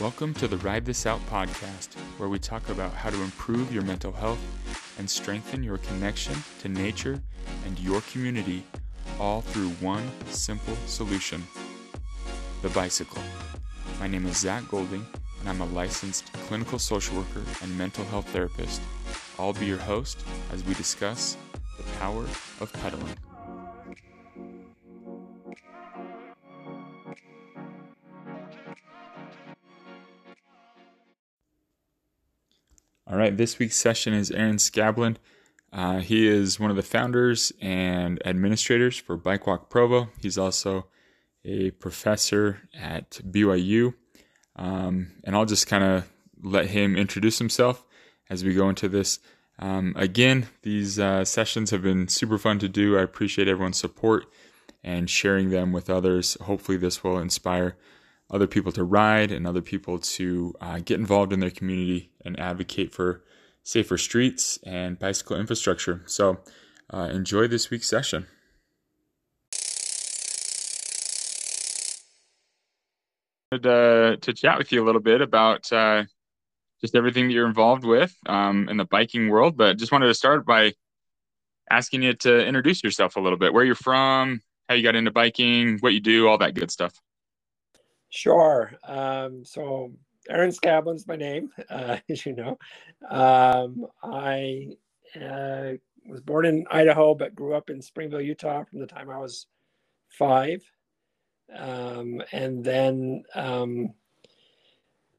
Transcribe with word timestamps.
Welcome 0.00 0.32
to 0.34 0.46
the 0.46 0.58
Ride 0.58 0.84
This 0.84 1.06
Out 1.06 1.18
podcast, 1.26 1.98
where 2.18 2.28
we 2.28 2.38
talk 2.38 2.68
about 2.68 2.94
how 2.94 3.10
to 3.10 3.20
improve 3.20 3.74
your 3.74 3.82
mental 3.82 4.12
health 4.12 4.38
and 4.96 5.10
strengthen 5.10 5.64
your 5.64 5.78
connection 5.78 6.36
to 6.60 6.68
nature 6.68 7.20
and 7.66 7.76
your 7.80 8.00
community, 8.02 8.62
all 9.18 9.40
through 9.40 9.70
one 9.80 10.08
simple 10.26 10.76
solution 10.86 11.42
the 12.62 12.68
bicycle. 12.68 13.20
My 13.98 14.06
name 14.06 14.24
is 14.26 14.36
Zach 14.36 14.68
Golding, 14.68 15.04
and 15.40 15.48
I'm 15.48 15.60
a 15.62 15.66
licensed 15.66 16.32
clinical 16.32 16.78
social 16.78 17.16
worker 17.16 17.42
and 17.60 17.76
mental 17.76 18.04
health 18.04 18.28
therapist. 18.28 18.80
I'll 19.36 19.52
be 19.52 19.66
your 19.66 19.78
host 19.78 20.24
as 20.52 20.62
we 20.62 20.74
discuss 20.74 21.36
the 21.76 21.82
power 21.98 22.22
of 22.60 22.72
pedaling. 22.72 23.16
Right, 33.28 33.36
this 33.36 33.58
week's 33.58 33.76
session 33.76 34.14
is 34.14 34.30
Aaron 34.30 34.56
Skabelund. 34.56 35.16
Uh, 35.70 35.98
he 35.98 36.26
is 36.26 36.58
one 36.58 36.70
of 36.70 36.76
the 36.76 36.82
founders 36.82 37.52
and 37.60 38.26
administrators 38.26 38.96
for 38.96 39.18
Bike 39.18 39.46
Walk 39.46 39.68
Provo. 39.68 40.08
He's 40.22 40.38
also 40.38 40.86
a 41.44 41.72
professor 41.72 42.62
at 42.72 43.20
BYU. 43.30 43.92
Um, 44.56 45.08
and 45.24 45.36
I'll 45.36 45.44
just 45.44 45.66
kind 45.66 45.84
of 45.84 46.08
let 46.42 46.68
him 46.68 46.96
introduce 46.96 47.38
himself 47.38 47.84
as 48.30 48.44
we 48.44 48.54
go 48.54 48.70
into 48.70 48.88
this. 48.88 49.18
Um, 49.58 49.92
again, 49.94 50.46
these 50.62 50.98
uh, 50.98 51.26
sessions 51.26 51.70
have 51.70 51.82
been 51.82 52.08
super 52.08 52.38
fun 52.38 52.58
to 52.60 52.68
do. 52.68 52.96
I 52.96 53.02
appreciate 53.02 53.46
everyone's 53.46 53.76
support 53.76 54.24
and 54.82 55.10
sharing 55.10 55.50
them 55.50 55.72
with 55.72 55.90
others. 55.90 56.38
Hopefully, 56.40 56.78
this 56.78 57.04
will 57.04 57.18
inspire 57.18 57.76
other 58.30 58.46
people 58.46 58.72
to 58.72 58.84
ride 58.84 59.32
and 59.32 59.46
other 59.46 59.62
people 59.62 59.98
to 59.98 60.54
uh, 60.60 60.78
get 60.84 61.00
involved 61.00 61.32
in 61.32 61.40
their 61.40 61.50
community 61.50 62.10
and 62.24 62.38
advocate 62.38 62.92
for 62.92 63.24
safer 63.62 63.98
streets 63.98 64.58
and 64.64 64.98
bicycle 64.98 65.36
infrastructure. 65.36 66.02
So, 66.06 66.38
uh, 66.92 67.08
enjoy 67.12 67.48
this 67.48 67.70
week's 67.70 67.88
session. 67.88 68.26
To, 73.52 74.18
to 74.20 74.32
chat 74.34 74.58
with 74.58 74.72
you 74.72 74.82
a 74.82 74.86
little 74.86 75.00
bit 75.00 75.22
about 75.22 75.72
uh, 75.72 76.04
just 76.80 76.94
everything 76.94 77.28
that 77.28 77.34
you're 77.34 77.46
involved 77.46 77.84
with 77.84 78.14
um, 78.26 78.68
in 78.68 78.76
the 78.76 78.84
biking 78.84 79.28
world, 79.28 79.56
but 79.56 79.78
just 79.78 79.90
wanted 79.90 80.06
to 80.06 80.14
start 80.14 80.44
by 80.44 80.74
asking 81.70 82.02
you 82.02 82.14
to 82.14 82.46
introduce 82.46 82.82
yourself 82.82 83.16
a 83.16 83.20
little 83.20 83.38
bit, 83.38 83.52
where 83.52 83.64
you're 83.64 83.74
from, 83.74 84.42
how 84.68 84.74
you 84.74 84.82
got 84.82 84.94
into 84.94 85.10
biking, 85.10 85.78
what 85.80 85.94
you 85.94 86.00
do, 86.00 86.28
all 86.28 86.38
that 86.38 86.54
good 86.54 86.70
stuff. 86.70 86.92
Sure. 88.10 88.72
Um, 88.86 89.44
so 89.44 89.92
Aaron 90.28 90.50
Skabelund's 90.50 91.06
my 91.06 91.16
name, 91.16 91.50
uh, 91.70 91.98
as 92.08 92.24
you 92.26 92.34
know. 92.34 92.58
Um, 93.10 93.86
I 94.02 94.68
uh, 95.16 95.72
was 96.06 96.20
born 96.22 96.46
in 96.46 96.66
Idaho, 96.70 97.14
but 97.14 97.34
grew 97.34 97.54
up 97.54 97.70
in 97.70 97.82
Springville, 97.82 98.20
Utah 98.20 98.64
from 98.64 98.80
the 98.80 98.86
time 98.86 99.10
I 99.10 99.18
was 99.18 99.46
five. 100.08 100.62
Um, 101.56 102.22
and 102.32 102.64
then 102.64 103.24
um, 103.34 103.94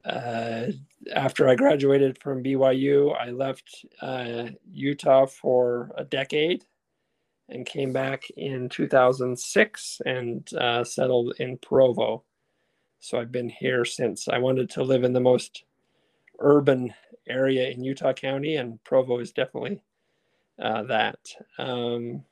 uh, 0.04 0.66
after 1.14 1.48
I 1.48 1.54
graduated 1.54 2.18
from 2.22 2.42
BYU, 2.42 3.14
I 3.18 3.30
left 3.30 3.84
uh, 4.00 4.44
Utah 4.72 5.26
for 5.26 5.90
a 5.96 6.04
decade 6.04 6.64
and 7.48 7.66
came 7.66 7.92
back 7.92 8.24
in 8.36 8.68
2006 8.68 10.00
and 10.06 10.48
uh, 10.54 10.84
settled 10.84 11.34
in 11.38 11.58
Provo. 11.58 12.24
So 13.00 13.18
I've 13.18 13.32
been 13.32 13.48
here 13.48 13.84
since 13.84 14.28
I 14.28 14.38
wanted 14.38 14.70
to 14.70 14.82
live 14.82 15.04
in 15.04 15.14
the 15.14 15.20
most 15.20 15.64
urban 16.38 16.94
area 17.26 17.70
in 17.70 17.82
Utah 17.82 18.12
County, 18.12 18.56
and 18.56 18.82
Provo 18.84 19.18
is 19.18 19.32
definitely 19.32 19.82
uh, 20.60 20.82
that. 20.84 21.18
Um, 21.58 22.24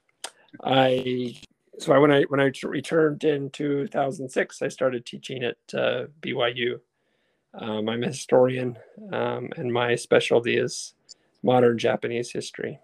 I 0.62 1.40
so 1.78 1.92
I, 1.92 1.98
when 1.98 2.12
I 2.12 2.22
when 2.24 2.40
I 2.40 2.52
returned 2.62 3.24
in 3.24 3.50
2006, 3.50 4.62
I 4.62 4.68
started 4.68 5.06
teaching 5.06 5.42
at 5.42 5.56
uh, 5.72 6.04
BYU. 6.20 6.80
Um, 7.54 7.88
I'm 7.88 8.02
a 8.02 8.08
historian, 8.08 8.78
um, 9.10 9.48
and 9.56 9.72
my 9.72 9.94
specialty 9.94 10.58
is 10.58 10.94
modern 11.42 11.78
Japanese 11.78 12.30
history. 12.30 12.78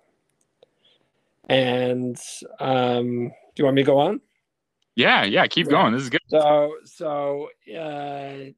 And 1.51 2.19
um, 2.61 3.29
do 3.29 3.33
you 3.59 3.65
want 3.65 3.75
me 3.75 3.83
to 3.83 3.87
go 3.87 3.99
on? 3.99 4.21
Yeah, 4.97 5.25
yeah, 5.25 5.47
keep 5.47 5.67
yeah. 5.67 5.73
going. 5.73 5.93
This 5.93 6.03
is 6.03 6.11
good. 6.11 6.21
So, 6.29 6.75
so 6.85 7.49
uh, 7.77 8.51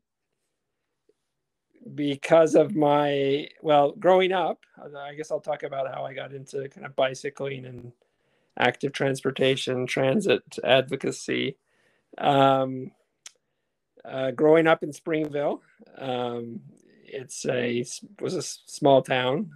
because 1.94 2.54
of 2.54 2.74
my 2.74 3.48
well, 3.62 3.92
growing 3.92 4.32
up, 4.32 4.60
I 4.78 5.14
guess 5.14 5.30
I'll 5.30 5.40
talk 5.40 5.62
about 5.62 5.92
how 5.92 6.04
I 6.04 6.12
got 6.12 6.32
into 6.32 6.68
kind 6.68 6.86
of 6.86 6.94
bicycling 6.94 7.64
and 7.64 7.92
active 8.58 8.92
transportation, 8.92 9.86
transit 9.86 10.42
advocacy. 10.62 11.56
Um, 12.18 12.92
uh, 14.04 14.30
growing 14.30 14.66
up 14.66 14.82
in 14.82 14.92
Springville, 14.92 15.62
um, 15.98 16.60
it's 17.04 17.46
a 17.46 17.84
was 18.20 18.34
a 18.34 18.42
small 18.42 19.00
town, 19.00 19.52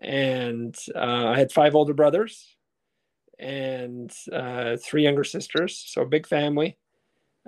and 0.00 0.74
uh, 0.94 1.28
I 1.28 1.38
had 1.38 1.52
five 1.52 1.74
older 1.74 1.94
brothers 1.94 2.56
and 3.40 4.12
uh, 4.32 4.76
three 4.78 5.04
younger 5.04 5.24
sisters, 5.24 5.84
so 5.88 6.02
a 6.02 6.06
big 6.06 6.26
family, 6.28 6.78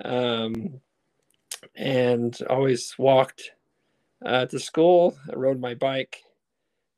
um, 0.05 0.81
and 1.77 2.39
always 2.51 2.95
walked 2.99 3.53
uh, 4.25 4.47
to 4.47 4.59
school. 4.59 5.17
I 5.31 5.37
rode 5.37 5.61
my 5.61 5.75
bike 5.75 6.23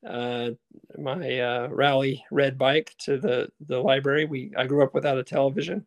uh, 0.07 0.51
my 0.99 1.41
uh, 1.41 1.69
rally 1.71 2.25
red 2.31 2.59
bike 2.59 2.95
to 3.01 3.19
the 3.19 3.49
the 3.67 3.79
library. 3.79 4.25
We 4.25 4.53
I 4.57 4.67
grew 4.67 4.83
up 4.83 4.95
without 4.95 5.19
a 5.19 5.25
television, 5.25 5.87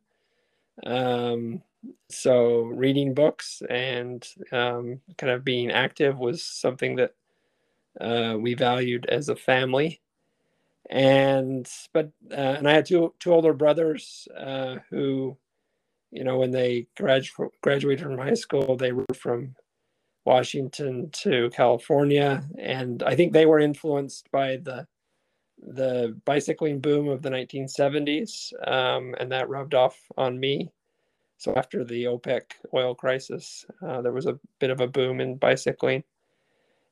um, 0.86 1.62
so 2.10 2.62
reading 2.64 3.14
books 3.14 3.62
and 3.70 4.28
um, 4.52 5.02
kind 5.18 5.34
of 5.34 5.44
being 5.46 5.72
active 5.72 6.20
was 6.20 6.44
something 6.44 6.98
that 6.98 7.14
uh, 8.02 8.38
we 8.40 8.54
valued 8.56 9.08
as 9.08 9.30
a 9.30 9.36
family. 9.36 10.02
And 10.90 11.70
but 11.94 12.12
uh, 12.32 12.36
and 12.36 12.68
I 12.68 12.74
had 12.74 12.86
two 12.86 13.14
two 13.20 13.34
older 13.34 13.54
brothers 13.54 14.28
uh, 14.38 14.78
who, 14.90 15.38
you 16.12 16.24
know, 16.24 16.38
when 16.38 16.52
they 16.52 16.88
gradu- 16.98 17.50
graduated 17.62 18.06
from 18.06 18.18
high 18.18 18.36
school, 18.36 18.78
they 18.78 18.94
were 18.94 19.06
from 19.14 19.56
Washington 20.26 21.10
to 21.12 21.50
California, 21.52 22.44
and 22.58 23.04
I 23.04 23.16
think 23.16 23.34
they 23.34 23.46
were 23.46 23.60
influenced 23.60 24.30
by 24.32 24.58
the 24.58 24.88
the 25.60 26.20
bicycling 26.26 26.80
boom 26.80 27.08
of 27.08 27.22
the 27.22 27.30
1970s, 27.30 28.54
um, 28.70 29.16
and 29.20 29.32
that 29.32 29.50
rubbed 29.50 29.74
off 29.74 29.98
on 30.16 30.40
me. 30.40 30.72
So 31.38 31.54
after 31.56 31.84
the 31.84 32.06
OPEC 32.06 32.44
oil 32.74 32.96
crisis, 32.96 33.66
uh, 33.86 34.02
there 34.02 34.12
was 34.12 34.26
a 34.26 34.40
bit 34.60 34.70
of 34.70 34.82
a 34.82 34.88
boom 34.88 35.20
in 35.22 35.38
bicycling, 35.38 36.04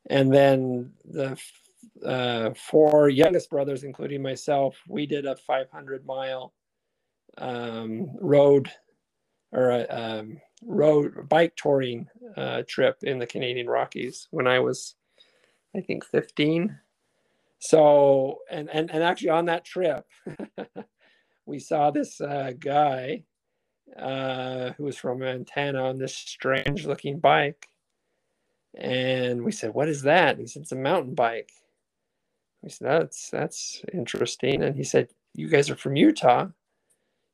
and 0.09 0.33
then 0.33 0.93
the 1.05 1.39
uh, 2.03 2.51
four 2.53 3.09
youngest 3.09 3.49
brothers, 3.49 3.83
including 3.83 4.21
myself, 4.21 4.77
we 4.87 5.05
did 5.05 5.25
a 5.25 5.35
500 5.35 6.05
mile 6.05 6.53
um, 7.37 8.09
road 8.19 8.71
or 9.51 9.71
a 9.71 9.85
um, 9.89 10.41
road 10.63 11.29
bike 11.29 11.55
touring 11.55 12.07
uh, 12.35 12.63
trip 12.67 12.97
in 13.03 13.19
the 13.19 13.27
Canadian 13.27 13.67
Rockies 13.67 14.27
when 14.31 14.47
I 14.47 14.59
was, 14.59 14.95
I 15.75 15.81
think, 15.81 16.05
15. 16.05 16.77
So, 17.59 18.39
and 18.51 18.69
and 18.69 18.91
and 18.91 19.01
actually 19.01 19.29
on 19.29 19.45
that 19.45 19.65
trip, 19.65 20.05
we 21.45 21.57
saw 21.57 21.89
this 21.89 22.19
uh, 22.21 22.51
guy 22.59 23.23
uh, 23.97 24.71
who 24.73 24.83
was 24.83 24.97
from 24.97 25.19
Montana 25.19 25.83
on 25.83 25.97
this 25.97 26.15
strange 26.15 26.85
looking 26.85 27.19
bike, 27.19 27.67
and 28.75 29.43
we 29.43 29.51
said, 29.51 29.73
"What 29.73 29.87
is 29.87 30.03
that?" 30.03 30.37
he 30.37 30.45
said, 30.45 30.63
"It's 30.63 30.73
a 30.73 30.75
mountain 30.75 31.15
bike." 31.15 31.49
We 32.65 32.71
said, 32.71 32.89
"That's 32.89 33.29
that's 33.29 33.83
interesting." 33.93 34.63
And 34.63 34.75
he 34.75 34.83
said, 34.83 35.09
"You 35.35 35.47
guys 35.47 35.69
are 35.69 35.77
from 35.77 35.95
Utah. 35.95 36.49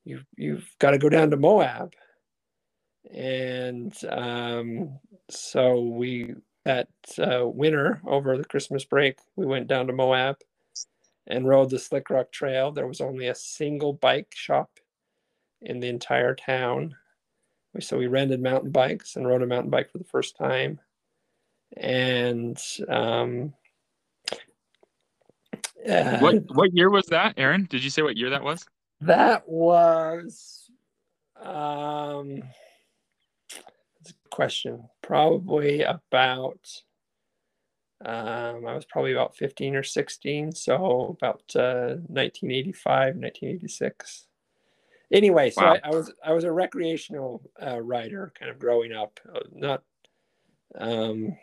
You 0.05 0.21
you've 0.37 0.75
got 0.79 0.91
to 0.91 0.99
go 0.99 1.09
down 1.09 1.31
to 1.31 1.37
Moab." 1.37 1.95
and 3.09 3.95
um, 4.09 4.99
so 5.29 5.81
we 5.81 6.33
that 6.63 6.89
uh, 7.17 7.47
winter 7.47 8.01
over 8.05 8.37
the 8.37 8.45
Christmas 8.45 8.85
break, 8.85 9.17
we 9.35 9.45
went 9.47 9.67
down 9.67 9.87
to 9.87 9.93
Moab 9.93 10.37
and 11.25 11.47
rode 11.47 11.71
the 11.71 11.79
Slick 11.79 12.09
Rock 12.09 12.31
Trail. 12.31 12.71
There 12.71 12.87
was 12.87 13.01
only 13.01 13.27
a 13.27 13.35
single 13.35 13.93
bike 13.93 14.33
shop 14.35 14.69
in 15.59 15.79
the 15.79 15.89
entire 15.89 16.35
town. 16.35 16.95
So 17.79 17.97
we 17.97 18.05
rented 18.05 18.41
mountain 18.41 18.71
bikes 18.71 19.15
and 19.15 19.27
rode 19.27 19.41
a 19.41 19.47
mountain 19.47 19.71
bike 19.71 19.91
for 19.91 19.97
the 19.97 20.03
first 20.03 20.37
time. 20.37 20.79
And 21.77 22.61
um, 22.87 23.53
uh, 25.89 26.19
what 26.19 26.35
what 26.55 26.73
year 26.73 26.89
was 26.89 27.05
that, 27.07 27.35
Aaron? 27.37 27.67
Did 27.69 27.83
you 27.83 27.89
say 27.89 28.01
what 28.01 28.17
year 28.17 28.29
that 28.29 28.43
was? 28.43 28.65
That 29.01 29.47
was 29.47 30.69
um 31.41 32.43
that's 33.49 34.11
a 34.11 34.29
question. 34.29 34.89
Probably 35.01 35.81
about 35.83 36.67
um, 38.03 38.65
I 38.65 38.73
was 38.73 38.85
probably 38.85 39.11
about 39.11 39.35
15 39.35 39.75
or 39.75 39.83
16, 39.83 40.53
so 40.53 41.15
about 41.19 41.43
uh, 41.55 42.01
1985, 42.07 43.15
1986. 43.15 44.25
Anyway, 45.11 45.51
so 45.51 45.61
wow. 45.61 45.77
I, 45.83 45.87
I, 45.87 45.89
was 45.91 46.13
I 46.25 46.33
was 46.33 46.43
a 46.43 46.51
recreational 46.51 47.43
uh, 47.61 47.79
rider, 47.79 48.33
kind 48.39 48.49
of 48.49 48.57
growing 48.57 48.91
up, 48.91 49.19
uh, 49.31 49.41
not, 49.53 49.83
um, 50.75 51.37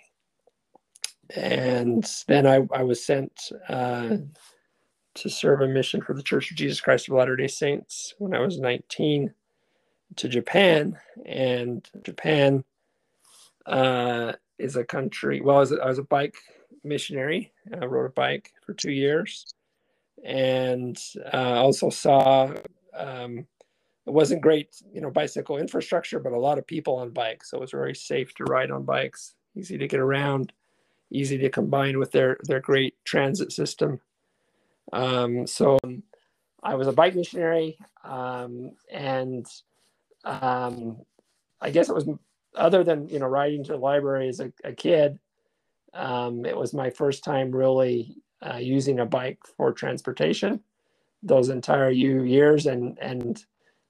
and 1.35 2.09
then 2.27 2.47
I 2.47 2.67
I 2.73 2.83
was 2.83 3.05
sent 3.05 3.33
uh, 3.69 4.17
to 5.15 5.29
serve 5.29 5.61
a 5.61 5.69
mission 5.69 6.01
for 6.01 6.15
the 6.15 6.23
Church 6.23 6.51
of 6.51 6.57
Jesus 6.57 6.81
Christ 6.81 7.09
of 7.09 7.15
Latter 7.15 7.37
Day 7.37 7.49
Saints 7.49 8.15
when 8.19 8.35
I 8.35 8.41
was 8.41 8.59
19 8.59 9.33
to 10.17 10.29
Japan, 10.29 10.99
and 11.27 11.89
Japan 12.03 12.65
uh, 13.67 14.33
is 14.59 14.77
a 14.77 14.85
country. 14.85 15.41
Well, 15.41 15.57
I 15.57 15.61
was, 15.61 15.73
a, 15.73 15.77
I 15.77 15.87
was 15.87 15.99
a 15.99 16.05
bike 16.05 16.37
missionary. 16.85 17.53
I 17.73 17.85
rode 17.85 18.07
a 18.07 18.11
bike 18.11 18.53
for 18.65 18.75
two 18.75 18.93
years, 18.93 19.47
and 20.25 20.99
uh, 21.33 21.63
also 21.63 21.91
saw. 21.91 22.53
Um, 22.97 23.47
it 24.07 24.15
wasn't 24.15 24.41
great, 24.41 24.75
you 24.91 25.03
know, 25.03 25.11
bicycle 25.11 25.59
infrastructure, 25.59 26.19
but 26.19 26.33
a 26.33 26.39
lot 26.41 26.57
of 26.57 26.67
people 26.67 26.97
on 26.97 27.11
bikes, 27.11 27.51
so 27.51 27.59
it 27.59 27.61
was 27.61 27.73
very 27.73 27.95
safe 27.95 28.35
to 28.37 28.45
ride 28.45 28.71
on 28.71 28.85
bikes, 28.85 29.35
easy 29.55 29.77
to 29.77 29.87
get 29.87 30.01
around, 30.01 30.51
easy 31.11 31.39
to 31.39 31.51
combine 31.51 31.99
with 31.99 32.13
their 32.13 32.39
their 32.45 32.61
great 32.61 32.95
transit 33.05 33.53
system. 33.53 34.01
Um, 34.93 35.47
so 35.47 35.79
I 36.63 36.75
was 36.75 36.87
a 36.87 36.93
bike 36.93 37.15
missionary, 37.15 37.79
um, 38.05 38.73
and 38.91 39.47
um, 40.25 40.99
I 41.61 41.71
guess 41.71 41.89
it 41.89 41.95
was 41.95 42.09
other 42.55 42.85
than 42.85 43.09
you 43.09 43.19
know 43.19 43.27
riding 43.27 43.65
to 43.65 43.73
the 43.73 43.79
library 43.79 44.29
as 44.29 44.41
a, 44.41 44.53
a 44.65 44.73
kid, 44.73 45.19
um, 45.95 46.45
it 46.45 46.57
was 46.57 46.75
my 46.75 46.91
first 46.91 47.25
time 47.25 47.51
really 47.51 48.17
uh, 48.43 48.57
using 48.57 49.01
a 49.01 49.07
bike 49.07 49.39
for 49.57 49.73
transportation 49.73 50.61
those 51.23 51.49
entire 51.49 51.91
years. 51.91 52.67
And 52.67 52.99
and 53.01 53.45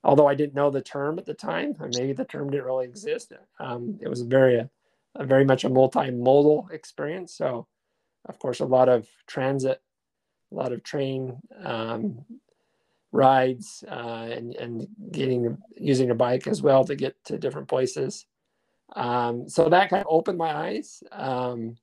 although 0.04 0.28
I 0.28 0.34
didn't 0.34 0.54
know 0.54 0.70
the 0.70 0.82
term 0.82 1.18
at 1.18 1.26
the 1.26 1.34
time, 1.34 1.76
maybe 1.96 2.12
the 2.12 2.24
term 2.24 2.50
didn't 2.50 2.66
really 2.66 2.86
exist, 2.86 3.32
um, 3.58 3.98
it 4.00 4.08
was 4.08 4.22
very 4.22 4.56
a, 4.58 4.70
a 5.18 5.26
very 5.26 5.44
much 5.44 5.64
a 5.64 5.70
multimodal 5.70 6.70
experience. 6.70 7.34
So, 7.34 7.66
of 8.28 8.38
course, 8.38 8.60
a 8.60 8.64
lot 8.64 8.88
of 8.88 9.08
transit, 9.26 9.82
a 10.52 10.54
lot 10.54 10.72
of 10.72 10.82
train 10.82 11.38
um, 11.62 12.24
rides, 13.12 13.84
uh, 13.90 14.28
and 14.30 14.54
and 14.54 14.88
getting 15.10 15.58
using 15.76 16.10
a 16.10 16.14
bike 16.14 16.46
as 16.46 16.62
well 16.62 16.84
to 16.84 16.94
get 16.94 17.22
to 17.24 17.38
different 17.38 17.68
places. 17.68 18.26
Um, 18.96 19.48
so 19.48 19.68
that 19.68 19.90
kind 19.90 20.02
of 20.02 20.08
opened 20.10 20.38
my 20.38 20.54
eyes. 20.54 21.02
Um, 21.12 21.76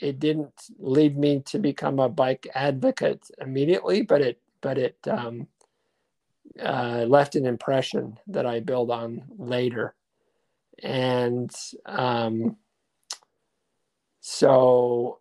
it 0.00 0.18
didn't 0.18 0.52
lead 0.78 1.16
me 1.16 1.40
to 1.46 1.58
become 1.58 1.98
a 1.98 2.08
bike 2.08 2.48
advocate 2.54 3.30
immediately, 3.40 4.02
but 4.02 4.20
it 4.20 4.40
but 4.60 4.78
it 4.78 4.96
um, 5.08 5.46
uh, 6.60 7.04
left 7.08 7.36
an 7.36 7.46
impression 7.46 8.18
that 8.26 8.46
I 8.46 8.60
build 8.60 8.90
on 8.90 9.24
later. 9.38 9.94
And 10.82 11.54
um, 11.86 12.56
so, 14.20 15.18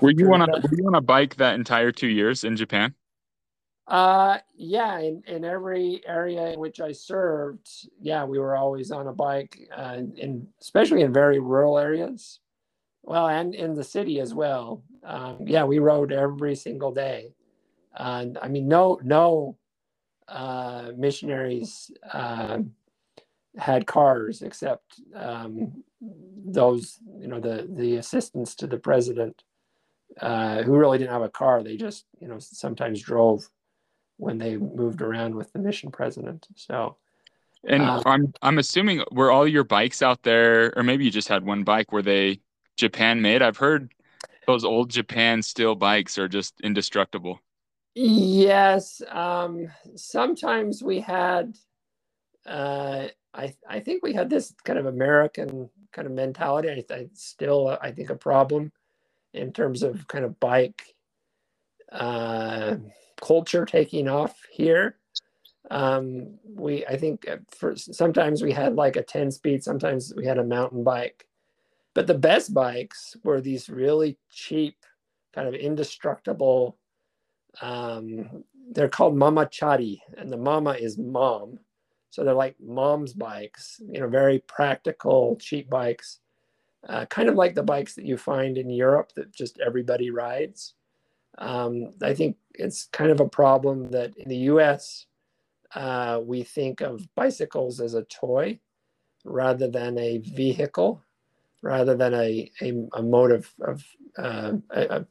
were 0.00 0.10
you 0.10 0.32
on 0.32 0.42
a 0.42 0.46
were 0.46 0.76
you 0.76 0.86
on 0.86 0.94
a 0.94 1.00
bike 1.00 1.36
that 1.36 1.54
entire 1.54 1.92
two 1.92 2.08
years 2.08 2.44
in 2.44 2.56
Japan? 2.56 2.94
Uh, 3.86 4.38
yeah, 4.54 4.98
in, 4.98 5.22
in 5.26 5.44
every 5.44 6.00
area 6.06 6.52
in 6.52 6.58
which 6.58 6.80
I 6.80 6.92
served, 6.92 7.68
yeah, 8.00 8.24
we 8.24 8.38
were 8.38 8.56
always 8.56 8.90
on 8.90 9.08
a 9.08 9.12
bike, 9.12 9.58
uh, 9.76 9.98
in 10.16 10.48
especially 10.60 11.02
in 11.02 11.12
very 11.12 11.38
rural 11.38 11.78
areas. 11.78 12.40
Well, 13.02 13.28
and 13.28 13.54
in 13.54 13.74
the 13.74 13.84
city 13.84 14.20
as 14.20 14.32
well. 14.32 14.82
Um, 15.04 15.38
yeah, 15.46 15.64
we 15.64 15.78
rode 15.78 16.12
every 16.12 16.54
single 16.54 16.92
day. 16.92 17.34
And 17.94 18.38
I 18.40 18.48
mean, 18.48 18.66
no, 18.66 18.98
no 19.04 19.58
uh, 20.26 20.92
missionaries 20.96 21.90
uh, 22.10 22.60
had 23.56 23.86
cars 23.86 24.42
except 24.42 25.00
um, 25.14 25.84
those, 26.00 26.98
you 27.18 27.28
know, 27.28 27.40
the 27.40 27.68
the 27.70 27.96
assistants 27.96 28.54
to 28.56 28.66
the 28.66 28.78
president 28.78 29.42
uh, 30.20 30.62
who 30.62 30.76
really 30.76 30.98
didn't 30.98 31.12
have 31.12 31.22
a 31.22 31.28
car. 31.28 31.62
They 31.62 31.76
just, 31.76 32.04
you 32.20 32.28
know, 32.28 32.38
sometimes 32.38 33.00
drove 33.02 33.48
when 34.16 34.38
they 34.38 34.56
moved 34.56 35.02
around 35.02 35.34
with 35.34 35.52
the 35.52 35.58
mission 35.58 35.90
president. 35.90 36.46
So, 36.56 36.96
and 37.66 37.82
um, 37.82 38.02
I'm 38.06 38.34
I'm 38.42 38.58
assuming 38.58 39.02
were 39.12 39.30
all 39.30 39.46
your 39.46 39.64
bikes 39.64 40.02
out 40.02 40.22
there, 40.22 40.76
or 40.76 40.82
maybe 40.82 41.04
you 41.04 41.10
just 41.10 41.28
had 41.28 41.44
one 41.44 41.64
bike. 41.64 41.92
Were 41.92 42.02
they 42.02 42.40
Japan 42.76 43.22
made? 43.22 43.42
I've 43.42 43.56
heard 43.56 43.92
those 44.46 44.64
old 44.64 44.90
Japan 44.90 45.42
steel 45.42 45.74
bikes 45.74 46.18
are 46.18 46.28
just 46.28 46.60
indestructible. 46.60 47.40
Yes, 47.94 49.00
um, 49.10 49.68
sometimes 49.94 50.82
we 50.82 51.00
had. 51.00 51.56
Uh, 52.44 53.08
I 53.34 53.54
I 53.68 53.80
think 53.80 54.04
we 54.04 54.14
had 54.14 54.30
this 54.30 54.54
kind 54.64 54.78
of 54.78 54.86
American 54.86 55.70
kind 55.92 56.06
of 56.06 56.12
mentality. 56.14 56.70
I, 56.70 56.94
I 56.94 57.08
still 57.14 57.78
I 57.82 57.92
think 57.92 58.10
a 58.10 58.16
problem 58.16 58.72
in 59.34 59.52
terms 59.52 59.82
of 59.82 60.08
kind 60.08 60.24
of 60.24 60.40
bike. 60.40 60.84
Uh, 61.92 62.76
culture 63.20 63.64
taking 63.64 64.08
off 64.08 64.36
here. 64.50 64.96
Um, 65.70 66.38
we, 66.46 66.86
I 66.86 66.96
think, 66.96 67.28
uh, 67.28 67.38
for 67.50 67.76
sometimes 67.76 68.42
we 68.42 68.52
had 68.52 68.76
like 68.76 68.96
a 68.96 69.02
10 69.02 69.30
speed, 69.32 69.64
sometimes 69.64 70.12
we 70.16 70.26
had 70.26 70.38
a 70.38 70.44
mountain 70.44 70.84
bike. 70.84 71.26
But 71.94 72.06
the 72.06 72.14
best 72.14 72.54
bikes 72.54 73.16
were 73.24 73.40
these 73.40 73.70
really 73.70 74.18
cheap, 74.30 74.76
kind 75.34 75.48
of 75.48 75.54
indestructible. 75.54 76.78
Um, 77.62 78.44
they're 78.72 78.88
called 78.90 79.16
mamachari, 79.16 79.98
and 80.18 80.32
the 80.32 80.36
mama 80.38 80.72
is 80.72 80.98
mom. 80.98 81.60
So 82.14 82.22
they're 82.22 82.32
like 82.32 82.54
mom's 82.60 83.12
bikes, 83.12 83.80
you 83.90 83.98
know, 83.98 84.06
very 84.06 84.38
practical, 84.38 85.36
cheap 85.40 85.68
bikes, 85.68 86.20
uh, 86.88 87.06
kind 87.06 87.28
of 87.28 87.34
like 87.34 87.56
the 87.56 87.62
bikes 87.64 87.96
that 87.96 88.04
you 88.04 88.16
find 88.16 88.56
in 88.56 88.70
Europe 88.70 89.10
that 89.16 89.34
just 89.34 89.58
everybody 89.58 90.10
rides. 90.10 90.74
Um, 91.38 91.90
I 92.04 92.14
think 92.14 92.36
it's 92.54 92.84
kind 92.84 93.10
of 93.10 93.18
a 93.18 93.28
problem 93.28 93.90
that 93.90 94.16
in 94.16 94.28
the 94.28 94.46
US, 94.52 95.06
uh, 95.74 96.20
we 96.22 96.44
think 96.44 96.82
of 96.82 97.12
bicycles 97.16 97.80
as 97.80 97.94
a 97.94 98.04
toy 98.04 98.60
rather 99.24 99.66
than 99.68 99.98
a 99.98 100.18
vehicle, 100.18 101.02
rather 101.62 101.96
than 101.96 102.14
a, 102.14 102.48
a, 102.62 102.86
a 102.92 103.02
mode 103.02 103.32
of, 103.32 103.52
of 103.60 103.84
uh, 104.18 104.52
a, 104.70 105.04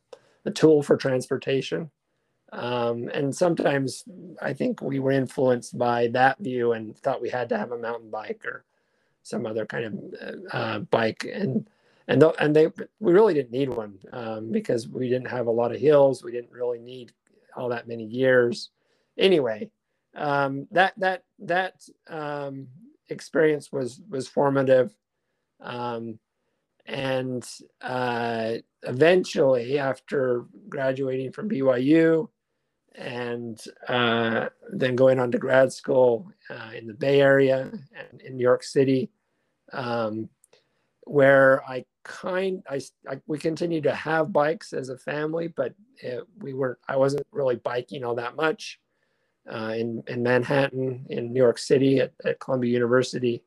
a, 0.46 0.52
tool 0.52 0.82
for 0.82 0.96
transportation. 0.96 1.92
Um, 2.54 3.10
and 3.14 3.36
sometimes 3.36 4.04
I 4.42 4.54
think 4.54 4.82
we 4.82 5.00
were 5.00 5.12
influenced 5.12 5.76
by 5.78 6.08
that 6.10 6.38
view 6.40 6.74
and 6.74 6.96
thought 6.96 7.22
we 7.22 7.30
had 7.30 7.50
to 7.50 7.58
have 7.58 7.72
a 7.72 7.78
mountain 7.78 8.12
bike 8.12 8.46
or 8.46 8.64
some 9.24 9.48
other 9.48 9.66
kind 9.66 10.14
of 10.22 10.40
uh, 10.52 10.80
bike. 10.80 11.26
And 11.32 11.68
and 12.08 12.22
th- 12.22 12.36
and 12.40 12.56
they 12.56 12.68
we 13.00 13.14
really 13.14 13.34
didn't 13.34 13.52
need 13.52 13.70
one 13.70 13.98
um, 14.12 14.52
because 14.52 14.88
we 14.88 15.10
didn't 15.10 15.30
have 15.30 15.48
a 15.48 15.52
lot 15.52 15.74
of 15.74 15.82
hills. 15.82 16.24
We 16.24 16.32
didn't 16.32 16.52
really 16.52 16.80
need 16.80 17.12
all 17.56 17.70
that 17.70 17.88
many 17.88 18.04
years. 18.04 18.70
Anyway, 19.18 19.72
um, 20.16 20.68
that 20.72 20.94
that 20.98 21.24
that 21.40 21.82
um, 22.08 22.68
experience 23.10 23.72
was 23.72 24.02
was 24.10 24.28
formative, 24.28 24.94
um, 25.62 26.20
and 26.86 27.48
uh, 27.82 28.56
eventually, 28.84 29.80
after 29.80 30.46
graduating 30.70 31.32
from 31.32 31.50
BYU 31.50 32.28
and 32.96 33.62
uh, 33.88 34.50
then 34.72 34.96
going 34.96 35.20
on 35.20 35.32
to 35.32 35.38
grad 35.38 35.74
school 35.74 36.32
uh, 36.50 36.72
in 36.76 36.88
the 36.88 36.94
Bay 36.94 37.22
Area 37.22 37.72
and 37.96 38.22
in 38.22 38.38
New 38.38 38.44
York 38.44 38.64
City, 38.64 39.10
um, 39.72 40.30
where 41.06 41.64
I 41.68 41.86
kind 42.04 42.64
I, 42.70 42.82
I, 43.10 43.22
we 43.28 43.38
continued 43.38 43.84
to 43.84 43.96
have 43.96 44.34
bikes 44.34 44.74
as 44.74 44.90
a 44.90 44.98
family 44.98 45.48
but 45.48 45.74
it, 46.02 46.24
we 46.40 46.54
weren't 46.54 46.78
i 46.88 46.98
wasn't 46.98 47.26
really 47.32 47.56
biking 47.56 48.04
all 48.04 48.16
that 48.16 48.36
much 48.36 48.80
uh, 49.52 49.74
in 49.78 50.04
in 50.08 50.22
manhattan 50.22 51.06
in 51.10 51.32
new 51.32 51.40
york 51.40 51.58
city 51.58 52.00
at, 52.00 52.14
at 52.26 52.40
columbia 52.40 52.72
university. 52.72 53.44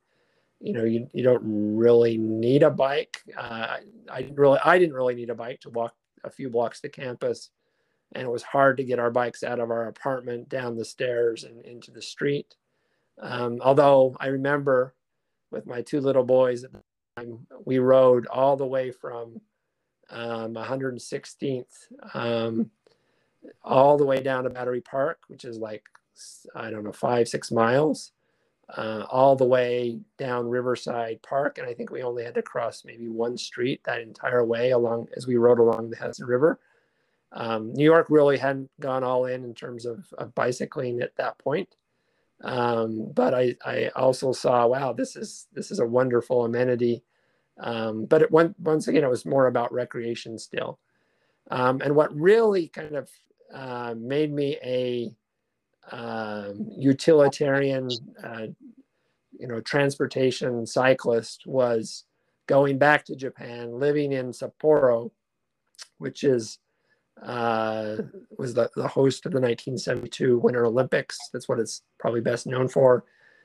You 0.59 0.73
know 0.73 0.85
you, 0.85 1.07
you 1.13 1.23
don't 1.23 1.43
really 1.45 2.17
need 2.17 2.63
a 2.63 2.71
bike. 2.71 3.21
Uh, 3.37 3.77
i 4.11 4.23
didn't 4.23 4.39
really 4.39 4.59
i 4.65 4.79
didn't 4.79 4.95
really 4.95 5.15
need 5.15 5.31
a 5.31 5.35
bike 5.35 5.61
to 5.61 5.71
walk 5.71 5.95
a 6.25 6.31
few 6.31 6.49
blocks 6.49 6.81
to 6.81 6.89
campus 6.89 7.51
and 8.13 8.25
it 8.25 8.31
was 8.31 8.43
hard 8.43 8.77
to 8.77 8.85
get 8.85 8.99
our 8.99 9.11
bikes 9.11 9.43
out 9.43 9.61
of 9.61 9.71
our 9.71 9.89
apartment 9.89 10.49
down 10.49 10.77
the 10.77 10.85
stairs 10.85 11.45
and 11.45 11.65
into 11.65 11.91
the 11.91 12.03
street 12.03 12.55
um, 13.23 13.61
although 13.63 14.17
i 14.21 14.27
remember 14.29 14.95
with 15.51 15.67
my 15.67 15.83
two 15.83 16.01
little 16.01 16.25
boys 16.25 16.65
we 17.65 17.79
rode 17.79 18.27
all 18.27 18.57
the 18.57 18.67
way 18.67 18.91
from 18.91 19.41
um, 20.11 20.55
116th 20.55 21.65
um, 22.15 22.71
all 23.63 23.97
the 23.99 24.07
way 24.07 24.23
down 24.23 24.45
to 24.45 24.51
Battery 24.51 24.81
Park, 24.81 25.21
which 25.29 25.45
is 25.45 25.59
like, 25.59 25.85
I 26.55 26.71
don't 26.71 26.85
know, 26.85 26.93
five, 26.93 27.29
six 27.29 27.51
miles. 27.53 28.13
uh, 28.77 29.05
all 29.11 29.37
the 29.37 29.45
way 29.45 30.01
down 30.19 30.49
Riverside 30.49 31.23
Park, 31.23 31.59
and 31.59 31.67
I 31.69 31.75
think 31.75 31.91
we 31.91 32.03
only 32.03 32.25
had 32.25 32.35
to 32.35 32.43
cross 32.43 32.85
maybe 32.85 33.09
one 33.09 33.37
street 33.39 33.81
that 33.85 34.01
entire 34.01 34.45
way 34.45 34.71
along 34.71 35.09
as 35.17 35.27
we 35.27 35.37
rode 35.37 35.59
along 35.61 35.91
the 35.91 35.97
Hudson 35.97 36.27
River. 36.27 36.59
Um, 37.37 37.75
New 37.75 37.85
York 37.85 38.09
really 38.11 38.39
hadn't 38.39 38.71
gone 38.81 39.05
all 39.05 39.27
in 39.27 39.45
in 39.45 39.55
terms 39.55 39.85
of, 39.87 40.13
of 40.19 40.35
bicycling 40.35 41.03
at 41.03 41.17
that 41.17 41.39
point, 41.39 41.77
um, 42.43 43.13
but 43.15 43.35
I, 43.35 43.57
I 43.65 43.89
also 43.95 44.33
saw 44.33 44.67
wow 44.67 44.93
this 44.95 45.17
is 45.17 45.47
this 45.53 45.71
is 45.71 45.79
a 45.79 45.87
wonderful 45.87 46.45
amenity. 46.45 47.05
Um, 47.59 48.07
but 48.07 48.23
it 48.23 48.31
went, 48.31 48.59
once 48.61 48.89
again 48.89 49.05
it 49.05 49.11
was 49.11 49.25
more 49.27 49.47
about 49.47 49.73
recreation 49.73 50.39
still, 50.39 50.79
um, 51.51 51.81
and 51.83 51.95
what 51.95 52.15
really 52.15 52.69
kind 52.69 52.97
of 52.97 53.11
uh, 53.55 53.95
made 53.97 54.33
me 54.33 54.59
a 54.65 55.15
um, 55.91 56.67
utilitarian, 56.77 58.01
uh, 58.23 58.47
you 59.39 59.47
know, 59.47 59.61
transportation 59.61 60.67
cyclist 60.67 61.47
was 61.47 62.05
going 62.47 62.79
back 62.79 63.05
to 63.05 63.17
Japan, 63.17 63.79
living 63.79 64.13
in 64.13 64.33
Sapporo, 64.33 65.11
which 65.99 66.25
is 66.25 66.59
uh, 67.23 67.97
was 68.37 68.55
the, 68.55 68.71
the 68.77 68.89
host 68.89 69.27
of 69.27 69.33
the 69.33 69.41
1972 69.41 70.39
Winter 70.39 70.67
Olympics. 70.67 71.19
That's 71.33 71.49
what 71.49 71.59
it's 71.59 71.83
probably 71.99 72.21
best 72.21 72.47
known 72.47 72.69
for. 72.69 73.05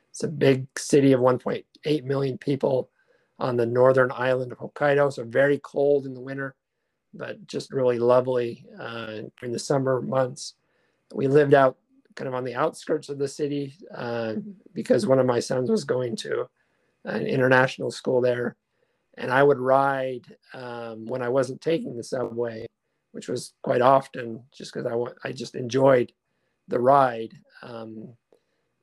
It's 0.09 0.23
a 0.23 0.27
big 0.27 0.67
city 0.77 1.13
of 1.13 1.21
1.8 1.21 2.03
million 2.03 2.37
people 2.37 2.89
on 3.39 3.55
the 3.55 3.65
northern 3.65 4.11
island 4.13 4.51
of 4.51 4.59
Hokkaido, 4.59 5.11
so 5.11 5.23
very 5.23 5.59
cold 5.59 6.05
in 6.05 6.13
the 6.13 6.21
winter, 6.21 6.55
but 7.13 7.47
just 7.47 7.71
really 7.71 7.97
lovely 7.97 8.65
uh, 8.79 9.21
during 9.39 9.53
the 9.53 9.59
summer 9.59 10.01
months. 10.01 10.55
We 11.13 11.27
lived 11.27 11.53
out 11.53 11.77
kind 12.15 12.27
of 12.27 12.33
on 12.33 12.43
the 12.43 12.55
outskirts 12.55 13.09
of 13.09 13.17
the 13.17 13.27
city 13.27 13.75
uh, 13.95 14.35
because 14.73 15.07
one 15.07 15.19
of 15.19 15.25
my 15.25 15.39
sons 15.39 15.71
was 15.71 15.85
going 15.85 16.15
to 16.17 16.47
an 17.05 17.25
international 17.25 17.89
school 17.89 18.21
there. 18.21 18.55
And 19.17 19.31
I 19.31 19.43
would 19.43 19.59
ride 19.59 20.25
um, 20.53 21.05
when 21.05 21.21
I 21.21 21.29
wasn't 21.29 21.61
taking 21.61 21.97
the 21.97 22.03
subway, 22.03 22.67
which 23.11 23.27
was 23.27 23.53
quite 23.61 23.81
often 23.81 24.43
just 24.51 24.73
because 24.73 24.85
I, 24.85 24.95
want, 24.95 25.15
I 25.23 25.31
just 25.31 25.55
enjoyed 25.55 26.11
the 26.67 26.79
ride 26.79 27.33
um, 27.61 28.09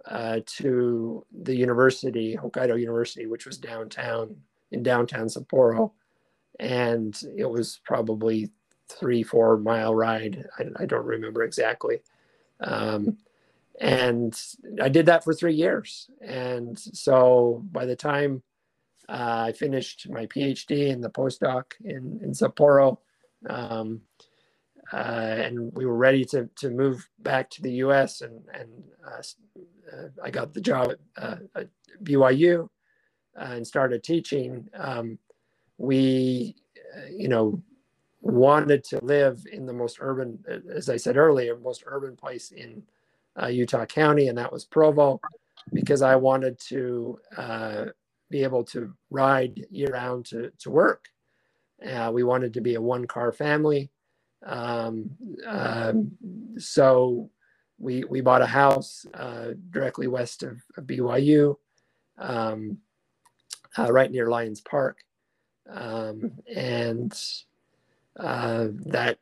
uh, 0.05 0.41
to 0.47 1.25
the 1.43 1.55
university, 1.55 2.37
Hokkaido 2.37 2.79
University, 2.79 3.27
which 3.27 3.47
was 3.47 3.59
downtown 3.59 4.37
in 4.71 4.83
downtown 4.83 5.27
Sapporo. 5.27 5.93
And 6.61 7.19
it 7.37 7.49
was 7.49 7.81
probably 7.85 8.51
three, 8.89 9.23
four 9.23 9.57
mile 9.59 9.95
ride. 9.95 10.47
I, 10.59 10.83
I 10.83 10.87
don't 10.87 11.07
remember 11.07 11.43
exactly. 11.43 12.03
Um, 12.61 13.19
and 13.81 14.39
I 14.83 14.89
did 14.89 15.07
that 15.07 15.25
for 15.25 15.33
three 15.33 15.55
years. 15.55 16.11
And 16.21 16.79
so 16.79 17.65
by 17.71 17.87
the 17.87 17.97
time 17.97 18.43
uh, 19.09 19.45
I 19.47 19.53
finished 19.53 20.09
my 20.11 20.27
PhD 20.27 20.93
and 20.93 21.03
the 21.03 21.11
postdoc 21.11 21.73
in, 21.83 22.21
in 22.23 22.33
Sapporo, 22.33 22.99
um, 23.49 24.01
uh, 24.93 24.97
and 24.97 25.73
we 25.75 25.85
were 25.85 25.97
ready 25.97 26.25
to, 26.25 26.49
to 26.57 26.71
move 26.71 27.09
back 27.19 27.51
to 27.51 27.63
the 27.63 27.73
US, 27.85 28.23
and, 28.23 28.41
and 28.55 28.69
uh, 29.07 29.23
uh 29.95 30.09
I 30.23 30.31
got 30.31 30.55
the 30.55 30.61
job 30.61 30.93
at, 30.93 31.23
uh, 31.23 31.37
at 31.55 31.69
BYU 32.03 32.69
uh, 33.39 33.41
and 33.41 33.67
started 33.67 34.03
teaching. 34.03 34.69
Um, 34.75 35.19
we, 35.77 36.57
you 37.11 37.29
know, 37.29 37.63
wanted 38.21 38.83
to 38.85 39.05
live 39.05 39.45
in 39.53 39.67
the 39.67 39.73
most 39.73 39.99
urban, 40.01 40.43
as 40.75 40.89
I 40.89 40.97
said 40.97 41.17
earlier, 41.17 41.57
most 41.57 41.85
urban 41.87 42.17
place 42.17 42.51
in 42.51 42.83
Utah 43.49 43.87
County, 43.87 44.27
and 44.29 44.39
that 44.39 44.53
was 44.53 44.65
Provo, 44.65 45.21
because 45.73 46.03
I 46.03 46.17
wanted 46.17 46.59
to 46.69 47.19
uh, 47.37 47.85
be 48.31 48.43
able 48.43 48.65
to 48.65 48.93
ride 49.11 49.67
year 49.71 49.91
round 49.91 50.27
to, 50.27 50.51
to 50.59 50.71
work. 50.71 51.09
Uh, 51.87 52.11
we 52.13 52.23
wanted 52.23 52.55
to 52.55 52.61
be 52.61 52.75
a 52.75 52.81
one 52.81 53.07
car 53.07 53.33
family. 53.33 53.91
Um, 54.45 55.11
um, 55.47 56.13
so 56.59 57.31
we, 57.79 58.05
we 58.05 58.21
bought 58.21 58.43
a 58.43 58.47
house 58.47 59.07
uh, 59.15 59.49
directly 59.71 60.07
west 60.07 60.43
of, 60.43 60.63
of 60.77 60.85
BYU, 60.85 61.57
um, 62.19 62.79
uh, 63.79 63.93
right 63.93 64.11
near 64.11 64.29
Lions 64.29 64.61
Park. 64.61 64.99
Um, 65.71 66.33
and 66.53 67.13
uh, 68.19 68.69
that 68.87 69.19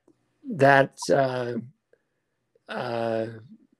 that 0.48 0.96
uh, 1.12 1.54
uh, 2.68 3.26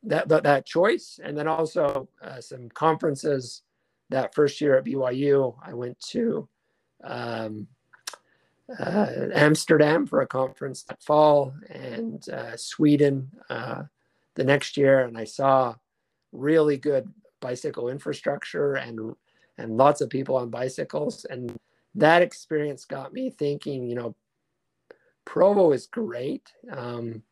that, 0.02 0.28
that, 0.28 0.42
that 0.44 0.66
choice. 0.66 1.18
And 1.22 1.36
then 1.36 1.48
also 1.48 2.08
uh, 2.22 2.40
some 2.40 2.68
conferences 2.70 3.62
that 4.10 4.34
first 4.34 4.60
year 4.60 4.78
at 4.78 4.84
BYU. 4.84 5.56
I 5.64 5.74
went 5.74 5.98
to 6.10 6.48
um, 7.02 7.66
uh, 8.78 9.06
Amsterdam 9.34 10.06
for 10.06 10.20
a 10.20 10.26
conference 10.26 10.82
that 10.84 11.02
fall 11.02 11.54
and 11.70 12.28
uh, 12.28 12.56
Sweden 12.56 13.30
uh, 13.48 13.84
the 14.34 14.44
next 14.44 14.76
year. 14.76 15.00
And 15.00 15.16
I 15.16 15.24
saw 15.24 15.74
really 16.32 16.76
good 16.76 17.12
bicycle 17.40 17.88
infrastructure 17.88 18.74
and 18.74 19.14
and 19.58 19.76
lots 19.76 20.02
of 20.02 20.10
people 20.10 20.36
on 20.36 20.50
bicycles. 20.50 21.24
And 21.24 21.58
that 21.94 22.20
experience 22.20 22.84
got 22.84 23.14
me 23.14 23.30
thinking, 23.30 23.88
you 23.88 23.94
know, 23.94 24.14
Provo 25.24 25.72
is 25.72 25.86
great. 25.86 26.52
Um, 26.70 27.22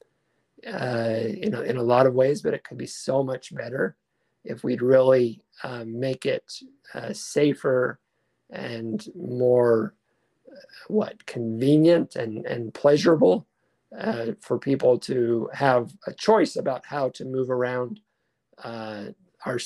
uh, 0.66 1.20
in, 1.42 1.54
a, 1.54 1.60
in 1.62 1.76
a 1.76 1.82
lot 1.82 2.06
of 2.06 2.14
ways, 2.14 2.40
but 2.42 2.54
it 2.54 2.64
could 2.64 2.78
be 2.78 2.86
so 2.86 3.22
much 3.22 3.54
better 3.54 3.96
if 4.44 4.64
we'd 4.64 4.82
really 4.82 5.42
um, 5.62 5.98
make 5.98 6.26
it 6.26 6.60
uh, 6.94 7.12
safer 7.12 7.98
and 8.50 9.06
more 9.14 9.92
uh, 9.92 10.03
what 10.88 11.24
convenient 11.26 12.16
and, 12.16 12.46
and 12.46 12.72
pleasurable 12.74 13.46
uh, 13.98 14.32
for 14.40 14.58
people 14.58 14.98
to 14.98 15.48
have 15.52 15.92
a 16.06 16.12
choice 16.12 16.56
about 16.56 16.84
how 16.84 17.08
to 17.10 17.24
move 17.24 17.50
around 17.50 18.00
uh, 18.62 19.04
our 19.46 19.58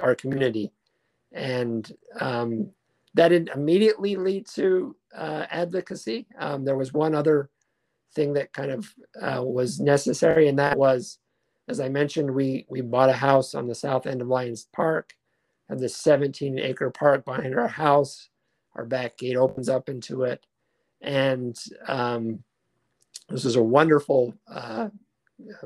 our 0.00 0.14
community, 0.14 0.70
and 1.32 1.92
um, 2.20 2.70
that 3.14 3.28
didn't 3.28 3.56
immediately 3.56 4.16
lead 4.16 4.46
to 4.54 4.94
uh, 5.16 5.46
advocacy. 5.50 6.26
Um, 6.38 6.64
there 6.64 6.76
was 6.76 6.92
one 6.92 7.14
other 7.14 7.50
thing 8.14 8.34
that 8.34 8.52
kind 8.52 8.70
of 8.70 8.94
uh, 9.20 9.42
was 9.42 9.80
necessary, 9.80 10.48
and 10.48 10.58
that 10.58 10.76
was, 10.76 11.18
as 11.68 11.80
I 11.80 11.88
mentioned, 11.88 12.30
we 12.30 12.66
we 12.68 12.82
bought 12.82 13.10
a 13.10 13.14
house 13.14 13.54
on 13.54 13.66
the 13.66 13.74
south 13.74 14.06
end 14.06 14.22
of 14.22 14.28
Lions 14.28 14.68
Park, 14.72 15.14
and 15.68 15.80
this 15.80 15.96
17 15.96 16.58
acre 16.58 16.90
park 16.90 17.24
behind 17.24 17.58
our 17.58 17.68
house. 17.68 18.28
Our 18.74 18.84
back 18.84 19.18
gate 19.18 19.36
opens 19.36 19.68
up 19.68 19.88
into 19.88 20.22
it, 20.22 20.44
and 21.00 21.58
um, 21.86 22.42
this 23.28 23.44
was 23.44 23.56
a 23.56 23.62
wonderful 23.62 24.34
uh, 24.48 24.88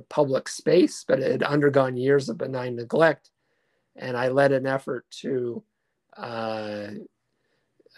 public 0.08 0.48
space, 0.48 1.04
but 1.06 1.20
it 1.20 1.30
had 1.30 1.42
undergone 1.42 1.96
years 1.96 2.28
of 2.28 2.38
benign 2.38 2.76
neglect, 2.76 3.30
and 3.94 4.16
I 4.16 4.28
led 4.28 4.52
an 4.52 4.66
effort 4.66 5.06
to. 5.22 5.62
Uh, 6.16 6.88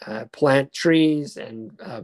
uh, 0.06 0.24
plant 0.26 0.72
trees 0.72 1.36
and 1.36 1.78
uh, 1.82 2.02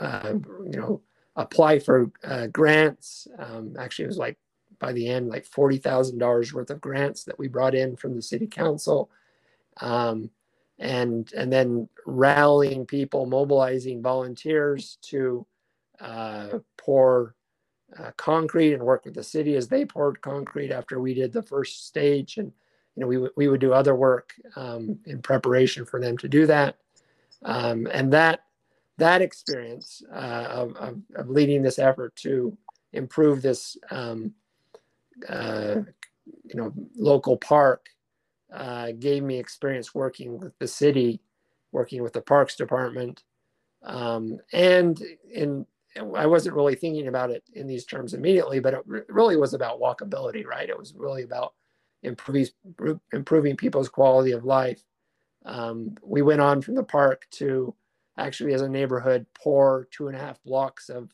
uh, 0.00 0.34
you 0.64 0.78
know 0.78 1.02
apply 1.36 1.78
for 1.78 2.10
uh, 2.24 2.46
grants. 2.48 3.26
Um, 3.38 3.76
actually, 3.78 4.06
it 4.06 4.08
was 4.08 4.18
like 4.18 4.38
by 4.78 4.92
the 4.92 5.08
end, 5.08 5.28
like 5.28 5.46
forty 5.46 5.78
thousand 5.78 6.18
dollars 6.18 6.52
worth 6.52 6.70
of 6.70 6.80
grants 6.80 7.24
that 7.24 7.38
we 7.38 7.48
brought 7.48 7.74
in 7.74 7.96
from 7.96 8.16
the 8.16 8.22
city 8.22 8.46
council, 8.46 9.10
um, 9.80 10.30
and 10.82 11.32
and 11.32 11.50
then 11.50 11.88
rallying 12.06 12.84
people, 12.84 13.24
mobilizing 13.24 14.02
volunteers 14.02 14.98
to 15.02 15.46
uh, 16.00 16.58
pour 16.76 17.36
uh, 17.98 18.10
concrete 18.16 18.74
and 18.74 18.82
work 18.82 19.04
with 19.04 19.14
the 19.14 19.22
city 19.22 19.54
as 19.54 19.68
they 19.68 19.84
poured 19.84 20.20
concrete 20.20 20.72
after 20.72 21.00
we 21.00 21.14
did 21.14 21.32
the 21.32 21.42
first 21.42 21.86
stage, 21.86 22.36
and 22.36 22.52
you 22.96 23.00
know 23.00 23.06
we 23.06 23.28
we 23.36 23.48
would 23.48 23.60
do 23.60 23.72
other 23.72 23.94
work 23.94 24.34
um, 24.56 24.98
in 25.06 25.22
preparation 25.22 25.86
for 25.86 26.00
them 26.00 26.18
to 26.18 26.28
do 26.28 26.46
that, 26.46 26.76
um, 27.44 27.86
and 27.92 28.12
that 28.12 28.40
that 28.98 29.22
experience 29.22 30.02
uh, 30.12 30.46
of, 30.50 30.76
of, 30.76 30.98
of, 31.16 31.30
leading 31.30 31.62
this 31.62 31.78
effort 31.78 32.14
to 32.14 32.56
improve 32.92 33.40
this, 33.40 33.76
um, 33.90 34.32
uh, 35.28 35.76
you 36.44 36.54
know, 36.54 36.72
local 36.94 37.36
park 37.38 37.86
uh, 38.52 38.92
gave 38.98 39.22
me 39.22 39.38
experience 39.38 39.94
working 39.94 40.38
with 40.38 40.58
the 40.58 40.68
city, 40.68 41.20
working 41.72 42.02
with 42.02 42.12
the 42.12 42.20
Parks 42.20 42.56
Department, 42.56 43.22
um, 43.84 44.38
and 44.52 45.02
in 45.30 45.66
I 46.14 46.26
wasn't 46.26 46.56
really 46.56 46.74
thinking 46.74 47.08
about 47.08 47.30
it 47.30 47.42
in 47.52 47.66
these 47.66 47.84
terms 47.84 48.14
immediately, 48.14 48.60
but 48.60 48.74
it 48.74 48.80
really 49.08 49.36
was 49.36 49.52
about 49.52 49.80
walkability, 49.80 50.46
right? 50.46 50.68
It 50.68 50.78
was 50.78 50.94
really 50.94 51.22
about 51.22 51.52
improving 52.02 52.46
improving 53.12 53.56
people's 53.56 53.88
quality 53.88 54.32
of 54.32 54.44
life. 54.44 54.82
Um, 55.44 55.96
we 56.02 56.22
went 56.22 56.40
on 56.40 56.62
from 56.62 56.74
the 56.74 56.82
park 56.82 57.26
to 57.32 57.74
actually 58.18 58.54
as 58.54 58.62
a 58.62 58.68
neighborhood 58.68 59.26
pour 59.34 59.88
two 59.90 60.08
and 60.08 60.16
a 60.16 60.20
half 60.20 60.42
blocks 60.44 60.88
of, 60.88 61.10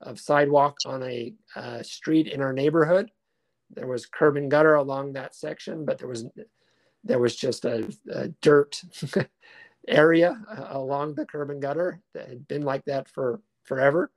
of 0.00 0.20
sidewalk 0.20 0.78
on 0.86 1.02
a 1.02 1.34
uh, 1.56 1.82
street 1.82 2.28
in 2.28 2.40
our 2.40 2.52
neighborhood. 2.52 3.10
There 3.70 3.86
was 3.86 4.06
curb 4.06 4.36
and 4.36 4.50
gutter 4.50 4.76
along 4.76 5.14
that 5.14 5.34
section, 5.34 5.84
but 5.84 5.98
there 5.98 6.08
was 6.08 6.26
there 7.04 7.18
was 7.18 7.36
just 7.36 7.64
a, 7.64 7.92
a 8.10 8.28
dirt 8.40 8.80
area 9.88 10.38
uh, 10.48 10.66
along 10.70 11.14
the 11.14 11.26
curb 11.26 11.50
and 11.50 11.60
gutter 11.60 12.00
that 12.14 12.28
had 12.28 12.48
been 12.48 12.62
like 12.62 12.84
that 12.86 13.08
for 13.08 13.40
forever. 13.64 14.10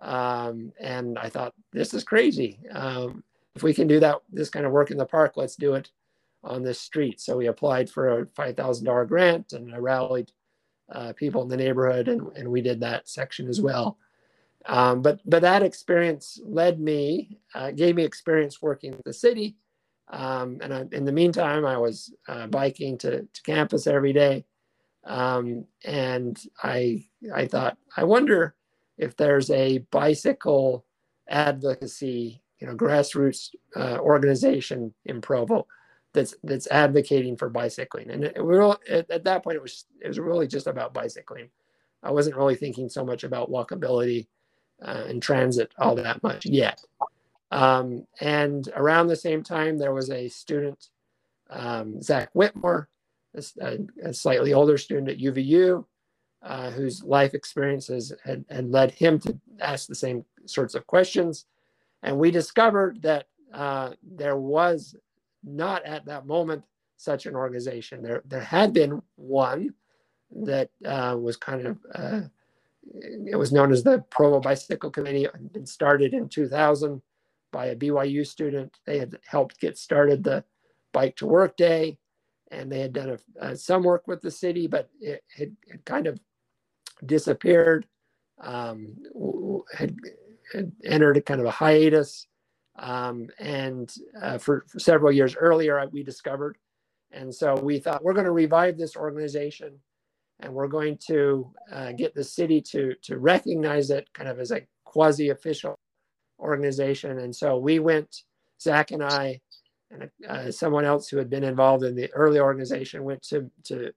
Um, 0.00 0.72
and 0.80 1.18
I 1.18 1.28
thought, 1.28 1.54
this 1.72 1.94
is 1.94 2.04
crazy. 2.04 2.60
Um, 2.72 3.22
if 3.54 3.62
we 3.62 3.72
can 3.72 3.86
do 3.86 4.00
that, 4.00 4.20
this 4.32 4.50
kind 4.50 4.66
of 4.66 4.72
work 4.72 4.90
in 4.90 4.98
the 4.98 5.06
park, 5.06 5.34
let's 5.36 5.56
do 5.56 5.74
it 5.74 5.90
on 6.42 6.62
this 6.62 6.80
street. 6.80 7.20
So 7.20 7.36
we 7.36 7.46
applied 7.46 7.88
for 7.88 8.20
a 8.20 8.26
$5,000 8.26 9.08
grant 9.08 9.52
and 9.52 9.72
I 9.74 9.78
rallied 9.78 10.32
uh, 10.92 11.12
people 11.14 11.42
in 11.42 11.48
the 11.48 11.56
neighborhood 11.56 12.08
and, 12.08 12.36
and 12.36 12.48
we 12.48 12.60
did 12.60 12.80
that 12.80 13.08
section 13.08 13.48
as 13.48 13.60
well. 13.60 13.98
Um, 14.66 15.02
but, 15.02 15.20
but 15.24 15.42
that 15.42 15.62
experience 15.62 16.40
led 16.44 16.80
me, 16.80 17.38
uh, 17.54 17.70
gave 17.70 17.96
me 17.96 18.04
experience 18.04 18.60
working 18.60 18.92
with 18.92 19.04
the 19.04 19.12
city. 19.12 19.56
Um, 20.08 20.58
and 20.60 20.74
I, 20.74 20.84
in 20.92 21.04
the 21.04 21.12
meantime, 21.12 21.64
I 21.64 21.78
was 21.78 22.12
uh, 22.28 22.46
biking 22.46 22.98
to, 22.98 23.22
to 23.22 23.42
campus 23.42 23.86
every 23.86 24.12
day. 24.12 24.44
Um, 25.04 25.66
and 25.84 26.40
I, 26.62 27.06
I 27.34 27.46
thought, 27.46 27.76
I 27.96 28.04
wonder 28.04 28.54
if 28.96 29.16
there's 29.16 29.50
a 29.50 29.78
bicycle 29.90 30.84
advocacy, 31.28 32.42
you 32.58 32.66
know, 32.66 32.74
grassroots 32.74 33.54
uh, 33.76 33.98
organization 33.98 34.94
in 35.04 35.20
Provo 35.20 35.66
that's 36.12 36.34
that's 36.44 36.68
advocating 36.68 37.36
for 37.36 37.50
bicycling. 37.50 38.10
And 38.10 38.24
it, 38.24 38.42
were, 38.42 38.78
at, 38.88 39.10
at, 39.10 39.24
that 39.24 39.42
point, 39.42 39.56
it 39.56 39.62
was 39.62 39.86
it 40.00 40.08
was 40.08 40.18
really 40.18 40.46
just 40.46 40.66
about 40.66 40.94
bicycling. 40.94 41.50
I 42.02 42.12
wasn't 42.12 42.36
really 42.36 42.54
thinking 42.54 42.88
so 42.88 43.04
much 43.04 43.24
about 43.24 43.50
walkability 43.50 44.28
uh, 44.82 45.04
and 45.08 45.22
transit 45.22 45.72
all 45.78 45.96
that 45.96 46.22
much 46.22 46.46
yet. 46.46 46.80
Um, 47.54 48.04
and 48.20 48.68
around 48.74 49.06
the 49.06 49.14
same 49.14 49.44
time, 49.44 49.78
there 49.78 49.94
was 49.94 50.10
a 50.10 50.28
student, 50.28 50.88
um, 51.50 52.02
Zach 52.02 52.30
Whitmore, 52.32 52.88
a, 53.60 53.78
a, 54.02 54.12
slightly 54.12 54.52
older 54.52 54.76
student 54.76 55.08
at 55.08 55.18
UVU, 55.18 55.84
uh, 56.42 56.70
whose 56.72 57.04
life 57.04 57.32
experiences 57.32 58.12
had, 58.24 58.44
had 58.50 58.68
led 58.72 58.90
him 58.90 59.20
to 59.20 59.38
ask 59.60 59.86
the 59.86 59.94
same 59.94 60.24
sorts 60.46 60.74
of 60.74 60.88
questions. 60.88 61.46
And 62.02 62.18
we 62.18 62.32
discovered 62.32 63.00
that 63.02 63.26
uh, 63.52 63.90
there 64.02 64.36
was 64.36 64.96
not 65.44 65.84
at 65.84 66.06
that 66.06 66.26
moment 66.26 66.64
such 66.96 67.26
an 67.26 67.36
organization. 67.36 68.02
There, 68.02 68.22
there 68.24 68.40
had 68.40 68.72
been 68.72 69.00
one 69.14 69.74
that 70.42 70.70
uh, 70.84 71.16
was 71.20 71.36
kind 71.36 71.68
of, 71.68 71.78
uh, 71.94 72.22
it 72.92 73.36
was 73.36 73.52
known 73.52 73.70
as 73.70 73.84
the 73.84 74.00
Provo 74.10 74.40
Bicycle 74.40 74.90
Committee, 74.90 75.28
and 75.54 75.68
started 75.68 76.14
in 76.14 76.28
2000 76.28 77.00
by 77.54 77.66
a 77.66 77.76
BYU 77.76 78.26
student. 78.26 78.76
They 78.84 78.98
had 78.98 79.16
helped 79.24 79.60
get 79.60 79.78
started 79.78 80.24
the 80.24 80.44
Bike 80.92 81.14
to 81.16 81.26
Work 81.26 81.56
Day, 81.56 81.98
and 82.50 82.70
they 82.70 82.80
had 82.80 82.92
done 82.92 83.10
a, 83.10 83.44
uh, 83.44 83.54
some 83.54 83.84
work 83.84 84.08
with 84.08 84.20
the 84.20 84.30
city, 84.30 84.66
but 84.66 84.90
it 85.00 85.22
had, 85.34 85.56
had 85.70 85.84
kind 85.84 86.08
of 86.08 86.18
disappeared, 87.06 87.86
um, 88.42 88.96
had, 89.72 89.96
had 90.52 90.72
entered 90.84 91.16
a 91.16 91.22
kind 91.22 91.40
of 91.40 91.46
a 91.46 91.52
hiatus. 91.52 92.26
Um, 92.76 93.28
and 93.38 93.94
uh, 94.20 94.38
for, 94.38 94.64
for, 94.68 94.80
several 94.80 95.12
years 95.12 95.36
earlier, 95.36 95.86
we 95.92 96.02
discovered. 96.02 96.58
And 97.12 97.32
so 97.32 97.54
we 97.54 97.78
thought 97.78 98.02
we're 98.02 98.14
going 98.14 98.24
to 98.26 98.32
revive 98.32 98.76
this 98.76 98.96
organization 98.96 99.78
and 100.40 100.52
we're 100.52 100.66
going 100.66 100.98
to 101.06 101.52
uh, 101.70 101.92
get 101.92 102.16
the 102.16 102.24
city 102.24 102.60
to, 102.72 102.94
to 103.02 103.18
recognize 103.18 103.90
it 103.90 104.12
kind 104.12 104.28
of 104.28 104.40
as 104.40 104.50
a 104.50 104.62
quasi 104.84 105.28
official 105.28 105.73
organization. 106.44 107.18
And 107.18 107.34
so 107.34 107.58
we 107.58 107.78
went, 107.78 108.22
Zach 108.60 108.92
and 108.92 109.02
I, 109.02 109.40
and 109.90 110.10
uh, 110.28 110.50
someone 110.50 110.84
else 110.84 111.08
who 111.08 111.16
had 111.16 111.30
been 111.30 111.44
involved 111.44 111.84
in 111.84 111.96
the 111.96 112.12
early 112.12 112.38
organization 112.38 113.02
went 113.04 113.22
to, 113.24 113.50
to 113.64 113.92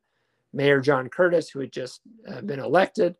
Mayor 0.53 0.81
John 0.81 1.09
Curtis, 1.09 1.49
who 1.49 1.59
had 1.59 1.71
just 1.71 2.01
uh, 2.27 2.41
been 2.41 2.59
elected, 2.59 3.15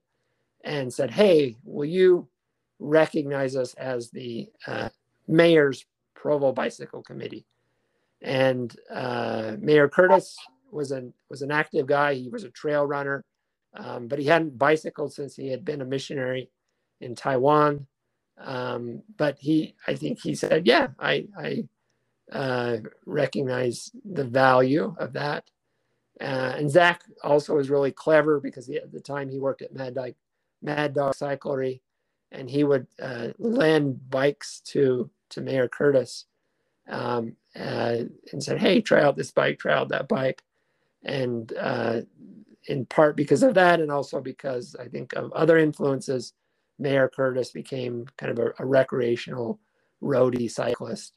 and 0.64 0.92
said, 0.92 1.12
Hey, 1.12 1.56
will 1.64 1.86
you 1.86 2.28
recognize 2.80 3.56
us 3.56 3.74
as 3.76 4.10
the 4.12 4.50
uh, 4.66 4.90
mayor's 5.28 5.86
Provo 6.18 6.52
Bicycle 6.52 7.04
Committee. 7.04 7.46
And 8.22 8.76
uh, 8.94 9.56
Mayor 9.60 9.88
Curtis 9.88 10.36
was 10.72 10.92
an 10.92 11.14
was 11.30 11.42
an 11.42 11.52
active 11.52 11.86
guy. 11.86 12.16
He 12.16 12.30
was 12.30 12.44
a 12.44 12.50
trail 12.50 12.86
runner, 12.86 13.24
um, 13.76 14.08
but 14.08 14.20
he 14.20 14.26
hadn't 14.26 14.58
bicycled 14.58 15.14
since 15.14 15.36
he 15.36 15.50
had 15.50 15.64
been 15.64 15.82
a 15.82 15.86
missionary 15.86 16.50
in 17.00 17.16
Taiwan. 17.16 17.86
Um, 18.40 19.04
but 19.18 19.38
he, 19.40 19.76
I 19.88 19.96
think 19.96 20.22
he 20.22 20.36
said, 20.36 20.68
"Yeah, 20.68 20.90
I, 21.00 21.28
I 21.38 21.68
uh, 22.32 22.78
recognize 23.06 23.92
the 24.06 24.26
value 24.26 24.96
of 25.00 25.14
that." 25.14 25.46
Uh, 26.20 26.56
and 26.58 26.72
Zach 26.72 27.04
also 27.24 27.56
was 27.56 27.70
really 27.70 27.92
clever 27.92 28.40
because 28.40 28.68
he, 28.68 28.78
at 28.78 28.92
the 28.92 29.00
time 29.00 29.30
he 29.30 29.40
worked 29.40 29.62
at 29.62 29.74
Mad 29.74 29.96
Dog, 29.96 30.14
Mad 30.62 30.94
Dog 30.96 31.14
Cyclery, 31.16 31.82
and 32.32 32.50
he 32.50 32.64
would 32.64 32.88
uh, 33.02 33.30
lend 33.38 34.10
bikes 34.10 34.62
to 34.68 35.10
to 35.30 35.42
Mayor 35.42 35.68
Curtis 35.68 36.26
um, 36.90 37.36
uh, 37.56 37.98
and 38.32 38.44
said, 38.44 38.60
"Hey, 38.60 38.82
try 38.82 39.02
out 39.02 39.16
this 39.16 39.32
bike, 39.32 39.60
try 39.60 39.74
out 39.74 39.90
that 39.90 40.08
bike," 40.08 40.44
and 41.04 41.54
uh, 41.60 42.02
in 42.68 42.86
part 42.86 43.16
because 43.16 43.44
of 43.44 43.54
that, 43.56 43.80
and 43.80 43.92
also 43.92 44.22
because 44.22 44.76
I 44.80 44.88
think 44.88 45.14
of 45.14 45.32
other 45.34 45.58
influences, 45.58 46.34
Mayor 46.80 47.10
Curtis 47.10 47.52
became 47.52 48.06
kind 48.18 48.38
of 48.38 48.40
a, 48.40 48.64
a 48.64 48.66
recreational 48.66 49.60
roadie 50.02 50.52
cyclist, 50.52 51.14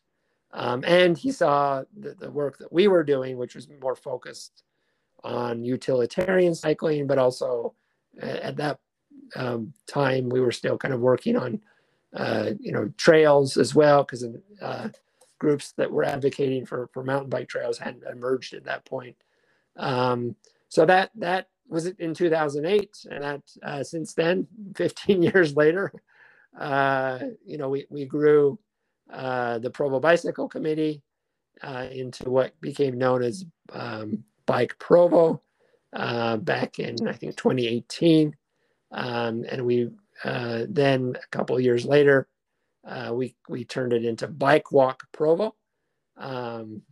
um, 0.53 0.85
and 0.87 1.17
he 1.17 1.31
saw 1.33 1.85
the, 1.97 2.15
the 2.15 2.31
work 2.31 2.59
that 2.59 2.73
we 2.73 2.89
were 2.89 3.05
doing, 3.05 3.37
which 3.37 3.55
was 3.55 3.69
more 3.81 3.95
focused 3.95 4.65
on 5.23 5.65
utilitarian 5.65 6.55
cycling, 6.55 7.07
but 7.07 7.19
also 7.19 7.75
at 8.21 8.57
that 8.57 8.79
um, 9.37 9.73
time 9.87 10.29
we 10.29 10.41
were 10.41 10.53
still 10.53 10.79
kind 10.79 10.95
of 10.95 11.01
working 11.01 11.37
on 11.37 11.61
uh, 12.15 12.51
you 12.59 12.73
know, 12.73 12.93
trails 12.97 13.57
as 13.57 13.73
well, 13.75 14.03
because 14.03 14.27
uh, 14.61 14.89
groups 15.39 15.73
that 15.73 15.91
were 15.91 16.03
advocating 16.03 16.67
for, 16.67 16.89
for 16.93 17.05
mountain 17.05 17.31
bike 17.31 17.49
trails 17.49 17.79
hadn't 17.79 18.03
emerged 18.03 18.53
at 18.53 18.65
that 18.65 18.85
point. 18.85 19.17
Um, 19.77 20.35
so 20.69 20.85
that 20.87 21.11
that 21.15 21.50
was 21.71 21.87
it 21.87 22.01
in 22.01 22.15
2008, 22.15 23.07
and 23.11 23.25
that 23.25 23.43
uh, 23.63 23.85
since 23.85 24.15
then, 24.15 24.49
15 24.77 25.23
years 25.23 25.57
later, 25.57 25.93
uh, 26.59 27.21
you 27.47 27.59
know, 27.59 27.71
we 27.71 27.87
we 27.91 28.07
grew 28.07 28.59
uh, 29.13 29.59
the 29.61 29.71
Provo 29.71 30.01
Bicycle 30.01 30.49
Committee 30.49 31.03
uh, 31.63 31.89
into 31.93 32.31
what 32.31 32.61
became 32.61 32.99
known 32.99 33.23
as 33.23 33.45
um, 33.73 34.25
Bike 34.47 34.79
Provo 34.79 35.43
back 35.93 36.79
in 36.79 37.09
I 37.09 37.15
think 37.15 37.37
2018, 37.37 38.37
um, 38.93 39.45
and 39.49 39.67
we 39.67 39.91
uh, 40.25 40.67
then 40.69 41.17
a 41.23 41.29
couple 41.37 41.59
years 41.61 41.85
later, 41.87 42.29
uh, 42.87 43.11
we 43.15 43.37
we 43.49 43.65
turned 43.65 43.93
it 43.93 44.05
into 44.05 44.29
Bike 44.29 44.73
Walk 44.73 45.05
Provo. 45.13 45.55
Um, 46.17 46.83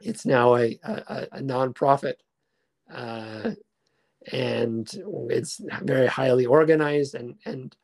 it's 0.00 0.26
now 0.26 0.56
a, 0.56 0.78
a, 0.84 1.28
a 1.32 1.40
nonprofit, 1.40 2.14
uh, 2.92 3.52
and 4.32 4.88
it's 5.30 5.60
very 5.82 6.06
highly 6.06 6.46
organized. 6.46 7.14
And 7.14 7.36
and 7.44 7.76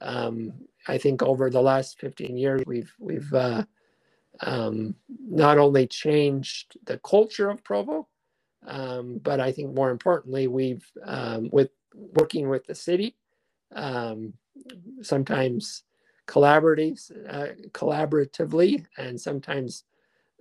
um, 0.00 0.52
I 0.88 0.98
think 0.98 1.22
over 1.22 1.50
the 1.50 1.62
last 1.62 1.98
15 2.00 2.36
years, 2.36 2.62
we've 2.66 2.92
we've 2.98 3.32
uh, 3.32 3.64
um, 4.40 4.94
not 5.08 5.58
only 5.58 5.86
changed 5.86 6.76
the 6.84 6.98
culture 6.98 7.50
of 7.50 7.64
Provo, 7.64 8.08
um, 8.66 9.20
but 9.22 9.40
I 9.40 9.52
think 9.52 9.74
more 9.74 9.90
importantly, 9.90 10.46
we've 10.48 10.86
um, 11.04 11.48
with 11.52 11.70
working 11.94 12.48
with 12.48 12.66
the 12.66 12.74
city 12.74 13.16
um, 13.74 14.34
sometimes 15.02 15.82
collaborative, 16.26 17.10
uh, 17.28 17.54
collaboratively, 17.70 18.86
and 18.96 19.20
sometimes 19.20 19.84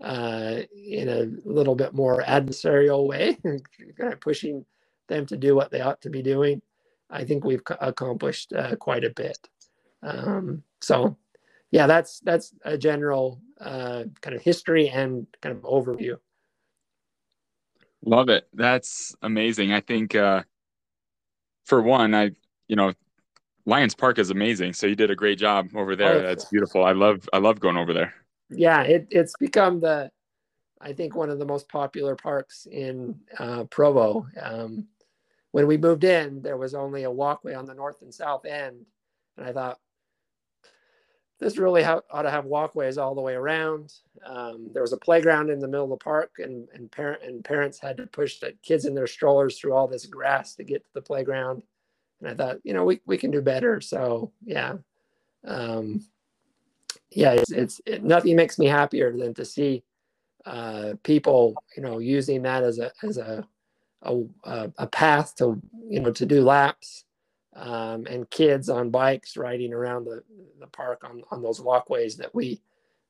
uh, 0.04 0.60
in 0.76 1.10
a 1.10 1.28
little 1.48 1.76
bit 1.76 1.94
more 1.94 2.24
adversarial 2.24 3.08
way, 3.08 3.38
kind 3.98 4.14
of 4.14 4.22
pushing 4.22 4.66
them 5.08 5.26
to 5.28 5.38
do 5.38 5.56
what 5.56 5.72
they 5.72 5.82
ought 5.82 6.02
to 6.02 6.10
be 6.10 6.22
doing. 6.22 6.62
I 7.10 7.24
think 7.24 7.44
we've 7.44 7.62
accomplished 7.82 8.54
uh, 8.54 8.76
quite 8.76 9.04
a 9.04 9.10
bit. 9.10 9.38
Um, 10.02 10.64
so, 10.82 11.18
yeah, 11.72 11.88
that's 11.88 12.20
that's 12.22 12.54
a 12.64 12.78
general 12.78 13.42
uh, 13.60 14.06
kind 14.22 14.36
of 14.36 14.42
history 14.42 14.90
and 14.90 15.28
kind 15.42 15.56
of 15.56 15.64
overview. 15.64 16.18
Love 18.06 18.30
it. 18.30 18.48
That's 18.54 19.16
amazing. 19.22 19.72
I 19.72 19.80
think 19.80 20.16
uh, 20.16 20.44
for 21.66 21.82
one, 21.82 22.14
I 22.14 22.32
you 22.68 22.76
know 22.76 22.94
Lions 23.66 23.96
Park 23.96 24.20
is 24.20 24.30
amazing. 24.30 24.74
So 24.74 24.88
you 24.88 24.96
did 24.96 25.12
a 25.12 25.16
great 25.16 25.40
job 25.40 25.70
over 25.76 25.96
there. 25.96 26.16
Oh, 26.16 26.22
That's 26.22 26.46
beautiful. 26.46 26.84
I 26.84 26.92
love 26.92 27.28
I 27.32 27.38
love 27.38 27.60
going 27.60 27.78
over 27.78 27.94
there. 27.94 28.14
Yeah, 28.50 28.82
it, 28.82 29.08
it's 29.10 29.36
become 29.40 29.80
the 29.80 30.12
I 30.82 30.92
think 30.94 31.16
one 31.16 31.30
of 31.30 31.40
the 31.40 31.46
most 31.46 31.70
popular 31.70 32.16
parks 32.16 32.68
in 32.70 33.20
uh, 33.40 33.64
Provo. 33.66 34.28
Um, 34.42 34.88
when 35.54 35.68
we 35.68 35.78
moved 35.78 36.04
in, 36.04 36.42
there 36.42 36.58
was 36.58 36.74
only 36.74 37.04
a 37.04 37.12
walkway 37.12 37.54
on 37.54 37.68
the 37.68 37.76
north 37.76 38.02
and 38.02 38.12
south 38.12 38.44
end, 38.44 38.88
and 39.38 39.46
I 39.46 39.54
thought, 39.54 39.80
this 41.40 41.60
really 41.60 41.84
ha- 41.84 42.02
ought 42.10 42.24
to 42.24 42.32
have 42.32 42.46
walkways 42.46 42.98
all 42.98 43.14
the 43.14 43.22
way 43.22 43.36
around. 43.36 43.94
Um, 44.26 44.72
there 44.74 44.82
was 44.82 44.94
a 44.94 44.98
playground 44.98 45.52
in 45.52 45.60
the 45.60 45.68
middle 45.68 45.84
of 45.86 45.92
the 45.92 46.04
park, 46.04 46.32
and 46.40 46.68
and 46.74 46.92
parent 46.92 47.22
and 47.22 47.44
parents 47.44 47.80
had 47.80 47.98
to 47.98 48.08
push 48.08 48.40
the 48.40 48.56
kids 48.64 48.86
in 48.86 48.96
their 48.96 49.06
strollers 49.06 49.60
through 49.60 49.74
all 49.74 49.88
this 49.88 50.08
grass 50.08 50.56
to 50.56 50.64
get 50.64 50.84
to 50.86 50.94
the 50.96 51.02
playground. 51.04 51.62
And 52.20 52.30
I 52.30 52.34
thought, 52.34 52.58
you 52.64 52.74
know, 52.74 52.84
we 52.84 53.00
we 53.06 53.20
can 53.20 53.30
do 53.30 53.42
better. 53.42 53.80
So 53.80 54.32
yeah, 54.44 54.78
um, 55.46 56.04
yeah, 57.12 57.34
it's, 57.34 57.52
it's 57.52 57.82
it, 57.86 58.04
nothing 58.04 58.36
makes 58.36 58.58
me 58.58 58.66
happier 58.66 59.16
than 59.16 59.36
to 59.36 59.46
see 59.46 59.84
uh, 60.48 60.94
people, 61.04 61.54
you 61.78 61.84
know, 61.84 62.00
using 62.00 62.42
that 62.42 62.64
as 62.64 62.80
a 62.80 62.92
as 63.04 63.20
a 63.20 63.48
a, 64.06 64.72
a 64.78 64.88
path 64.88 65.36
to 65.38 65.62
you 65.90 66.00
know 66.00 66.12
to 66.12 66.26
do 66.26 66.42
laps 66.42 67.06
um, 67.56 68.06
and 68.08 68.30
kids 68.30 68.70
on 68.70 68.90
bikes 68.90 69.38
riding 69.38 69.74
around 69.74 70.06
the, 70.06 70.24
the 70.60 70.68
park 70.68 71.04
on, 71.04 71.24
on 71.32 71.42
those 71.42 71.62
walkways 71.62 72.18
that 72.18 72.34
we 72.34 72.62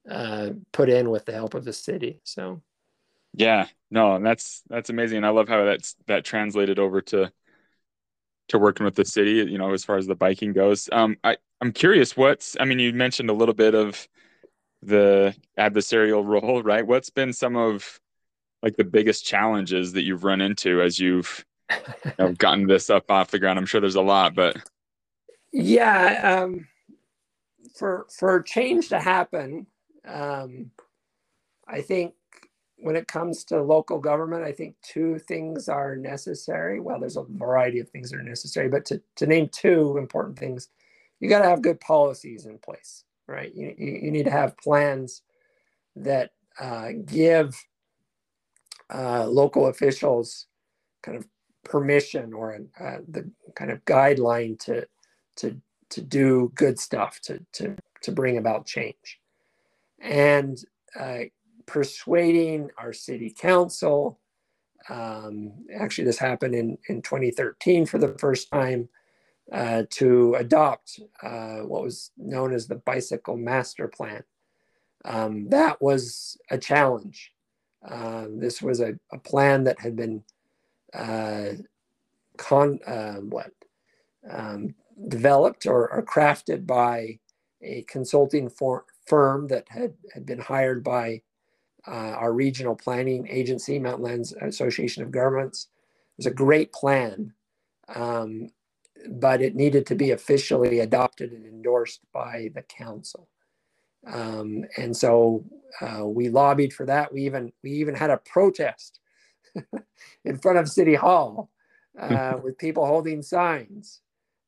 uh, 0.09 0.49
put 0.71 0.89
in 0.89 1.09
with 1.09 1.25
the 1.25 1.31
help 1.31 1.53
of 1.53 1.63
the 1.63 1.73
city. 1.73 2.19
So, 2.23 2.61
yeah, 3.33 3.67
no, 3.89 4.15
and 4.15 4.25
that's 4.25 4.61
that's 4.69 4.89
amazing. 4.89 5.23
I 5.23 5.29
love 5.29 5.47
how 5.47 5.63
that's 5.65 5.95
that 6.07 6.25
translated 6.25 6.77
over 6.77 7.01
to 7.01 7.31
to 8.49 8.59
working 8.59 8.85
with 8.85 8.95
the 8.95 9.05
city. 9.05 9.31
You 9.31 9.57
know, 9.57 9.73
as 9.73 9.85
far 9.85 9.97
as 9.97 10.07
the 10.07 10.15
biking 10.15 10.53
goes. 10.53 10.89
Um, 10.91 11.17
I 11.23 11.37
I'm 11.61 11.71
curious. 11.71 12.17
What's 12.17 12.57
I 12.59 12.65
mean, 12.65 12.79
you 12.79 12.93
mentioned 12.93 13.29
a 13.29 13.33
little 13.33 13.55
bit 13.55 13.75
of 13.75 14.07
the 14.81 15.35
adversarial 15.57 16.25
role, 16.43 16.61
right? 16.61 16.85
What's 16.85 17.09
been 17.09 17.33
some 17.33 17.55
of 17.55 17.99
like 18.63 18.77
the 18.77 18.83
biggest 18.83 19.25
challenges 19.25 19.93
that 19.93 20.03
you've 20.03 20.23
run 20.23 20.41
into 20.41 20.81
as 20.81 20.97
you've 20.97 21.45
you 22.05 22.11
know, 22.17 22.31
gotten 22.37 22.65
this 22.65 22.89
up 22.89 23.11
off 23.11 23.29
the 23.29 23.39
ground? 23.39 23.59
I'm 23.59 23.65
sure 23.65 23.81
there's 23.81 23.95
a 23.95 24.01
lot, 24.01 24.33
but 24.33 24.57
yeah, 25.51 26.41
um, 26.41 26.67
for 27.75 28.07
for 28.17 28.41
change 28.41 28.89
to 28.89 28.99
happen, 28.99 29.67
um, 30.07 30.71
I 31.67 31.81
think 31.81 32.13
when 32.77 32.95
it 32.95 33.07
comes 33.07 33.43
to 33.45 33.61
local 33.61 33.99
government, 33.99 34.43
I 34.43 34.51
think 34.51 34.75
two 34.81 35.17
things 35.19 35.69
are 35.69 35.95
necessary. 35.95 36.79
Well, 36.79 36.99
there's 36.99 37.17
a 37.17 37.23
variety 37.23 37.79
of 37.79 37.89
things 37.89 38.11
that 38.11 38.19
are 38.19 38.23
necessary, 38.23 38.67
but 38.67 38.83
to, 38.85 39.01
to 39.15 39.25
name 39.25 39.47
two 39.49 39.97
important 39.97 40.37
things, 40.37 40.67
you 41.21 41.29
got 41.29 41.39
to 41.39 41.49
have 41.49 41.61
good 41.61 41.79
policies 41.79 42.45
in 42.45 42.57
place, 42.57 43.05
right? 43.25 43.53
You, 43.55 43.73
you, 43.77 43.99
you 44.03 44.11
need 44.11 44.25
to 44.25 44.31
have 44.31 44.57
plans 44.57 45.21
that 45.95 46.31
uh, 46.59 46.89
give 47.05 47.55
uh, 48.93 49.25
local 49.27 49.67
officials 49.67 50.47
kind 51.01 51.17
of 51.17 51.27
permission 51.63 52.33
or 52.33 52.57
uh, 52.79 52.97
the 53.07 53.29
kind 53.55 53.71
of 53.71 53.83
guideline 53.85 54.59
to 54.59 54.87
to 55.35 55.59
to 55.89 56.01
do 56.01 56.51
good 56.55 56.79
stuff 56.79 57.19
to 57.21 57.43
to 57.53 57.75
to 58.01 58.11
bring 58.11 58.37
about 58.37 58.65
change. 58.65 59.19
And 59.99 60.57
uh, 60.99 61.19
persuading 61.65 62.69
our 62.77 62.93
city 62.93 63.33
council 63.37 64.19
um, 64.89 65.53
actually 65.73 66.03
this 66.03 66.19
happened 66.19 66.55
in 66.55 66.77
in 66.89 67.01
2013 67.01 67.85
for 67.85 67.97
the 67.97 68.15
first 68.19 68.49
time 68.51 68.89
uh, 69.51 69.83
to 69.89 70.35
adopt 70.35 70.99
uh, 71.21 71.59
what 71.59 71.83
was 71.83 72.11
known 72.17 72.53
as 72.53 72.67
the 72.67 72.75
bicycle 72.75 73.37
master 73.37 73.87
plan. 73.87 74.23
Um, 75.05 75.49
that 75.49 75.81
was 75.81 76.37
a 76.49 76.57
challenge 76.57 77.32
um, 77.87 78.39
this 78.39 78.61
was 78.61 78.79
a, 78.79 78.97
a 79.11 79.19
plan 79.19 79.65
that 79.65 79.79
had 79.79 79.95
been 79.95 80.23
uh, 80.93 81.49
con 82.37 82.79
uh, 82.85 83.15
what 83.15 83.51
um, 84.29 84.73
developed 85.07 85.65
or, 85.65 85.91
or, 85.91 86.03
crafted 86.03 86.65
by 86.65 87.19
a 87.61 87.83
consulting 87.89 88.49
for, 88.49 88.85
firm 89.05 89.47
that 89.47 89.65
had, 89.69 89.93
had 90.13 90.25
been 90.25 90.39
hired 90.39 90.83
by 90.83 91.21
uh, 91.87 91.91
our 91.91 92.31
regional 92.31 92.75
planning 92.75 93.27
agency, 93.29 93.79
Mountain 93.79 94.23
Association 94.41 95.03
of 95.03 95.11
Governments. 95.11 95.67
It 95.73 96.17
was 96.17 96.25
a 96.27 96.31
great 96.31 96.71
plan, 96.71 97.33
um, 97.93 98.49
but 99.09 99.41
it 99.41 99.55
needed 99.55 99.85
to 99.87 99.95
be 99.95 100.11
officially 100.11 100.79
adopted 100.79 101.31
and 101.31 101.45
endorsed 101.45 102.01
by 102.13 102.49
the 102.53 102.61
council. 102.61 103.27
Um, 104.05 104.65
and 104.77 104.95
so 104.95 105.43
uh, 105.81 106.05
we 106.05 106.29
lobbied 106.29 106.73
for 106.73 106.85
that. 106.85 107.13
We 107.13 107.25
even 107.25 107.51
we 107.63 107.71
even 107.71 107.95
had 107.95 108.09
a 108.09 108.17
protest 108.17 108.99
in 110.25 110.37
front 110.37 110.57
of 110.57 110.69
City 110.69 110.95
Hall 110.95 111.49
uh, 111.97 112.37
with 112.43 112.57
people 112.57 112.85
holding 112.85 113.21
signs 113.21 114.01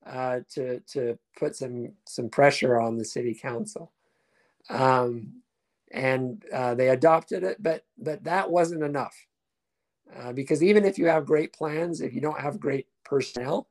uh, 0.05 0.39
to 0.49 0.79
to 0.81 1.17
put 1.37 1.55
some 1.55 1.91
some 2.07 2.29
pressure 2.29 2.79
on 2.79 2.97
the 2.97 3.05
city 3.05 3.33
council. 3.33 3.91
Um, 4.69 5.41
and 5.91 6.43
uh, 6.51 6.75
they 6.75 6.89
adopted 6.89 7.43
it, 7.43 7.61
but 7.61 7.85
but 7.97 8.23
that 8.23 8.49
wasn't 8.49 8.83
enough 8.83 9.15
uh, 10.15 10.33
because 10.33 10.63
even 10.63 10.85
if 10.85 10.97
you 10.97 11.07
have 11.07 11.25
great 11.25 11.53
plans, 11.53 12.01
if 12.01 12.13
you 12.13 12.21
don't 12.21 12.39
have 12.39 12.59
great 12.59 12.87
personnel 13.03 13.67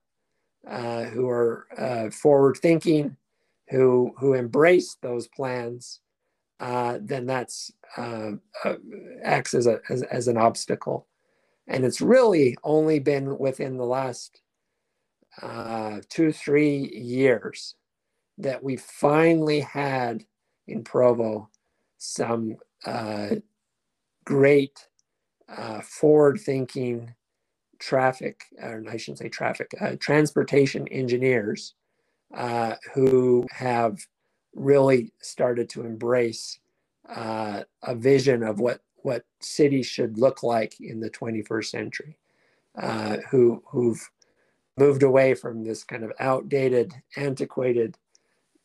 uh, 0.66 1.04
who 1.04 1.28
are 1.28 1.66
uh, 1.76 2.10
forward 2.10 2.56
thinking, 2.56 3.16
who 3.70 4.12
who 4.18 4.34
embrace 4.34 4.96
those 5.02 5.28
plans, 5.28 6.00
then 6.60 7.26
that's 7.26 7.72
acts 9.24 9.54
as 9.54 9.66
a 9.66 9.80
as, 9.88 10.02
as 10.02 10.28
an 10.28 10.36
obstacle. 10.36 11.06
And 11.66 11.84
it's 11.84 12.00
really 12.00 12.56
only 12.62 12.98
been 12.98 13.38
within 13.38 13.78
the 13.78 13.86
last 13.86 14.42
uh, 15.40 16.00
two, 16.08 16.30
three 16.30 16.90
years 16.94 17.74
that 18.38 18.62
we 18.62 18.76
finally 18.76 19.60
had 19.60 20.24
in 20.66 20.84
Provo 20.84 21.48
some 21.98 22.56
uh, 22.84 23.36
great 24.24 24.86
uh, 25.48 25.80
forward 25.80 26.40
thinking 26.40 27.14
traffic, 27.78 28.44
or 28.62 28.84
I 28.88 28.96
shouldn't 28.96 29.18
say 29.18 29.28
traffic, 29.28 29.70
uh, 29.80 29.96
transportation 29.98 30.86
engineers 30.88 31.74
uh, 32.34 32.74
who 32.92 33.46
have 33.50 33.98
really 34.54 35.12
started 35.20 35.68
to 35.70 35.82
embrace 35.82 36.58
uh, 37.08 37.62
a 37.82 37.94
vision 37.94 38.42
of 38.42 38.60
what 38.60 38.80
what 39.02 39.24
cities 39.40 39.86
should 39.86 40.18
look 40.18 40.42
like 40.42 40.80
in 40.80 40.98
the 40.98 41.10
21st 41.10 41.66
century, 41.66 42.18
uh, 42.80 43.18
who 43.30 43.62
who've 43.66 44.10
moved 44.78 45.02
away 45.02 45.34
from 45.34 45.62
this 45.62 45.84
kind 45.84 46.02
of 46.02 46.12
outdated, 46.18 46.92
antiquated 47.16 47.96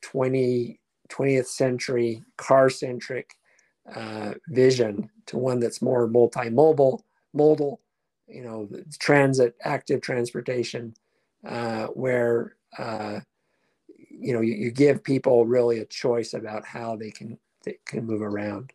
20, 0.02 0.80
20th 1.10 1.46
century 1.46 2.24
car-centric 2.38 3.36
uh, 3.94 4.34
vision 4.48 5.10
to 5.26 5.38
one 5.38 5.60
that's 5.60 5.82
more 5.82 6.08
multimodal, 6.08 7.02
modal, 7.34 7.80
you 8.28 8.44
know, 8.44 8.68
transit, 9.00 9.56
active 9.64 10.02
transportation, 10.02 10.94
uh, 11.46 11.88
where 11.88 12.56
uh, 12.78 13.20
you 14.20 14.34
know 14.34 14.42
you, 14.42 14.54
you, 14.54 14.72
give 14.72 15.04
people 15.04 15.46
really 15.46 15.80
a 15.80 15.86
choice 15.86 16.34
about 16.34 16.66
how 16.66 16.96
they 16.96 17.12
can 17.12 17.38
they 17.64 17.78
can 17.86 18.06
move 18.06 18.22
around. 18.22 18.74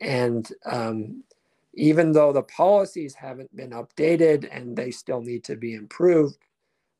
And 0.00 0.48
um, 0.64 1.24
even 1.74 2.12
though 2.12 2.32
the 2.32 2.42
policies 2.42 3.14
haven't 3.14 3.54
been 3.54 3.70
updated 3.70 4.48
and 4.50 4.76
they 4.76 4.90
still 4.90 5.20
need 5.20 5.44
to 5.44 5.56
be 5.56 5.74
improved, 5.74 6.38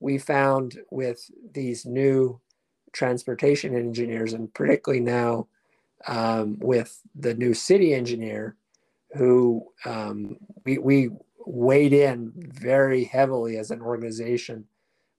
we 0.01 0.19
found 0.19 0.79
with 0.91 1.31
these 1.53 1.87
new 1.87 2.41
transportation 2.93 3.75
engineers, 3.75 4.33
and 4.33 4.53
particularly 4.55 5.03
now 5.03 5.47
um, 6.07 6.59
with 6.61 7.01
the 7.15 7.35
new 7.35 7.55
city 7.55 7.95
engineer, 7.95 8.57
who 9.17 9.67
um, 9.85 10.37
we, 10.65 10.79
we 10.79 11.11
weighed 11.47 11.93
in 11.93 12.33
very 12.37 13.05
heavily 13.05 13.57
as 13.57 13.71
an 13.71 13.81
organization 13.81 14.65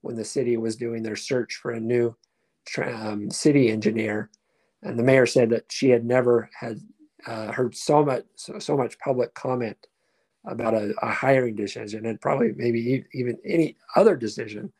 when 0.02 0.16
the 0.16 0.24
city 0.24 0.56
was 0.56 0.76
doing 0.76 1.02
their 1.02 1.16
search 1.16 1.56
for 1.56 1.72
a 1.72 1.80
new 1.80 2.14
um, 2.84 3.30
city 3.30 3.70
engineer. 3.70 4.30
And 4.82 4.98
the 4.98 5.02
mayor 5.02 5.26
said 5.26 5.50
that 5.50 5.70
she 5.70 5.90
had 5.90 6.04
never 6.04 6.50
had 6.58 6.80
uh, 7.26 7.52
heard 7.52 7.74
so 7.76 8.04
much 8.04 8.24
so, 8.36 8.58
so, 8.58 8.76
much 8.76 8.98
public 9.00 9.34
comment 9.34 9.88
about 10.44 10.74
a, 10.74 10.94
a, 11.02 11.10
hiring 11.10 11.56
decision 11.56 12.06
and 12.06 12.20
probably 12.20 12.52
maybe 12.56 13.04
even 13.12 13.36
any 13.44 13.76
other 13.96 14.16
decision 14.16 14.72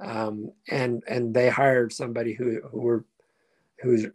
um, 0.00 0.50
and 0.70 1.02
and 1.08 1.34
they 1.34 1.48
hired 1.48 1.92
somebody 1.92 2.34
who 2.34 2.60
who 2.70 2.80
were 2.80 3.04
who's 3.82 4.06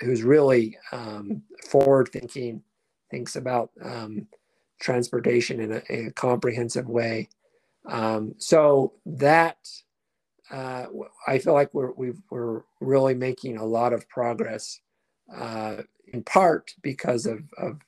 who's 0.00 0.22
really 0.22 0.76
um, 0.92 1.42
forward 1.68 2.08
thinking 2.12 2.62
thinks 3.10 3.36
about 3.36 3.70
um, 3.82 4.26
transportation 4.80 5.60
in 5.60 5.72
a, 5.72 5.82
in 5.88 6.06
a, 6.08 6.12
comprehensive 6.12 6.88
way 6.88 7.28
um, 7.86 8.34
so 8.38 8.92
that 9.06 9.56
uh, 10.54 10.86
I 11.26 11.38
feel 11.38 11.52
like 11.52 11.74
we're 11.74 11.92
we 11.92 12.12
are 12.32 12.64
really 12.80 13.14
making 13.14 13.56
a 13.56 13.64
lot 13.64 13.92
of 13.92 14.08
progress 14.08 14.80
uh, 15.34 15.82
in 16.12 16.22
part 16.22 16.72
because 16.80 17.26
of, 17.26 17.42
of, 17.58 17.80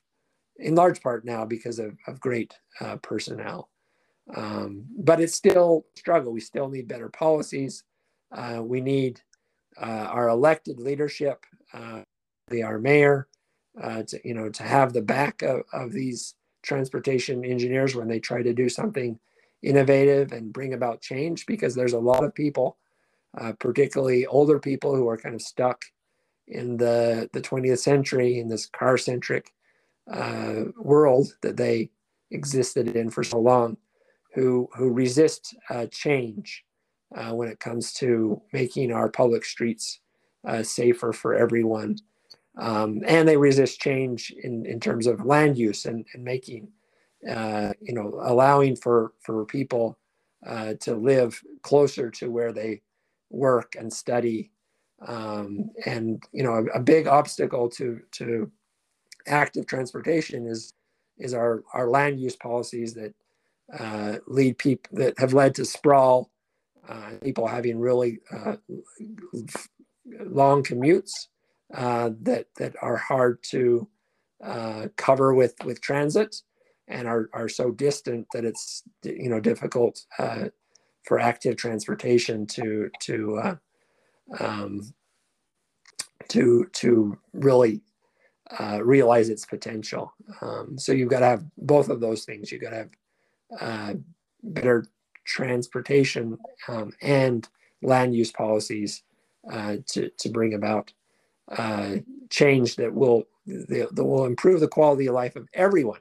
in 0.57 0.75
large 0.75 1.01
part 1.01 1.23
now 1.23 1.45
because 1.45 1.79
of, 1.79 1.95
of 2.07 2.19
great 2.19 2.53
uh, 2.81 2.97
personnel. 2.97 3.69
Um, 4.35 4.83
but 4.97 5.21
it's 5.21 5.35
still 5.35 5.85
struggle. 5.95 6.33
We 6.33 6.41
still 6.41 6.67
need 6.67 6.89
better 6.89 7.07
policies. 7.07 7.83
Uh, 8.33 8.61
we 8.61 8.81
need 8.81 9.21
uh, 9.81 10.09
our 10.09 10.27
elected 10.27 10.79
leadership 10.79 11.45
uh, 11.73 12.01
the 12.49 12.63
our 12.63 12.79
mayor, 12.79 13.27
to 13.81 14.19
you 14.25 14.33
know 14.33 14.49
to 14.49 14.63
have 14.63 14.91
the 14.91 15.01
back 15.01 15.41
of, 15.41 15.61
of 15.71 15.93
these 15.93 16.35
transportation 16.63 17.45
engineers 17.45 17.95
when 17.95 18.09
they 18.09 18.19
try 18.19 18.41
to 18.41 18.53
do 18.53 18.67
something 18.67 19.17
innovative 19.63 20.31
and 20.31 20.53
bring 20.53 20.73
about 20.73 21.01
change 21.01 21.45
because 21.45 21.75
there's 21.75 21.93
a 21.93 21.99
lot 21.99 22.23
of 22.23 22.35
people, 22.35 22.77
uh, 23.39 23.53
particularly 23.59 24.25
older 24.25 24.59
people 24.59 24.95
who 24.95 25.07
are 25.07 25.17
kind 25.17 25.35
of 25.35 25.41
stuck 25.41 25.83
in 26.47 26.77
the, 26.77 27.29
the 27.33 27.41
20th 27.41 27.79
century 27.79 28.39
in 28.39 28.47
this 28.47 28.67
car 28.67 28.97
centric 28.97 29.51
uh, 30.11 30.63
world 30.77 31.27
that 31.41 31.57
they 31.57 31.89
existed 32.31 32.95
in 32.95 33.09
for 33.09 33.23
so 33.23 33.39
long, 33.39 33.77
who, 34.33 34.69
who 34.75 34.91
resist 34.91 35.55
uh, 35.69 35.85
change 35.87 36.63
uh, 37.15 37.31
when 37.31 37.49
it 37.49 37.59
comes 37.59 37.93
to 37.93 38.41
making 38.53 38.91
our 38.91 39.09
public 39.09 39.43
streets 39.43 39.99
uh, 40.47 40.63
safer 40.63 41.11
for 41.11 41.33
everyone. 41.33 41.97
Um, 42.57 43.01
and 43.05 43.27
they 43.27 43.37
resist 43.37 43.79
change 43.79 44.33
in, 44.43 44.65
in 44.65 44.79
terms 44.79 45.07
of 45.07 45.25
land 45.25 45.57
use 45.57 45.85
and, 45.85 46.05
and 46.13 46.23
making 46.23 46.69
uh, 47.27 47.73
you 47.81 47.93
know, 47.93 48.19
allowing 48.23 48.75
for 48.75 49.13
for 49.21 49.45
people 49.45 49.97
uh, 50.45 50.73
to 50.79 50.95
live 50.95 51.41
closer 51.61 52.09
to 52.11 52.31
where 52.31 52.53
they 52.53 52.81
work 53.29 53.75
and 53.77 53.91
study. 53.91 54.51
Um, 55.05 55.69
and 55.85 56.23
you 56.31 56.43
know, 56.43 56.53
a, 56.53 56.63
a, 56.77 56.79
big 56.79 57.07
obstacle 57.07 57.69
to 57.71 57.99
to 58.13 58.51
active 59.27 59.67
transportation 59.67 60.47
is 60.47 60.73
is 61.17 61.33
our 61.33 61.63
our 61.73 61.89
land 61.89 62.19
use 62.19 62.35
policies 62.35 62.93
that 62.95 63.13
uh, 63.77 64.17
lead 64.27 64.57
people 64.57 64.97
that 64.97 65.19
have 65.19 65.33
led 65.33 65.53
to 65.55 65.65
sprawl, 65.65 66.31
uh, 66.87 67.11
people 67.21 67.45
having 67.45 67.79
really 67.79 68.19
uh, 68.31 68.55
long 70.25 70.63
commutes 70.63 71.27
uh, 71.73 72.09
that 72.21 72.47
that 72.57 72.75
are 72.81 72.97
hard 72.97 73.39
to 73.43 73.87
cover 74.95 75.33
with 75.33 75.55
with 75.63 75.81
transit 75.81 76.41
and 76.87 77.07
are, 77.07 77.29
are 77.33 77.49
so 77.49 77.71
distant 77.71 78.27
that 78.33 78.45
it's 78.45 78.83
you 79.03 79.29
know 79.29 79.39
difficult 79.39 80.05
uh, 80.19 80.45
for 81.03 81.19
active 81.19 81.55
transportation 81.55 82.45
to 82.45 82.89
to 82.99 83.37
uh, 83.37 83.55
um, 84.39 84.81
to 86.29 86.65
to 86.73 87.17
really 87.33 87.81
uh, 88.59 88.79
realize 88.83 89.29
its 89.29 89.45
potential. 89.45 90.13
Um, 90.41 90.77
so 90.77 90.91
you've 90.91 91.09
got 91.09 91.19
to 91.19 91.25
have 91.25 91.45
both 91.57 91.89
of 91.89 91.99
those 91.99 92.25
things. 92.25 92.51
You've 92.51 92.61
got 92.61 92.69
to 92.71 92.75
have 92.75 92.89
uh, 93.59 93.93
better 94.43 94.85
transportation 95.25 96.37
um, 96.67 96.93
and 97.01 97.47
land 97.81 98.15
use 98.15 98.31
policies 98.31 99.03
uh, 99.51 99.77
to 99.87 100.09
to 100.17 100.29
bring 100.29 100.53
about 100.53 100.91
uh, 101.57 101.95
change 102.29 102.75
that 102.75 102.93
will 102.93 103.23
that 103.45 103.89
will 103.95 104.25
improve 104.25 104.59
the 104.59 104.67
quality 104.67 105.07
of 105.07 105.15
life 105.15 105.35
of 105.35 105.47
everyone 105.53 105.99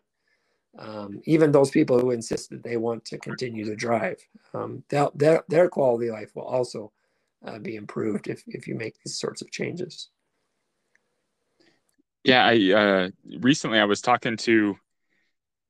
um, 0.78 1.20
even 1.24 1.52
those 1.52 1.70
people 1.70 1.98
who 1.98 2.10
insist 2.10 2.50
that 2.50 2.62
they 2.62 2.76
want 2.76 3.04
to 3.06 3.18
continue 3.18 3.64
to 3.64 3.76
drive, 3.76 4.18
um, 4.54 4.82
their, 4.88 5.42
their 5.48 5.68
quality 5.68 6.08
of 6.08 6.14
life 6.14 6.30
will 6.34 6.44
also 6.44 6.92
uh, 7.46 7.58
be 7.58 7.76
improved 7.76 8.28
if, 8.28 8.42
if 8.46 8.66
you 8.66 8.74
make 8.74 8.96
these 9.04 9.18
sorts 9.18 9.42
of 9.42 9.50
changes. 9.50 10.08
Yeah, 12.24 12.44
I 12.44 12.72
uh, 12.72 13.10
recently 13.38 13.78
I 13.78 13.84
was 13.84 14.00
talking 14.00 14.36
to 14.38 14.76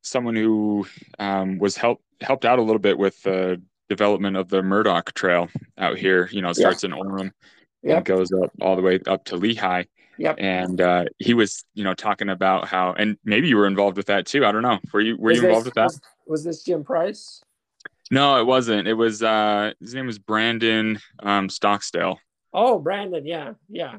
someone 0.00 0.36
who 0.36 0.86
um, 1.18 1.58
was 1.58 1.76
helped 1.76 2.02
helped 2.22 2.46
out 2.46 2.58
a 2.58 2.62
little 2.62 2.78
bit 2.78 2.96
with 2.96 3.22
the 3.22 3.60
development 3.90 4.38
of 4.38 4.48
the 4.48 4.62
Murdock 4.62 5.12
Trail 5.12 5.50
out 5.76 5.98
here. 5.98 6.30
You 6.32 6.40
know, 6.40 6.54
starts 6.54 6.82
yeah. 6.82 6.90
in 6.90 6.96
Orem 6.96 7.30
yep. 7.82 7.98
and 7.98 8.06
goes 8.06 8.32
up 8.32 8.52
all 8.62 8.74
the 8.74 8.80
way 8.80 9.00
up 9.06 9.24
to 9.26 9.36
Lehi. 9.36 9.86
Yep. 10.18 10.36
And 10.38 10.80
uh, 10.80 11.04
he 11.18 11.34
was, 11.34 11.64
you 11.74 11.84
know, 11.84 11.94
talking 11.94 12.28
about 12.28 12.68
how, 12.68 12.92
and 12.92 13.16
maybe 13.24 13.48
you 13.48 13.56
were 13.56 13.66
involved 13.66 13.96
with 13.96 14.06
that 14.06 14.26
too. 14.26 14.44
I 14.44 14.52
don't 14.52 14.62
know. 14.62 14.78
Were 14.92 15.00
you 15.00 15.16
were 15.16 15.30
was 15.30 15.38
you 15.38 15.44
involved 15.44 15.66
this, 15.66 15.68
with 15.68 15.74
that? 15.74 15.84
Was, 15.84 16.00
was, 16.26 16.44
this 16.44 16.62
Jim 16.62 16.84
Price? 16.84 17.42
No, 18.10 18.38
it 18.40 18.46
wasn't. 18.46 18.88
It 18.88 18.94
was 18.94 19.22
uh, 19.22 19.72
his 19.80 19.94
name 19.94 20.06
was 20.06 20.18
Brandon 20.18 20.98
um, 21.20 21.48
Stocksdale. 21.48 22.16
Oh, 22.52 22.78
Brandon. 22.78 23.26
Yeah, 23.26 23.54
yeah. 23.68 23.98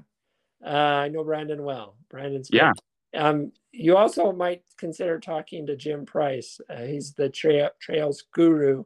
Uh, 0.65 0.69
I 0.69 1.07
know 1.09 1.23
Brandon 1.23 1.63
well. 1.63 1.95
Brandon's 2.09 2.49
yeah. 2.51 2.71
Um, 3.15 3.51
you 3.71 3.95
also 3.95 4.31
might 4.31 4.63
consider 4.77 5.19
talking 5.19 5.67
to 5.67 5.75
Jim 5.75 6.05
Price. 6.05 6.59
Uh, 6.69 6.83
he's 6.83 7.13
the 7.13 7.29
tra- 7.29 7.71
trails 7.79 8.23
guru 8.33 8.83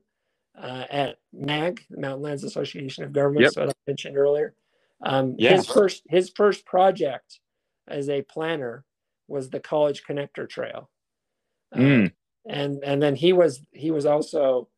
uh, 0.58 0.86
at 0.90 1.18
MAG, 1.34 1.86
the 1.90 2.00
Mountain 2.00 2.24
Lands 2.24 2.44
Association 2.44 3.04
of 3.04 3.14
Governments, 3.14 3.56
yep. 3.56 3.68
that 3.68 3.76
I 3.76 3.80
mentioned 3.88 4.18
earlier. 4.18 4.54
Um, 5.04 5.36
yeah. 5.38 5.56
His 5.56 5.68
first 5.68 6.04
his 6.10 6.32
first 6.36 6.66
project 6.66 7.40
as 7.88 8.10
a 8.10 8.22
planner 8.22 8.86
was 9.28 9.50
the 9.50 9.60
College 9.60 10.04
Connector 10.08 10.48
Trail, 10.48 10.90
mm. 11.76 12.12
and 12.48 12.84
and 12.84 13.02
then 13.02 13.16
he 13.16 13.34
was 13.34 13.62
he 13.72 13.92
was 13.92 14.06
also 14.06 14.70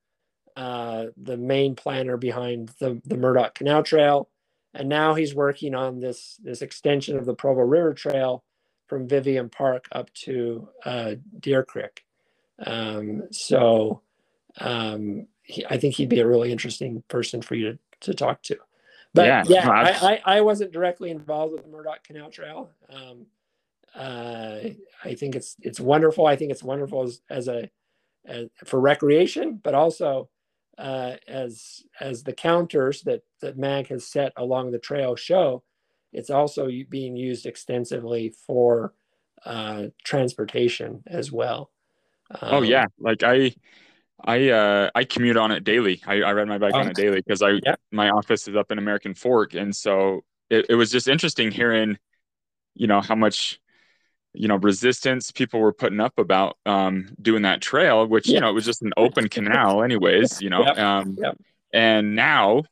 uh, 0.56 1.08
the 1.18 1.38
main 1.38 1.76
planner 1.76 2.18
behind 2.18 2.72
the 2.80 3.02
the 3.06 3.18
Murdock 3.18 3.56
Canal 3.56 3.84
Trail, 3.84 4.30
and 4.74 4.88
now 4.88 5.14
he's 5.14 5.36
working 5.36 5.76
on 5.76 6.00
this 6.00 6.40
this 6.42 6.62
extension 6.62 7.18
of 7.18 7.26
the 7.26 7.36
Provo 7.36 7.62
River 7.62 7.94
Trail 7.94 8.44
from 8.88 9.08
Vivian 9.08 9.50
Park 9.50 9.88
up 9.92 10.14
to 10.14 10.70
uh, 10.86 11.16
Deer 11.40 11.64
Creek. 11.64 12.04
Um, 12.66 13.24
so 13.32 14.02
um, 14.60 15.28
he, 15.42 15.66
I 15.66 15.78
think 15.78 15.96
he'd 15.96 16.10
be 16.10 16.20
a 16.20 16.28
really 16.28 16.52
interesting 16.52 17.04
person 17.08 17.42
for 17.42 17.56
you 17.56 17.74
to, 17.74 17.80
to 18.02 18.14
talk 18.14 18.44
to. 18.44 18.58
But 19.14 19.26
yeah, 19.26 19.44
yeah 19.48 19.70
I, 19.70 19.92
I, 19.92 20.38
I, 20.38 20.42
wasn't 20.42 20.72
directly 20.72 21.12
involved 21.12 21.54
with 21.54 21.64
the 21.64 21.70
Murdock 21.70 22.04
Canal 22.04 22.32
Trail. 22.32 22.72
Um, 22.90 23.28
uh, 23.96 24.60
I 25.04 25.14
think 25.14 25.36
it's 25.36 25.56
it's 25.62 25.80
wonderful. 25.80 26.26
I 26.26 26.36
think 26.36 26.52
it's 26.52 26.64
wonderful 26.64 27.04
as, 27.04 27.22
as 27.30 27.48
a 27.48 27.70
as, 28.26 28.48
for 28.66 28.80
recreation, 28.80 29.60
but 29.64 29.76
also 29.76 30.30
uh, 30.78 31.16
as 31.28 31.84
as 32.00 32.24
the 32.24 32.34
counters 32.34 33.02
that 33.04 33.22
that 33.42 33.58
MAG 33.58 33.88
has 33.88 34.08
set 34.08 34.34
along 34.36 34.72
the 34.72 34.80
trail 34.80 35.16
show. 35.16 35.64
It's 36.12 36.30
also 36.30 36.70
being 36.90 37.16
used 37.16 37.46
extensively 37.46 38.34
for 38.46 38.94
uh, 39.46 39.86
transportation 40.04 41.04
as 41.08 41.32
well. 41.32 41.72
Um, 42.32 42.50
oh 42.54 42.62
yeah, 42.62 42.86
like 43.00 43.24
I 43.24 43.54
I 44.24 44.50
uh 44.50 44.90
I 44.96 45.04
commute 45.04 45.38
on 45.38 45.52
it 45.52 45.64
daily. 45.64 46.02
I, 46.06 46.22
I 46.22 46.34
ride 46.34 46.48
my 46.48 46.58
bike 46.58 46.74
oh, 46.76 46.80
on 46.80 46.88
it 46.88 46.96
daily 46.96 47.22
because 47.22 47.42
I 47.42 47.60
yeah. 47.64 47.76
my 47.92 48.10
office 48.10 48.48
is 48.48 48.56
up 48.56 48.72
in 48.72 48.78
American 48.78 49.14
Fork, 49.14 49.54
and 49.54 49.76
so 49.76 50.24
it, 50.50 50.68
it 50.70 50.76
was 50.76 50.92
just 50.92 51.08
interesting 51.08 51.52
hearing, 51.52 51.98
you 52.76 52.88
know, 52.88 53.02
how 53.02 53.16
much 53.16 53.60
you 54.34 54.48
know 54.48 54.56
resistance 54.56 55.32
people 55.32 55.60
were 55.60 55.74
putting 55.74 56.00
up 56.00 56.18
about 56.18 56.58
um 56.66 57.10
doing 57.22 57.44
that 57.44 57.62
trail, 57.62 58.08
which 58.08 58.28
yeah. 58.28 58.36
you 58.36 58.40
know 58.42 58.50
it 58.50 58.54
was 58.54 58.66
just 58.66 58.82
an 58.82 58.94
open 58.98 59.30
canal, 59.30 59.84
anyways. 59.84 60.42
You 60.42 60.50
know, 60.50 60.64
um, 60.64 61.18
and 61.74 62.16
now 62.16 62.64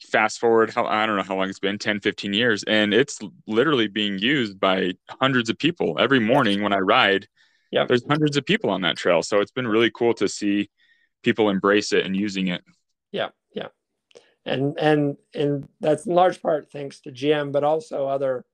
fast 0.00 0.38
forward 0.38 0.70
how 0.70 0.86
i 0.86 1.04
don't 1.06 1.16
know 1.16 1.22
how 1.24 1.36
long 1.36 1.48
it's 1.48 1.58
been 1.58 1.76
10 1.76 1.98
15 2.00 2.32
years 2.32 2.62
and 2.64 2.94
it's 2.94 3.18
literally 3.48 3.88
being 3.88 4.16
used 4.18 4.58
by 4.60 4.92
hundreds 5.20 5.50
of 5.50 5.58
people 5.58 5.96
every 5.98 6.20
morning 6.20 6.62
when 6.62 6.72
i 6.72 6.78
ride 6.78 7.26
yeah 7.72 7.84
there's 7.84 8.04
hundreds 8.08 8.36
of 8.36 8.46
people 8.46 8.70
on 8.70 8.82
that 8.82 8.96
trail 8.96 9.22
so 9.22 9.40
it's 9.40 9.50
been 9.50 9.66
really 9.66 9.90
cool 9.90 10.14
to 10.14 10.28
see 10.28 10.70
people 11.22 11.50
embrace 11.50 11.92
it 11.92 12.06
and 12.06 12.16
using 12.16 12.48
it. 12.48 12.62
Yeah, 13.12 13.28
yeah, 13.54 13.68
and 14.44 14.78
and 14.78 15.16
and 15.34 15.68
that's 15.80 16.06
in 16.06 16.14
large 16.14 16.42
part 16.42 16.70
thanks 16.70 17.00
to 17.00 17.12
GM, 17.12 17.52
but 17.52 17.64
also 17.64 18.06
other 18.06 18.44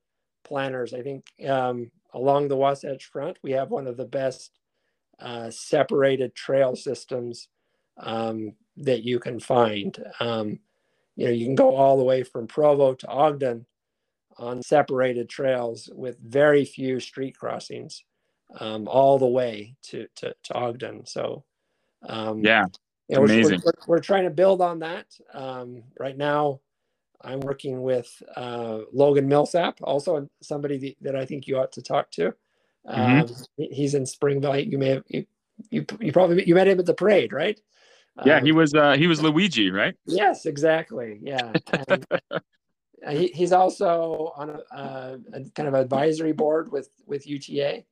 planners. 0.43 0.93
I 0.93 1.01
think 1.01 1.25
um, 1.47 1.91
along 2.13 2.47
the 2.47 2.57
Wasatch 2.57 3.05
Front, 3.05 3.37
we 3.43 3.51
have 3.51 3.69
one 3.69 3.87
of 3.87 3.97
the 3.97 4.05
best 4.05 4.51
uh, 5.19 5.49
separated 5.49 6.35
trail 6.35 6.75
systems 6.75 7.47
um, 7.97 8.53
that 8.77 9.03
you 9.03 9.19
can 9.19 9.39
find. 9.39 9.97
Um, 10.19 10.59
you 11.15 11.25
know, 11.25 11.31
you 11.31 11.45
can 11.45 11.55
go 11.55 11.75
all 11.75 11.97
the 11.97 12.03
way 12.03 12.23
from 12.23 12.47
Provo 12.47 12.93
to 12.93 13.07
Ogden 13.07 13.65
on 14.37 14.61
separated 14.61 15.29
trails 15.29 15.89
with 15.93 16.17
very 16.19 16.65
few 16.65 16.99
street 16.99 17.37
crossings, 17.37 18.03
um, 18.59 18.87
all 18.87 19.17
the 19.17 19.25
way 19.25 19.75
to, 19.83 20.07
to, 20.17 20.35
to 20.43 20.53
Ogden. 20.53 21.05
So 21.05 21.45
um, 22.07 22.39
yeah, 22.43 22.65
know, 23.09 23.23
amazing. 23.23 23.61
We're, 23.65 23.71
we're, 23.87 23.95
we're, 23.95 23.99
trying 23.99 24.23
to 24.23 24.29
build 24.29 24.61
on 24.61 24.79
that. 24.79 25.05
Um, 25.33 25.83
right 25.99 26.17
now, 26.17 26.61
I'm 27.21 27.39
working 27.39 27.81
with 27.81 28.09
uh, 28.35 28.79
Logan 28.93 29.27
Millsap, 29.27 29.79
also 29.83 30.29
somebody 30.41 30.95
that 31.01 31.15
I 31.15 31.25
think 31.25 31.47
you 31.47 31.57
ought 31.57 31.71
to 31.73 31.81
talk 31.81 32.11
to. 32.11 32.27
Um, 32.87 33.23
mm-hmm. 33.23 33.63
He's 33.71 33.95
in 33.95 34.05
Springville. 34.05 34.57
You 34.59 34.77
may 34.77 34.89
have 34.89 35.03
you, 35.07 35.25
you, 35.69 35.85
you 35.99 36.11
probably 36.11 36.45
you 36.45 36.55
met 36.55 36.67
him 36.67 36.79
at 36.79 36.85
the 36.85 36.93
parade, 36.93 37.33
right? 37.33 37.59
Yeah, 38.25 38.37
um, 38.37 38.45
he 38.45 38.51
was 38.51 38.73
uh, 38.73 38.93
he 38.93 39.07
was 39.07 39.21
Luigi, 39.21 39.71
right? 39.71 39.95
Yes, 40.05 40.45
exactly. 40.45 41.19
Yeah. 41.21 41.53
He, 43.07 43.27
he's 43.27 43.51
also 43.51 44.33
on 44.35 44.49
a, 44.49 44.75
uh, 44.75 45.17
a, 45.33 45.43
kind 45.51 45.67
of 45.67 45.75
advisory 45.75 46.31
board 46.31 46.71
with 46.71 46.89
with 47.05 47.27
UTA. 47.27 47.83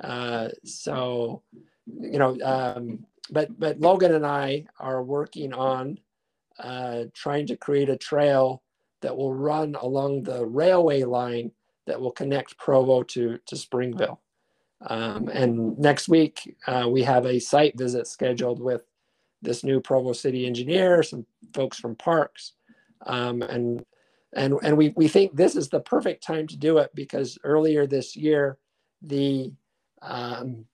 Uh, 0.00 0.48
so, 0.64 1.42
you 1.86 2.18
know, 2.18 2.38
um, 2.44 3.04
but 3.30 3.58
but 3.58 3.80
Logan 3.80 4.14
and 4.14 4.26
I 4.26 4.66
are 4.78 5.02
working 5.02 5.52
on 5.52 5.98
uh, 6.58 7.04
trying 7.14 7.46
to 7.46 7.56
create 7.56 7.88
a 7.88 7.96
trail 7.96 8.62
that 9.00 9.16
will 9.16 9.34
run 9.34 9.74
along 9.74 10.22
the 10.22 10.44
railway 10.46 11.02
line 11.02 11.50
that 11.86 12.00
will 12.00 12.12
connect 12.12 12.56
Provo 12.58 13.02
to, 13.02 13.38
to 13.46 13.56
Springville. 13.56 14.20
Um, 14.86 15.28
and 15.28 15.78
next 15.78 16.08
week, 16.08 16.56
uh, 16.66 16.88
we 16.88 17.02
have 17.02 17.26
a 17.26 17.38
site 17.38 17.76
visit 17.76 18.06
scheduled 18.06 18.60
with 18.60 18.82
this 19.40 19.64
new 19.64 19.80
Provo 19.80 20.12
City 20.12 20.46
engineer, 20.46 21.02
some 21.02 21.26
folks 21.52 21.78
from 21.78 21.96
Parks. 21.96 22.52
Um, 23.06 23.42
and 23.42 23.84
and, 24.34 24.54
and 24.62 24.78
we, 24.78 24.94
we 24.96 25.08
think 25.08 25.36
this 25.36 25.56
is 25.56 25.68
the 25.68 25.80
perfect 25.80 26.24
time 26.24 26.46
to 26.46 26.56
do 26.56 26.78
it 26.78 26.90
because 26.94 27.38
earlier 27.44 27.86
this 27.86 28.16
year, 28.16 28.56
the 29.02 29.52
um, 30.00 30.64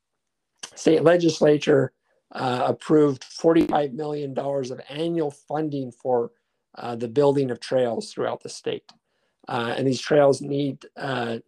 state 0.76 1.02
legislature 1.02 1.92
uh, 2.32 2.64
approved 2.66 3.22
$45 3.22 3.92
million 3.94 4.38
of 4.38 4.80
annual 4.88 5.30
funding 5.30 5.90
for 5.90 6.30
uh, 6.76 6.94
the 6.94 7.08
building 7.08 7.50
of 7.50 7.60
trails 7.60 8.12
throughout 8.12 8.42
the 8.42 8.48
state. 8.48 8.84
Uh, 9.48 9.74
and 9.76 9.86
these 9.86 10.00
trails 10.00 10.42
need 10.42 10.84
uh, 10.96 11.38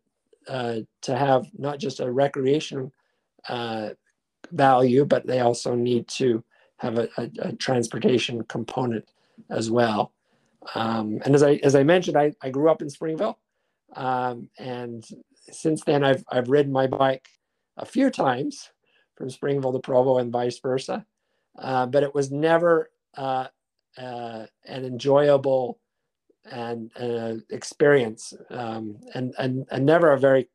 uh, 0.49 0.77
to 1.03 1.17
have 1.17 1.47
not 1.59 1.79
just 1.79 2.01
a 2.01 2.11
recreation 2.11 2.91
value, 4.53 5.05
but 5.05 5.27
they 5.27 5.41
also 5.41 5.75
need 5.75 6.09
to 6.09 6.43
have 6.79 6.99
a, 6.99 7.09
a, 7.19 7.31
a 7.41 7.53
transportation 7.53 8.43
component 8.45 9.05
as 9.51 9.71
well. 9.71 10.13
Um, 10.75 11.21
and 11.25 11.35
as 11.35 11.43
I 11.43 11.55
as 11.63 11.75
I 11.75 11.83
mentioned, 11.83 12.17
I, 12.17 12.33
I 12.43 12.51
grew 12.51 12.71
up 12.71 12.83
in 12.83 12.91
Springville, 12.91 13.39
um, 13.97 14.49
and 14.59 15.07
since 15.51 15.85
then 15.85 16.05
I've 16.05 16.25
I've 16.31 16.49
ridden 16.49 16.73
my 16.73 16.87
bike 16.87 17.29
a 17.77 17.87
few 17.87 18.11
times 18.11 18.71
from 19.21 19.29
Springville 19.29 19.75
to 19.75 19.81
Provo 19.81 20.17
and 20.17 20.33
vice 20.33 20.59
versa, 20.61 21.05
uh, 21.59 21.85
but 21.85 22.03
it 22.03 22.15
was 22.15 22.31
never 22.31 22.91
uh, 23.19 23.49
uh, 23.99 24.47
an 24.65 24.85
enjoyable 24.87 25.79
and 26.51 26.91
experience, 27.51 28.33
um, 28.49 28.97
and, 29.15 29.35
and 29.39 29.67
and 29.71 29.85
never 29.85 30.13
a 30.13 30.19
very 30.19 30.49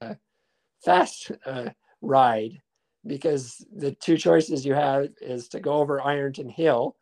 uh, 0.00 0.14
fast 0.84 1.32
uh, 1.44 1.70
ride, 2.00 2.62
because 3.04 3.66
the 3.74 3.90
two 3.90 4.16
choices 4.16 4.64
you 4.64 4.74
have 4.74 5.08
is 5.20 5.48
to 5.48 5.58
go 5.58 5.72
over 5.72 6.00
Ironton 6.00 6.48
Hill, 6.48 6.96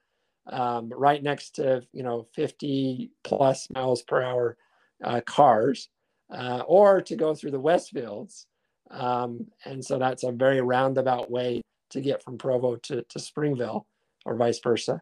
um, 0.50 0.90
right 0.96 1.22
next 1.22 1.56
to 1.56 1.82
you 1.92 2.02
know 2.02 2.26
50 2.34 3.10
plus 3.22 3.68
miles 3.70 4.00
per 4.00 4.22
hour 4.22 4.56
uh, 5.04 5.20
cars, 5.26 5.90
uh, 6.34 6.62
or 6.66 7.02
to 7.02 7.16
go 7.16 7.34
through 7.34 7.50
the 7.50 7.60
Westfields, 7.60 8.46
um, 8.92 9.46
and 9.64 9.84
so 9.84 9.98
that's 9.98 10.22
a 10.22 10.32
very 10.32 10.60
roundabout 10.60 11.30
way 11.30 11.62
to 11.90 12.00
get 12.00 12.22
from 12.22 12.38
Provo 12.38 12.76
to, 12.76 13.02
to 13.02 13.18
Springville, 13.18 13.86
or 14.24 14.36
vice 14.36 14.60
versa. 14.60 15.00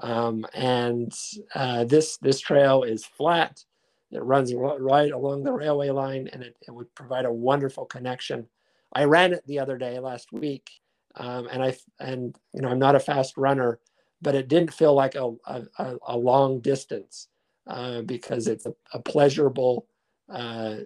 Um, 0.00 0.46
and 0.54 1.12
uh, 1.54 1.84
this 1.84 2.18
this 2.18 2.40
trail 2.40 2.82
is 2.82 3.04
flat. 3.04 3.64
It 4.10 4.22
runs 4.22 4.54
right 4.54 5.12
along 5.12 5.42
the 5.42 5.52
railway 5.52 5.90
line, 5.90 6.28
and 6.32 6.42
it, 6.42 6.56
it 6.66 6.70
would 6.70 6.92
provide 6.94 7.24
a 7.24 7.32
wonderful 7.32 7.84
connection. 7.84 8.46
I 8.94 9.04
ran 9.04 9.32
it 9.32 9.46
the 9.46 9.58
other 9.58 9.76
day 9.76 9.98
last 9.98 10.32
week, 10.32 10.70
um, 11.16 11.48
and 11.50 11.62
I 11.62 11.76
and 12.00 12.36
you 12.54 12.62
know 12.62 12.68
I'm 12.68 12.78
not 12.78 12.94
a 12.94 13.00
fast 13.00 13.36
runner, 13.36 13.80
but 14.22 14.34
it 14.34 14.48
didn't 14.48 14.72
feel 14.72 14.94
like 14.94 15.14
a 15.14 15.32
a, 15.46 15.96
a 16.06 16.16
long 16.16 16.60
distance 16.60 17.28
uh, 17.66 18.02
because 18.02 18.46
it's 18.46 18.66
a, 18.66 18.74
a 18.92 19.00
pleasurable 19.00 19.86
uh, 20.28 20.76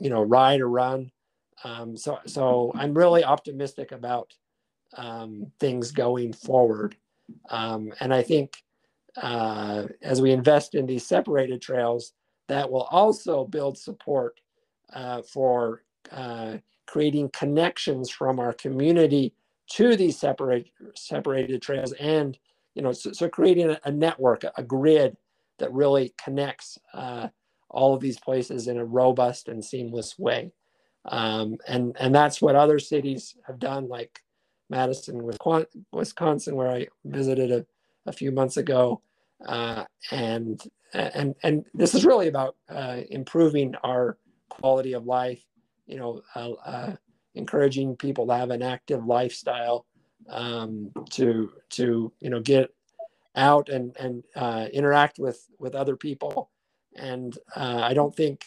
you 0.00 0.10
know 0.10 0.22
ride 0.22 0.60
or 0.60 0.68
run. 0.68 1.10
Um, 1.64 1.96
so 1.96 2.18
so 2.26 2.72
I'm 2.74 2.94
really 2.94 3.24
optimistic 3.24 3.92
about 3.92 4.34
um, 4.96 5.52
things 5.60 5.90
going 5.90 6.32
forward. 6.32 6.96
Um, 7.50 7.92
and 8.00 8.12
I 8.12 8.22
think 8.22 8.62
uh, 9.20 9.84
as 10.02 10.20
we 10.20 10.32
invest 10.32 10.74
in 10.74 10.86
these 10.86 11.06
separated 11.06 11.60
trails, 11.60 12.12
that 12.48 12.70
will 12.70 12.88
also 12.90 13.44
build 13.44 13.78
support 13.78 14.40
uh, 14.92 15.22
for 15.22 15.82
uh, 16.10 16.58
creating 16.86 17.30
connections 17.30 18.10
from 18.10 18.38
our 18.38 18.52
community 18.52 19.34
to 19.70 19.96
these 19.96 20.18
separate, 20.18 20.68
separated 20.94 21.62
trails 21.62 21.92
and 21.92 22.38
you 22.74 22.82
know 22.82 22.92
so, 22.92 23.12
so 23.12 23.28
creating 23.28 23.70
a, 23.70 23.80
a, 23.84 23.90
network 23.90 24.44
a 24.56 24.62
grid 24.62 25.16
that 25.58 25.72
really 25.72 26.12
connects 26.22 26.78
uh, 26.92 27.28
all 27.70 27.94
of 27.94 28.00
these 28.00 28.18
places 28.18 28.66
in 28.68 28.76
a 28.76 28.84
robust 28.84 29.48
and 29.48 29.64
seamless 29.64 30.18
way 30.18 30.50
um, 31.06 31.56
and 31.66 31.96
and 31.98 32.14
that's 32.14 32.40
what 32.40 32.56
other 32.56 32.78
cities 32.78 33.36
have 33.46 33.58
done 33.58 33.88
like 33.88 34.22
Madison, 34.72 35.30
Wisconsin, 35.92 36.56
where 36.56 36.70
I 36.70 36.88
visited 37.04 37.52
a, 37.52 37.66
a 38.06 38.12
few 38.12 38.32
months 38.32 38.56
ago. 38.56 39.02
Uh, 39.46 39.84
and, 40.10 40.62
and, 40.94 41.34
and 41.42 41.66
this 41.74 41.94
is 41.94 42.06
really 42.06 42.28
about 42.28 42.56
uh, 42.70 43.00
improving 43.10 43.74
our 43.84 44.16
quality 44.48 44.94
of 44.94 45.04
life, 45.04 45.44
you 45.86 45.98
know, 45.98 46.22
uh, 46.34 46.52
uh 46.52 46.96
encouraging 47.34 47.96
people 47.96 48.26
to 48.26 48.34
have 48.34 48.50
an 48.50 48.62
active 48.62 49.06
lifestyle, 49.06 49.86
um, 50.28 50.90
to, 51.10 51.50
to, 51.70 52.12
you 52.20 52.30
know, 52.30 52.40
get 52.40 52.70
out 53.36 53.68
and, 53.68 53.96
and 53.98 54.22
uh, 54.36 54.66
interact 54.72 55.18
with, 55.18 55.46
with 55.58 55.74
other 55.74 55.96
people. 55.96 56.50
And 56.96 57.36
uh, 57.56 57.80
I 57.82 57.94
don't 57.94 58.14
think 58.14 58.44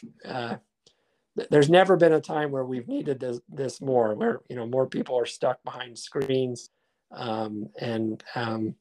there's 1.50 1.69
never 1.69 1.98
been 1.98 2.13
a 2.13 2.21
time 2.21 2.52
where 2.52 2.63
we've 2.63 2.88
needed 2.88 3.19
this, 3.19 3.39
this 3.50 3.82
more, 3.82 4.13
where 4.15 4.41
you 4.50 4.56
know 4.56 4.65
more 4.65 4.88
people 4.88 5.17
are 5.17 5.26
stuck 5.26 5.63
behind 5.63 5.98
screens, 5.98 6.69
um, 7.12 7.69
and 7.80 8.24
um, 8.36 8.76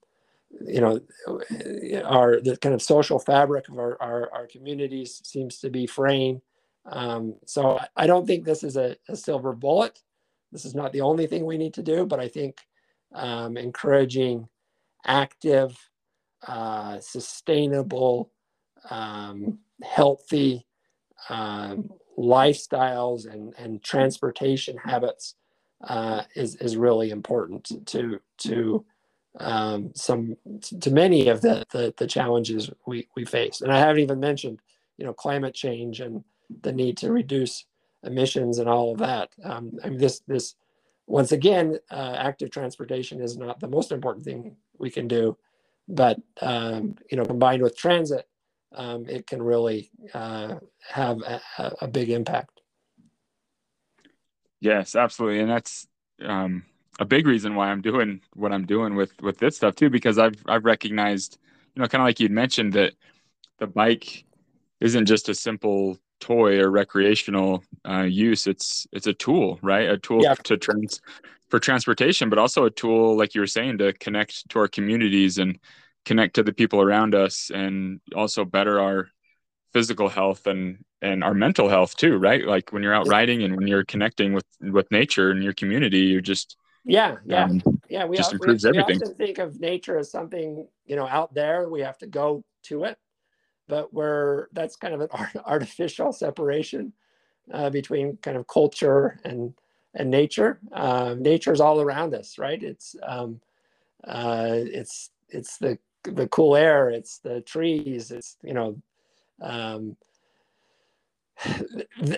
you 0.67 0.81
know 0.81 1.01
our 2.05 2.41
the 2.41 2.57
kind 2.57 2.75
of 2.75 2.83
social 2.83 3.19
fabric 3.19 3.69
of 3.69 3.79
our, 3.79 4.01
our, 4.01 4.33
our 4.33 4.47
communities 4.47 5.21
seems 5.25 5.59
to 5.59 5.71
be 5.71 5.87
fraying. 5.87 6.41
Um, 6.87 7.35
so 7.47 7.81
I 7.97 8.07
don't 8.07 8.27
think 8.27 8.45
this 8.45 8.63
is 8.63 8.77
a, 8.77 8.97
a, 9.09 9.17
silver 9.17 9.55
bullet. 9.55 10.01
This 10.53 10.67
is 10.67 10.75
not 10.75 10.93
the 10.93 11.01
only 11.01 11.27
thing 11.27 11.47
we 11.47 11.57
need 11.57 11.73
to 11.75 11.83
do, 11.83 12.05
but 12.05 12.21
I 12.21 12.29
think 12.29 12.59
um, 13.15 13.57
encouraging 13.57 14.49
active, 15.07 15.77
uh, 16.47 17.01
sustainable, 17.01 18.31
um, 18.91 19.61
healthy 19.83 20.67
um, 21.31 21.89
lifestyles 22.19 23.31
and, 23.31 23.55
and 23.59 23.83
transportation 23.83 24.77
habits 24.77 25.35
uh, 25.87 26.23
is, 26.35 26.57
is 26.57 26.77
really 26.77 27.11
important 27.11 27.87
to, 27.87 28.21
to 28.39 28.85
um, 29.41 29.93
some, 29.95 30.37
to 30.81 30.91
many 30.91 31.29
of 31.29 31.41
the, 31.41 31.65
the, 31.73 31.93
the 31.97 32.07
challenges 32.07 32.71
we, 32.87 33.09
we 33.17 33.25
face. 33.25 33.61
And 33.61 33.73
I 33.73 33.79
haven't 33.79 34.01
even 34.03 34.21
mentioned, 34.21 34.61
you 34.97 35.05
know, 35.05 35.13
climate 35.13 35.55
change 35.55 36.01
and 36.01 36.25
the 36.63 36.73
need 36.73 36.97
to 36.99 37.13
reduce 37.13 37.65
emissions 38.05 38.59
and 38.59 38.69
all 38.69 38.93
of 38.93 38.99
that. 38.99 39.31
Um, 39.43 39.73
I 39.83 39.89
mean, 39.89 39.99
this, 39.99 40.21
this, 40.27 40.55
once 41.07 41.33
again, 41.33 41.79
uh, 41.91 42.15
active 42.17 42.51
transportation 42.51 43.21
is 43.21 43.37
not 43.37 43.61
the 43.61 43.69
most 43.69 43.93
important 43.93 44.25
thing 44.25 44.57
we 44.79 44.91
can 44.91 45.09
do, 45.09 45.37
but 45.89 46.19
um, 46.41 46.97
you 47.11 47.17
know, 47.17 47.25
combined 47.25 47.63
with 47.63 47.77
transit, 47.77 48.27
um, 48.75 49.09
it 49.09 49.27
can 49.27 49.43
really 49.43 49.91
uh, 50.13 50.57
have 50.89 51.21
a, 51.23 51.41
a, 51.81 51.89
big 51.89 52.11
impact. 52.11 52.61
Yes, 54.61 54.97
absolutely, 54.97 55.41
and 55.41 55.51
that's 55.51 55.87
um, 56.25 56.65
a 56.99 57.05
big 57.05 57.27
reason 57.27 57.55
why 57.55 57.69
I'm 57.69 57.81
doing 57.81 58.21
what 58.35 58.53
I'm 58.53 58.67
doing 58.67 58.95
with 58.95 59.21
with 59.21 59.39
this 59.39 59.57
stuff 59.57 59.75
too, 59.75 59.91
because 59.91 60.19
I've 60.19 60.37
I've 60.47 60.65
recognized, 60.65 61.39
you 61.75 61.83
know, 61.83 61.89
kind 61.89 62.03
of 62.03 62.07
like 62.07 62.21
you'd 62.21 62.33
mentioned 62.33 62.73
that 62.75 62.95
the 63.59 63.67
bike 63.67 64.25
isn't 64.81 65.07
just 65.07 65.29
a 65.29 65.35
simple 65.35 65.99
toy 66.21 66.59
or 66.59 66.71
recreational 66.71 67.63
uh, 67.89 68.03
use. 68.03 68.47
It's 68.47 68.87
it's 68.93 69.07
a 69.07 69.15
tool, 69.15 69.59
right? 69.63 69.89
A 69.89 69.99
tool 69.99 70.23
yeah. 70.23 70.35
to 70.35 70.57
trans 70.57 71.01
for 71.49 71.59
transportation, 71.59 72.31
but 72.31 72.39
also 72.39 72.65
a 72.65 72.71
tool, 72.71 73.17
like 73.17 73.35
you 73.35 73.41
were 73.41 73.47
saying, 73.47 73.79
to 73.79 73.93
connect 73.93 74.49
to 74.49 74.59
our 74.59 74.69
communities 74.69 75.39
and 75.39 75.59
connect 76.05 76.35
to 76.35 76.43
the 76.43 76.53
people 76.53 76.81
around 76.81 77.15
us 77.15 77.51
and 77.53 78.01
also 78.15 78.45
better 78.45 78.81
our 78.81 79.09
physical 79.73 80.09
health 80.09 80.47
and 80.47 80.85
and 81.03 81.23
our 81.23 81.35
mental 81.35 81.69
health 81.69 81.97
too 81.97 82.17
right? 82.17 82.47
Like 82.47 82.73
when 82.73 82.83
you're 82.83 82.95
out 82.95 83.09
riding 83.09 83.43
and 83.43 83.57
when 83.57 83.67
you're 83.67 83.85
connecting 83.85 84.33
with 84.33 84.47
with 84.61 84.91
nature 84.91 85.31
and 85.31 85.43
your 85.43 85.55
community 85.55 86.01
you're 86.01 86.21
just 86.21 86.57
yeah 86.85 87.17
yeah. 87.25 87.45
um, 87.45 87.63
yeah 87.89 88.05
we, 88.05 88.17
just 88.17 88.29
all, 88.29 88.35
improves 88.35 88.65
we, 88.65 88.71
everything. 88.71 89.01
we 89.01 89.03
often 89.07 89.17
think 89.17 89.39
of 89.39 89.61
nature 89.61 89.99
as 89.99 90.11
something 90.11 90.67
you 90.87 90.97
know 90.97 91.07
out 91.07 91.35
there 91.35 91.69
we 91.69 91.81
have 91.81 91.99
to 91.99 92.07
go 92.07 92.45
to 92.65 92.85
it. 92.85 92.99
But 93.69 93.95
we're 93.95 94.49
that's 94.53 94.77
kind 94.77 94.93
of 94.93 95.01
an 95.01 95.09
art, 95.13 95.37
artificial 95.47 96.13
separation 96.13 96.93
uh, 97.53 97.71
between 97.71 98.17
kind 98.19 98.37
of 98.37 98.47
culture 98.47 99.21
and 99.25 99.55
and 99.95 100.11
nature. 100.11 100.59
Um, 100.73 101.23
nature 101.23 101.53
is 101.53 101.61
all 101.61 101.81
around 101.81 102.15
us 102.15 102.39
right? 102.39 102.63
It's 102.63 102.97
um, 103.03 103.41
uh, 104.03 104.51
it's 104.53 105.11
it's 105.29 105.59
the 105.59 105.79
the 106.05 106.29
cool 106.29 106.57
air, 106.57 106.91
it's 106.91 107.19
the 107.19 107.41
trees, 107.43 108.11
it's 108.11 108.37
you 108.43 108.55
know, 108.55 108.77
um, 109.41 109.97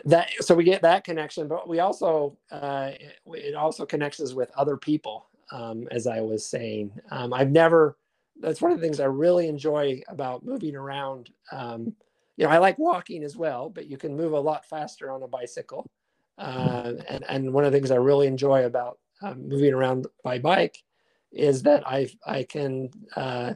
that 0.05 0.30
so 0.41 0.55
we 0.55 0.64
get 0.64 0.82
that 0.82 1.05
connection, 1.05 1.49
but 1.49 1.68
we 1.68 1.80
also 1.80 2.37
uh, 2.51 2.91
it 3.26 3.55
also 3.55 3.87
connects 3.87 4.20
us 4.20 4.34
with 4.34 4.51
other 4.57 4.76
people. 4.76 5.26
Um, 5.53 5.87
as 5.93 6.09
I 6.09 6.20
was 6.20 6.45
saying, 6.45 6.93
um, 7.11 7.32
I've 7.32 7.51
never. 7.51 7.97
That's 8.39 8.61
one 8.61 8.70
of 8.70 8.78
the 8.78 8.84
things 8.84 9.01
I 9.01 9.07
really 9.07 9.49
enjoy 9.49 10.03
about 10.09 10.45
moving 10.45 10.76
around. 10.76 11.30
Um, 11.53 11.95
you 12.37 12.45
know, 12.45 12.51
I 12.51 12.59
like 12.59 12.78
walking 12.78 13.24
as 13.24 13.34
well, 13.34 13.70
but 13.70 13.87
you 13.87 13.97
can 13.97 14.14
move 14.14 14.32
a 14.32 14.41
lot 14.41 14.66
faster 14.66 15.11
on 15.11 15.22
a 15.22 15.28
bicycle. 15.28 15.91
Uh, 16.37 16.93
and, 17.09 17.24
and 17.28 17.53
one 17.53 17.64
of 17.64 17.72
the 17.72 17.78
things 17.78 17.91
I 17.91 17.97
really 17.97 18.26
enjoy 18.26 18.66
about 18.66 18.99
um, 19.22 19.49
moving 19.49 19.72
around 19.72 20.07
by 20.22 20.39
bike 20.39 20.82
is 21.32 21.62
that 21.62 21.87
I, 21.87 22.11
I 22.26 22.43
can 22.43 22.91
uh, 23.16 23.55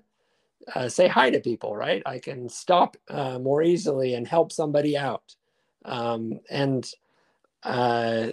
uh, 0.74 0.88
say 0.88 1.08
hi 1.08 1.30
to 1.30 1.40
people, 1.40 1.76
right? 1.76 2.02
I 2.06 2.18
can 2.18 2.48
stop 2.48 2.96
uh, 3.08 3.38
more 3.38 3.62
easily 3.62 4.14
and 4.14 4.26
help 4.26 4.52
somebody 4.52 4.96
out. 4.96 5.34
Um, 5.84 6.40
and 6.50 6.88
uh, 7.62 8.28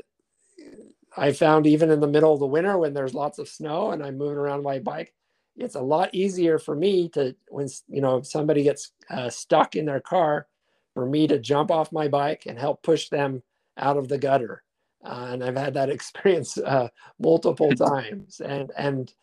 I 1.15 1.31
found 1.31 1.65
even 1.67 1.89
in 1.89 1.99
the 1.99 2.07
middle 2.07 2.33
of 2.33 2.39
the 2.39 2.45
winter 2.45 2.77
when 2.77 2.93
there's 2.93 3.13
lots 3.13 3.39
of 3.39 3.49
snow 3.49 3.91
and 3.91 4.03
I'm 4.03 4.17
moving 4.17 4.37
around 4.37 4.63
my 4.63 4.79
bike, 4.79 5.13
it's 5.57 5.75
a 5.75 5.81
lot 5.81 6.13
easier 6.13 6.59
for 6.59 6.75
me 6.75 7.09
to 7.09 7.35
when 7.49 7.67
you 7.87 8.01
know 8.01 8.21
somebody 8.21 8.63
gets 8.63 8.91
uh, 9.09 9.29
stuck 9.29 9.75
in 9.75 9.85
their 9.85 9.99
car 9.99 10.47
for 10.93 11.05
me 11.05 11.27
to 11.27 11.39
jump 11.39 11.71
off 11.71 11.91
my 11.91 12.07
bike 12.07 12.43
and 12.45 12.57
help 12.57 12.83
push 12.83 13.09
them 13.09 13.41
out 13.77 13.97
of 13.97 14.07
the 14.07 14.17
gutter 14.17 14.63
uh, 15.03 15.29
and 15.31 15.43
i've 15.43 15.57
had 15.57 15.73
that 15.73 15.89
experience 15.97 16.57
uh, 16.59 16.87
multiple 17.19 17.71
times 17.75 18.39
and 18.39 18.71
and 18.77 19.13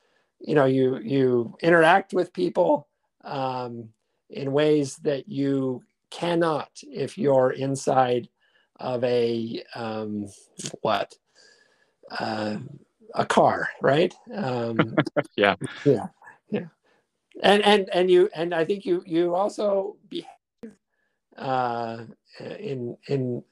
you 0.41 0.55
know 0.55 0.65
you 0.65 0.99
you 0.99 1.57
interact 1.63 2.13
with 2.13 2.33
people 2.33 2.89
um, 3.25 3.89
in 4.31 4.53
ways 4.53 4.97
that 4.97 5.29
you 5.29 5.83
cannot 6.11 6.71
if 6.83 7.19
you're 7.19 7.51
inside 7.51 8.29
of 8.81 9.03
a 9.05 9.63
um, 9.75 10.27
what? 10.83 11.15
Uh, 12.11 12.59
a 13.15 13.25
car 13.25 13.69
right? 13.81 14.13
Um, 14.35 14.97
yeah. 15.37 15.55
Yeah 15.85 16.09
yeah. 16.55 16.67
And 17.43 17.63
and 17.65 17.89
and 17.93 18.11
you 18.11 18.31
and 18.35 18.55
i 18.55 18.65
think 18.65 18.87
you 18.87 19.03
you 19.07 19.35
also 19.35 19.97
behave 20.09 20.27
uh, 21.37 22.05
in 22.61 22.97
in 23.09 23.43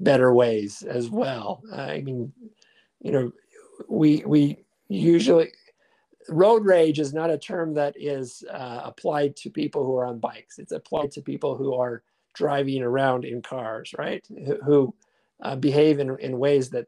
better 0.00 0.32
ways 0.34 0.82
as 0.82 1.08
well. 1.08 1.62
I 1.72 2.00
mean 2.00 2.32
you 3.00 3.12
know 3.12 3.32
we 3.88 4.24
we 4.26 4.64
usually 4.88 5.52
road 6.28 6.64
rage 6.64 6.98
is 6.98 7.12
not 7.12 7.30
a 7.30 7.38
term 7.38 7.74
that 7.74 7.94
is 7.98 8.42
uh, 8.50 8.82
applied 8.84 9.36
to 9.36 9.50
people 9.50 9.84
who 9.84 9.96
are 9.96 10.06
on 10.06 10.18
bikes. 10.18 10.58
It's 10.58 10.72
applied 10.72 11.10
to 11.12 11.22
people 11.22 11.56
who 11.56 11.74
are 11.74 12.02
driving 12.34 12.82
around 12.82 13.24
in 13.24 13.42
cars 13.42 13.94
right? 13.98 14.26
Who, 14.64 14.94
uh, 15.42 15.56
behave 15.56 15.98
in, 15.98 16.16
in 16.20 16.38
ways 16.38 16.70
that 16.70 16.86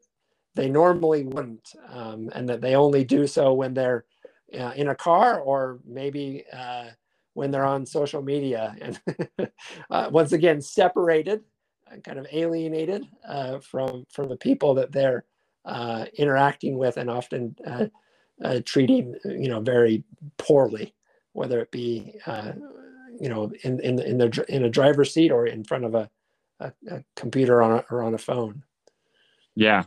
they 0.55 0.69
normally 0.69 1.23
wouldn't 1.23 1.73
um, 1.89 2.29
and 2.33 2.47
that 2.47 2.61
they 2.61 2.75
only 2.75 3.03
do 3.03 3.27
so 3.27 3.53
when 3.53 3.73
they're 3.73 4.05
uh, 4.57 4.71
in 4.75 4.87
a 4.87 4.95
car 4.95 5.39
or 5.41 5.79
maybe 5.85 6.45
uh, 6.53 6.85
when 7.33 7.51
they're 7.51 7.65
on 7.65 7.85
social 7.85 8.21
media. 8.21 8.75
And 8.81 9.51
uh, 9.89 10.09
once 10.11 10.31
again 10.31 10.61
separated 10.61 11.41
kind 12.03 12.17
of 12.17 12.27
alienated 12.31 13.05
uh, 13.27 13.59
from 13.59 14.05
from 14.11 14.29
the 14.29 14.37
people 14.37 14.73
that 14.75 14.91
they're 14.91 15.25
uh, 15.65 16.05
interacting 16.17 16.77
with 16.77 16.97
and 16.97 17.09
often 17.09 17.55
uh, 18.43 18.59
treating 18.65 19.15
you 19.25 19.47
know 19.47 19.59
very 19.59 20.03
poorly 20.37 20.93
whether 21.33 21.59
it 21.59 21.71
be 21.71 22.13
uh, 22.25 22.51
you 23.19 23.29
know 23.29 23.51
in 23.63 23.79
in 23.79 23.99
in, 23.99 24.17
the, 24.17 24.45
in 24.49 24.65
a 24.65 24.69
driver's 24.69 25.13
seat 25.13 25.31
or 25.31 25.47
in 25.47 25.63
front 25.63 25.85
of 25.85 25.95
a, 25.95 26.09
a, 26.59 26.71
a 26.89 27.03
computer 27.15 27.61
on 27.61 27.71
a, 27.71 27.85
or 27.89 28.03
on 28.03 28.13
a 28.13 28.17
phone 28.17 28.63
yeah 29.55 29.83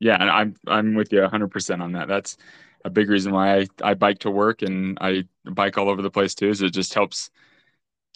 yeah 0.00 0.16
and 0.20 0.30
i'm 0.30 0.54
i'm 0.66 0.94
with 0.94 1.12
you 1.12 1.20
100% 1.20 1.82
on 1.82 1.92
that 1.92 2.08
that's 2.08 2.36
a 2.84 2.90
big 2.90 3.08
reason 3.08 3.32
why 3.32 3.58
I, 3.58 3.66
I 3.82 3.94
bike 3.94 4.18
to 4.20 4.30
work 4.30 4.62
and 4.62 4.98
I 5.00 5.24
bike 5.44 5.78
all 5.78 5.88
over 5.88 6.02
the 6.02 6.10
place 6.10 6.34
too. 6.34 6.48
Is 6.48 6.62
it 6.62 6.70
just 6.70 6.94
helps 6.94 7.30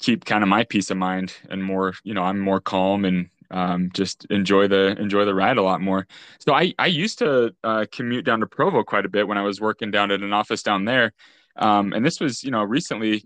keep 0.00 0.24
kind 0.24 0.42
of 0.42 0.48
my 0.48 0.64
peace 0.64 0.90
of 0.90 0.96
mind 0.96 1.32
and 1.48 1.62
more, 1.62 1.94
you 2.04 2.14
know, 2.14 2.22
I'm 2.22 2.40
more 2.40 2.60
calm 2.60 3.04
and 3.04 3.28
um, 3.50 3.90
just 3.92 4.26
enjoy 4.30 4.68
the 4.68 4.96
enjoy 4.98 5.24
the 5.24 5.34
ride 5.34 5.56
a 5.58 5.62
lot 5.62 5.80
more. 5.80 6.06
So 6.40 6.54
I 6.54 6.74
I 6.78 6.86
used 6.86 7.18
to 7.20 7.54
uh, 7.64 7.86
commute 7.92 8.24
down 8.24 8.40
to 8.40 8.46
Provo 8.46 8.82
quite 8.82 9.06
a 9.06 9.08
bit 9.08 9.28
when 9.28 9.38
I 9.38 9.42
was 9.42 9.60
working 9.60 9.90
down 9.90 10.10
at 10.10 10.22
an 10.22 10.32
office 10.32 10.62
down 10.62 10.84
there, 10.84 11.12
um, 11.56 11.92
and 11.92 12.04
this 12.04 12.20
was 12.20 12.42
you 12.44 12.50
know 12.50 12.62
recently. 12.62 13.24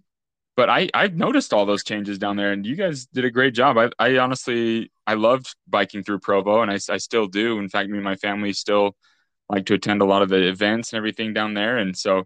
But 0.57 0.69
I 0.69 0.91
I've 0.95 1.17
noticed 1.17 1.53
all 1.55 1.65
those 1.67 1.85
changes 1.85 2.19
down 2.19 2.37
there, 2.37 2.53
and 2.53 2.67
you 2.67 2.77
guys 2.77 3.07
did 3.07 3.25
a 3.25 3.31
great 3.31 3.55
job. 3.55 3.79
I 3.79 3.91
I 3.99 4.19
honestly 4.19 4.91
I 5.07 5.15
loved 5.15 5.55
biking 5.69 6.03
through 6.03 6.21
Provo, 6.21 6.63
and 6.63 6.71
I 6.71 6.79
I 6.93 6.99
still 6.99 7.27
do. 7.27 7.59
In 7.59 7.69
fact, 7.69 7.89
me 7.89 7.99
and 7.99 8.05
my 8.05 8.17
family 8.17 8.53
still 8.53 8.97
like 9.51 9.67
to 9.67 9.75
attend 9.75 10.01
a 10.01 10.05
lot 10.05 10.23
of 10.23 10.29
the 10.29 10.49
events 10.49 10.93
and 10.93 10.99
everything 10.99 11.35
down 11.35 11.55
there. 11.55 11.79
And 11.79 11.97
so, 11.97 12.25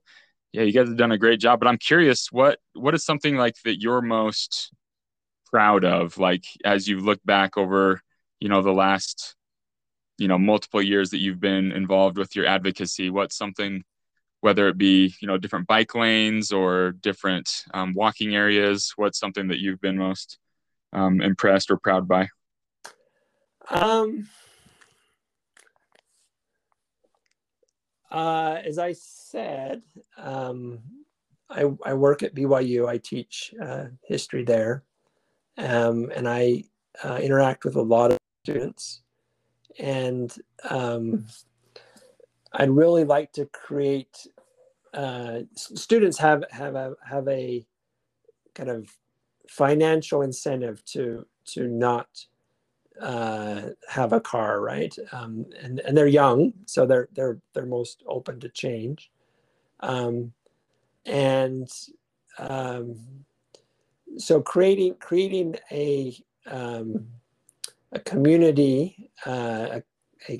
yeah, 0.52 0.62
you 0.62 0.72
guys 0.72 0.88
have 0.88 0.96
done 0.96 1.12
a 1.12 1.18
great 1.18 1.40
job. 1.40 1.58
But 1.58 1.68
I'm 1.68 1.78
curious, 1.78 2.28
what 2.30 2.58
what 2.74 2.94
is 2.94 3.04
something 3.04 3.36
like 3.36 3.54
that 3.64 3.80
you're 3.80 4.02
most 4.02 4.72
proud 5.54 5.84
of, 5.84 6.18
like 6.18 6.44
as 6.64 6.88
you 6.88 6.98
look 6.98 7.20
back 7.24 7.56
over, 7.56 8.00
you 8.40 8.48
know, 8.48 8.60
the 8.60 8.72
last, 8.72 9.36
you 10.18 10.26
know, 10.26 10.36
multiple 10.36 10.82
years 10.82 11.10
that 11.10 11.20
you've 11.20 11.38
been 11.38 11.70
involved 11.70 12.18
with 12.18 12.34
your 12.34 12.44
advocacy? 12.44 13.08
What's 13.08 13.38
something, 13.38 13.84
whether 14.40 14.66
it 14.66 14.76
be 14.76 15.14
you 15.20 15.28
know 15.28 15.38
different 15.38 15.68
bike 15.68 15.94
lanes 15.94 16.50
or 16.50 16.90
different 16.90 17.48
um, 17.72 17.94
walking 17.94 18.34
areas, 18.34 18.94
what's 18.96 19.20
something 19.20 19.46
that 19.46 19.60
you've 19.60 19.80
been 19.80 19.96
most 19.96 20.38
um, 20.92 21.20
impressed 21.20 21.70
or 21.70 21.76
proud 21.76 22.08
by? 22.08 22.26
Um 23.70 24.28
Uh, 28.10 28.60
as 28.64 28.78
I 28.78 28.92
said, 28.92 29.82
um, 30.16 30.78
I, 31.50 31.64
I, 31.84 31.94
work 31.94 32.22
at 32.22 32.32
BYU. 32.32 32.86
I 32.86 32.98
teach 32.98 33.52
uh, 33.60 33.86
history 34.06 34.44
there, 34.44 34.84
um, 35.58 36.10
and 36.14 36.28
I 36.28 36.64
uh, 37.02 37.18
interact 37.22 37.64
with 37.64 37.76
a 37.76 37.82
lot 37.82 38.12
of 38.12 38.18
students. 38.44 39.02
And 39.78 40.34
um, 40.68 41.26
I'd 42.52 42.70
really 42.70 43.04
like 43.04 43.32
to 43.32 43.46
create. 43.46 44.26
Uh, 44.92 45.40
students 45.54 46.18
have 46.18 46.44
have 46.50 46.76
a 46.76 46.94
have 47.04 47.26
a 47.26 47.66
kind 48.54 48.70
of 48.70 48.88
financial 49.48 50.22
incentive 50.22 50.84
to 50.84 51.26
to 51.46 51.66
not 51.66 52.08
uh, 53.00 53.70
have 53.88 54.12
a 54.12 54.20
car, 54.20 54.60
right? 54.60 54.94
Um, 55.12 55.46
and 55.60 55.80
and 55.80 55.96
they're 55.96 56.06
young, 56.06 56.52
so 56.66 56.86
they're 56.86 57.08
they're 57.12 57.40
they're 57.52 57.66
most 57.66 58.04
open 58.06 58.38
to 58.40 58.48
change, 58.48 59.10
um, 59.80 60.32
and 61.04 61.68
um, 62.38 63.24
so 64.18 64.40
creating 64.40 64.96
creating 65.00 65.56
a 65.70 66.16
um, 66.46 67.06
a 67.92 68.00
community, 68.00 69.10
uh, 69.26 69.80
a, 69.80 69.82
a 70.28 70.38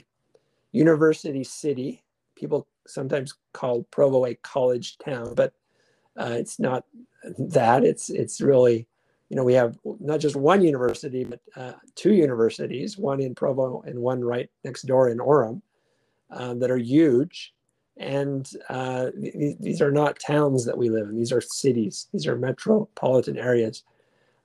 university 0.72 1.44
city. 1.44 2.04
People 2.36 2.66
sometimes 2.86 3.34
call 3.52 3.84
Provo 3.90 4.26
a 4.26 4.34
college 4.36 4.98
town, 4.98 5.34
but 5.34 5.54
uh, 6.18 6.34
it's 6.38 6.58
not 6.58 6.84
that. 7.38 7.84
It's 7.84 8.10
it's 8.10 8.40
really 8.40 8.88
you 9.28 9.36
know, 9.36 9.44
we 9.44 9.54
have 9.54 9.78
not 10.00 10.20
just 10.20 10.36
one 10.36 10.62
university, 10.62 11.24
but 11.24 11.40
uh, 11.56 11.72
two 11.94 12.12
universities, 12.12 12.98
one 12.98 13.20
in 13.20 13.34
Provo 13.34 13.82
and 13.86 13.98
one 13.98 14.22
right 14.22 14.50
next 14.64 14.82
door 14.82 15.08
in 15.08 15.18
Orem, 15.18 15.62
uh, 16.30 16.54
that 16.54 16.70
are 16.70 16.78
huge. 16.78 17.53
And 17.96 18.50
uh, 18.68 19.10
th- 19.10 19.56
these 19.60 19.80
are 19.80 19.92
not 19.92 20.18
towns 20.18 20.64
that 20.64 20.76
we 20.76 20.90
live 20.90 21.08
in, 21.08 21.16
these 21.16 21.32
are 21.32 21.40
cities, 21.40 22.08
these 22.12 22.26
are 22.26 22.36
metropolitan 22.36 23.38
areas. 23.38 23.84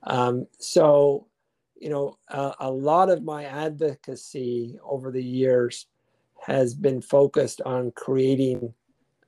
Um, 0.04 0.46
so, 0.58 1.26
you 1.76 1.88
know, 1.88 2.18
a 2.28 2.70
lot 2.70 3.10
of 3.10 3.24
my 3.24 3.44
advocacy 3.44 4.78
over 4.84 5.10
the 5.10 5.24
years 5.24 5.86
has 6.46 6.74
been 6.74 7.00
focused 7.00 7.60
on 7.62 7.90
creating 7.92 8.72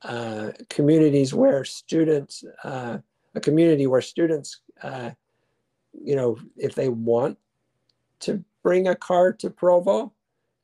uh, 0.03 0.51
communities 0.69 1.33
where 1.33 1.65
students, 1.65 2.45
uh, 2.65 2.99
a 3.35 3.41
community 3.41 3.87
where 3.87 4.03
students 4.03 4.61
uh, 4.83 5.11
you 5.93 6.17
know, 6.17 6.39
if 6.57 6.75
they 6.75 6.89
want 6.89 7.39
to 8.21 8.45
bring 8.63 8.89
a 8.89 8.95
car 8.97 9.33
to 9.33 9.51
Provo 9.51 10.13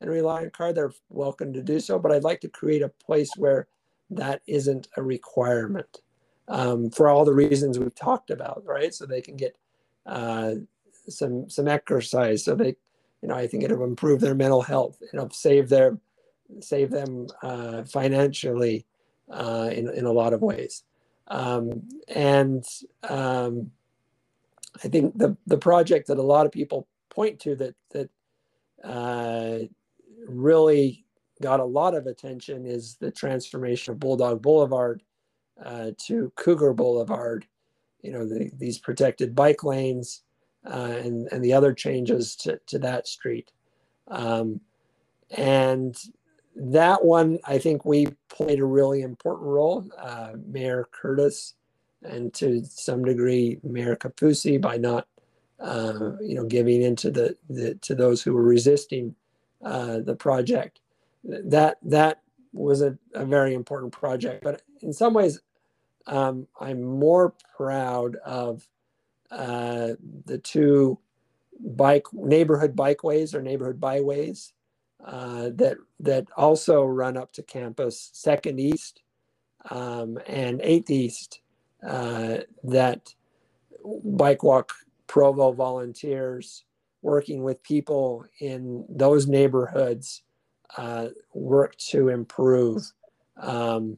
and 0.01 0.09
rely 0.09 0.43
on 0.43 0.49
car, 0.51 0.73
they're 0.73 0.93
welcome 1.09 1.53
to 1.53 1.61
do 1.61 1.79
so. 1.79 1.99
But 1.99 2.11
I'd 2.11 2.23
like 2.23 2.41
to 2.41 2.49
create 2.49 2.81
a 2.81 2.89
place 2.89 3.31
where 3.35 3.67
that 4.11 4.41
isn't 4.47 4.87
a 4.97 5.03
requirement 5.03 6.01
um, 6.47 6.89
for 6.89 7.07
all 7.07 7.25
the 7.25 7.33
reasons 7.33 7.77
we've 7.77 7.95
talked 7.95 8.31
about, 8.31 8.63
right? 8.65 8.93
So 8.93 9.05
they 9.05 9.21
can 9.21 9.35
get 9.35 9.55
uh, 10.05 10.55
some 11.07 11.49
some 11.49 11.67
exercise, 11.67 12.43
so 12.43 12.55
they, 12.55 12.75
you 13.21 13.27
know, 13.27 13.35
I 13.35 13.47
think 13.47 13.63
it'll 13.63 13.83
improve 13.83 14.19
their 14.19 14.35
mental 14.35 14.61
health. 14.61 14.97
It'll 15.13 15.29
save 15.29 15.69
their 15.69 15.97
save 16.59 16.89
them 16.89 17.27
uh, 17.43 17.83
financially 17.83 18.85
uh, 19.29 19.69
in 19.71 19.89
in 19.89 20.05
a 20.05 20.11
lot 20.11 20.33
of 20.33 20.41
ways, 20.41 20.83
um, 21.27 21.87
and 22.07 22.65
um, 23.07 23.71
I 24.83 24.87
think 24.87 25.17
the 25.17 25.37
the 25.45 25.57
project 25.57 26.07
that 26.07 26.17
a 26.17 26.23
lot 26.23 26.45
of 26.45 26.51
people 26.51 26.87
point 27.09 27.39
to 27.41 27.55
that 27.55 27.75
that 27.91 28.09
uh, 28.83 29.67
really 30.29 31.05
got 31.41 31.59
a 31.59 31.65
lot 31.65 31.95
of 31.95 32.07
attention 32.07 32.65
is 32.65 32.95
the 32.95 33.11
transformation 33.11 33.93
of 33.93 33.99
Bulldog 33.99 34.41
Boulevard 34.41 35.03
uh, 35.63 35.91
to 36.05 36.31
Cougar 36.35 36.73
Boulevard. 36.73 37.45
You 38.01 38.11
know, 38.11 38.25
the, 38.27 38.51
these 38.57 38.77
protected 38.77 39.35
bike 39.35 39.63
lanes 39.63 40.21
uh, 40.65 40.97
and 41.03 41.27
and 41.31 41.43
the 41.43 41.53
other 41.53 41.73
changes 41.73 42.35
to 42.37 42.59
to 42.67 42.79
that 42.79 43.07
street, 43.07 43.51
um, 44.07 44.61
and 45.31 45.97
that 46.55 47.03
one 47.03 47.39
I 47.45 47.57
think 47.57 47.85
we 47.85 48.07
played 48.29 48.59
a 48.59 48.65
really 48.65 49.01
important 49.01 49.47
role. 49.47 49.85
Uh, 49.97 50.33
Mayor 50.45 50.87
Curtis 50.91 51.55
and 52.03 52.33
to 52.33 52.63
some 52.63 53.03
degree 53.03 53.59
Mayor 53.63 53.95
Kaufusi 53.95 54.59
by 54.59 54.77
not 54.77 55.07
uh, 55.59 56.11
you 56.21 56.35
know 56.35 56.45
giving 56.45 56.81
into 56.81 57.11
the, 57.11 57.35
the 57.49 57.75
to 57.75 57.95
those 57.95 58.21
who 58.21 58.33
were 58.33 58.43
resisting 58.43 59.15
uh, 59.63 59.99
the 59.99 60.15
project. 60.15 60.81
That 61.23 61.77
that 61.83 62.21
was 62.53 62.81
a, 62.81 62.97
a 63.13 63.25
very 63.25 63.53
important 63.53 63.93
project, 63.93 64.43
but 64.43 64.61
in 64.81 64.93
some 64.93 65.13
ways 65.13 65.39
um, 66.07 66.47
I'm 66.59 66.81
more 66.81 67.33
proud 67.55 68.15
of 68.17 68.67
uh, 69.31 69.89
the 70.25 70.39
two 70.39 70.97
bike 71.59 72.05
neighborhood 72.13 72.75
bikeways 72.75 73.33
or 73.33 73.41
neighborhood 73.41 73.79
byways 73.79 74.53
uh, 75.05 75.49
that 75.55 75.77
that 75.99 76.25
also 76.35 76.83
run 76.83 77.17
up 77.17 77.31
to 77.33 77.43
campus, 77.43 78.09
Second 78.13 78.59
East 78.59 79.01
um, 79.69 80.17
and 80.27 80.61
Eighth 80.61 80.89
East, 80.89 81.41
uh, 81.87 82.39
that 82.63 83.13
Bike 84.03 84.43
Walk 84.43 84.73
Provo 85.07 85.51
volunteers 85.51 86.63
working 87.01 87.43
with 87.43 87.63
people 87.63 88.25
in 88.39 88.85
those 88.89 89.27
neighborhoods 89.27 90.23
uh, 90.77 91.07
work 91.33 91.75
to 91.77 92.09
improve. 92.09 92.91
Um, 93.37 93.97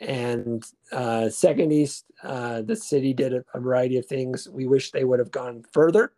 and 0.00 0.64
uh, 0.92 1.28
Second 1.28 1.72
East, 1.72 2.06
uh, 2.22 2.62
the 2.62 2.76
city 2.76 3.12
did 3.12 3.34
a, 3.34 3.44
a, 3.52 3.60
variety 3.60 3.98
of 3.98 4.06
things. 4.06 4.48
We 4.48 4.66
wish 4.66 4.90
they 4.90 5.04
would 5.04 5.18
have 5.18 5.30
gone 5.30 5.62
further 5.72 6.12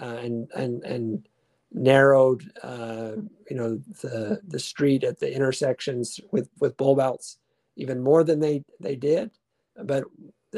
uh, 0.00 0.18
and 0.22 0.50
and 0.54 0.84
and 0.84 1.28
narrowed, 1.72 2.50
uh, 2.62 3.12
you 3.48 3.56
know, 3.56 3.80
the 4.02 4.40
the 4.46 4.58
street 4.58 5.04
at 5.04 5.18
the 5.18 5.34
intersections 5.34 6.20
with 6.32 6.50
with 6.60 6.76
bulb 6.76 7.00
outs 7.00 7.38
even 7.76 8.02
more 8.02 8.24
than 8.24 8.40
they 8.40 8.62
they 8.78 8.96
did. 8.96 9.30
But 9.82 10.04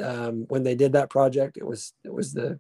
um, 0.02 0.44
when 0.48 0.64
they 0.64 0.74
did 0.74 0.92
that 0.92 1.10
project, 1.10 1.56
it 1.56 1.66
was 1.66 1.94
it 2.04 2.12
was 2.12 2.32
the 2.32 2.58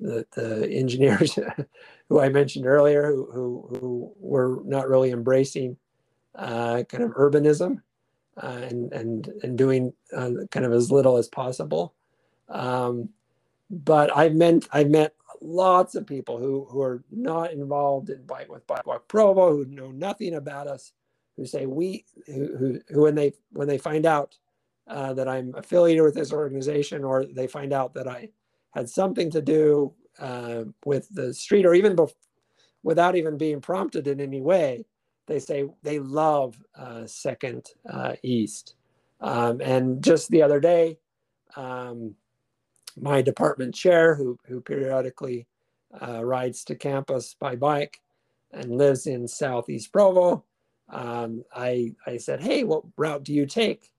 the, 0.00 0.26
the 0.34 0.68
engineers 0.70 1.38
who 2.08 2.20
I 2.20 2.28
mentioned 2.28 2.66
earlier 2.66 3.06
who, 3.06 3.28
who, 3.32 3.78
who 3.80 4.12
were 4.18 4.60
not 4.64 4.88
really 4.88 5.10
embracing 5.10 5.76
uh, 6.34 6.82
kind 6.84 7.04
of 7.04 7.12
urbanism 7.12 7.80
uh, 8.42 8.46
and, 8.46 8.92
and, 8.92 9.28
and 9.42 9.56
doing 9.56 9.92
uh, 10.14 10.30
kind 10.50 10.66
of 10.66 10.72
as 10.72 10.90
little 10.90 11.16
as 11.16 11.28
possible. 11.28 11.94
Um, 12.48 13.08
but 13.70 14.16
I've 14.16 14.34
met, 14.34 14.68
I've 14.72 14.90
met 14.90 15.14
lots 15.40 15.94
of 15.94 16.06
people 16.06 16.38
who, 16.38 16.66
who 16.70 16.80
are 16.82 17.02
not 17.10 17.52
involved 17.52 18.10
in 18.10 18.24
Bike 18.24 18.50
with 18.50 18.66
Bike 18.66 18.86
Walk 18.86 19.08
Provo, 19.08 19.56
who 19.56 19.64
know 19.64 19.90
nothing 19.90 20.34
about 20.34 20.66
us, 20.68 20.92
who 21.36 21.46
say 21.46 21.66
we, 21.66 22.04
who, 22.26 22.56
who, 22.56 22.80
who 22.88 23.02
when 23.02 23.14
they, 23.14 23.32
when 23.52 23.66
they 23.66 23.78
find 23.78 24.06
out 24.06 24.36
uh, 24.86 25.12
that 25.14 25.28
I'm 25.28 25.54
affiliated 25.56 26.02
with 26.02 26.14
this 26.14 26.32
organization 26.32 27.02
or 27.02 27.24
they 27.24 27.46
find 27.46 27.72
out 27.72 27.94
that 27.94 28.06
I 28.06 28.28
had 28.76 28.90
something 28.90 29.30
to 29.30 29.40
do 29.40 29.94
uh, 30.18 30.64
with 30.84 31.08
the 31.14 31.32
street 31.32 31.64
or 31.64 31.74
even 31.74 31.96
bef- 31.96 32.12
without 32.82 33.16
even 33.16 33.38
being 33.38 33.60
prompted 33.60 34.06
in 34.06 34.20
any 34.20 34.42
way, 34.42 34.84
they 35.26 35.38
say 35.38 35.64
they 35.82 35.98
love 35.98 36.62
uh, 36.78 37.06
Second 37.06 37.70
uh, 37.90 38.12
East. 38.22 38.74
Um, 39.20 39.62
and 39.62 40.04
just 40.04 40.30
the 40.30 40.42
other 40.42 40.60
day, 40.60 40.98
um, 41.56 42.14
my 43.00 43.22
department 43.22 43.74
chair, 43.74 44.14
who, 44.14 44.38
who 44.46 44.60
periodically 44.60 45.46
uh, 46.02 46.22
rides 46.22 46.62
to 46.64 46.74
campus 46.74 47.34
by 47.40 47.56
bike 47.56 48.02
and 48.52 48.76
lives 48.76 49.06
in 49.06 49.26
Southeast 49.26 49.90
Provo, 49.90 50.44
um, 50.90 51.44
I, 51.54 51.94
I 52.06 52.18
said, 52.18 52.42
Hey, 52.42 52.62
what 52.62 52.84
route 52.98 53.24
do 53.24 53.32
you 53.32 53.46
take? 53.46 53.90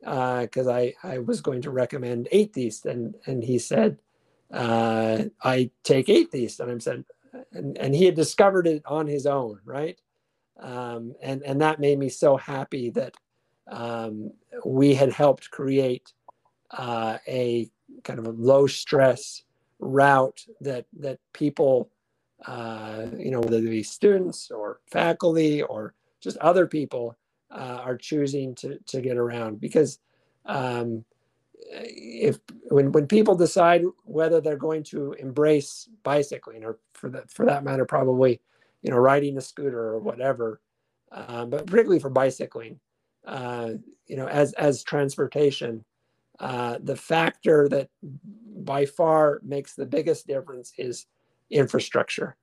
Because 0.00 0.66
uh, 0.66 0.72
I, 0.72 0.94
I 1.02 1.18
was 1.18 1.40
going 1.40 1.62
to 1.62 1.70
recommend 1.70 2.28
8th 2.32 2.58
East. 2.58 2.84
And, 2.86 3.14
and 3.26 3.42
he 3.42 3.58
said, 3.58 3.98
uh, 4.52 5.24
I 5.42 5.70
take 5.82 6.06
8th 6.06 6.34
East. 6.34 6.60
And 6.60 6.70
I'm 6.70 6.80
saying, 6.80 7.04
and, 7.52 7.76
and 7.78 7.94
he 7.94 8.04
had 8.04 8.14
discovered 8.14 8.66
it 8.66 8.82
on 8.86 9.06
his 9.06 9.26
own, 9.26 9.60
right? 9.64 10.00
Um, 10.58 11.14
and, 11.22 11.42
and 11.42 11.60
that 11.60 11.80
made 11.80 11.98
me 11.98 12.08
so 12.08 12.36
happy 12.36 12.90
that 12.90 13.14
um, 13.70 14.32
we 14.64 14.94
had 14.94 15.12
helped 15.12 15.50
create 15.50 16.12
uh, 16.70 17.18
a 17.26 17.70
kind 18.04 18.18
of 18.18 18.26
a 18.26 18.30
low 18.30 18.66
stress 18.66 19.42
route 19.78 20.44
that 20.60 20.86
that 20.98 21.18
people 21.32 21.90
uh, 22.46 23.06
you 23.16 23.30
know 23.30 23.40
whether 23.40 23.60
they 23.60 23.68
be 23.68 23.82
students 23.82 24.50
or 24.50 24.80
faculty 24.90 25.62
or 25.62 25.94
just 26.20 26.36
other 26.38 26.66
people 26.66 27.16
uh, 27.50 27.80
are 27.82 27.96
choosing 27.96 28.54
to 28.54 28.78
to 28.86 29.00
get 29.00 29.16
around 29.16 29.60
because 29.60 29.98
um, 30.46 31.04
if 31.70 32.38
when 32.68 32.92
when 32.92 33.06
people 33.06 33.34
decide 33.34 33.82
whether 34.04 34.40
they're 34.40 34.56
going 34.56 34.82
to 34.82 35.12
embrace 35.14 35.88
bicycling 36.02 36.64
or 36.64 36.78
for 36.92 37.10
that 37.10 37.30
for 37.30 37.46
that 37.46 37.64
matter 37.64 37.84
probably 37.84 38.40
you 38.82 38.90
know 38.90 38.96
riding 38.96 39.36
a 39.36 39.40
scooter 39.40 39.80
or 39.80 39.98
whatever 39.98 40.60
uh, 41.12 41.44
but 41.44 41.66
particularly 41.66 41.98
for 41.98 42.10
bicycling 42.10 42.78
uh, 43.26 43.70
you 44.06 44.16
know 44.16 44.26
as 44.28 44.52
as 44.54 44.84
transportation 44.84 45.84
uh, 46.38 46.78
the 46.82 46.96
factor 46.96 47.68
that 47.68 47.88
by 48.02 48.84
far 48.84 49.40
makes 49.42 49.74
the 49.74 49.86
biggest 49.86 50.26
difference 50.26 50.72
is 50.76 51.06
infrastructure. 51.50 52.36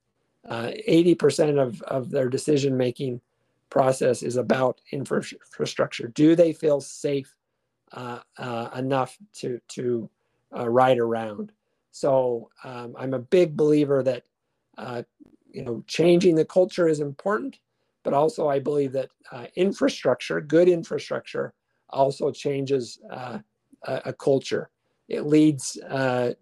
Uh, 0.47 0.72
80% 0.88 1.59
of, 1.59 1.82
of 1.84 2.09
their 2.09 2.30
decision 2.30 2.76
making 2.76 3.22
process 3.70 4.24
is 4.24 4.36
about 4.36 4.82
infrastructure. 4.91 6.07
Do 6.07 6.36
they 6.36 6.53
feel 6.53 6.82
safe 6.82 7.34
uh, 7.93 8.19
uh, 8.37 8.69
enough 8.77 9.17
to, 9.35 9.59
to 9.69 10.09
uh, 10.57 10.69
ride 10.69 10.99
around? 10.99 11.51
So 11.91 12.49
um, 12.63 12.95
I'm 12.97 13.13
a 13.13 13.19
big 13.19 13.57
believer 13.57 14.03
that 14.03 14.23
uh, 14.77 15.03
you 15.51 15.63
know 15.63 15.83
changing 15.87 16.35
the 16.35 16.45
culture 16.45 16.87
is 16.87 16.99
important, 16.99 17.59
but 18.03 18.13
also 18.13 18.49
I 18.49 18.59
believe 18.59 18.93
that 18.93 19.09
infrastructure, 19.55 20.41
good 20.41 20.69
infrastructure, 20.69 21.53
also 21.89 22.31
changes 22.31 22.99
a, 23.11 23.41
a 23.83 24.13
culture. 24.13 24.69
It 25.09 25.25
leads 25.27 25.77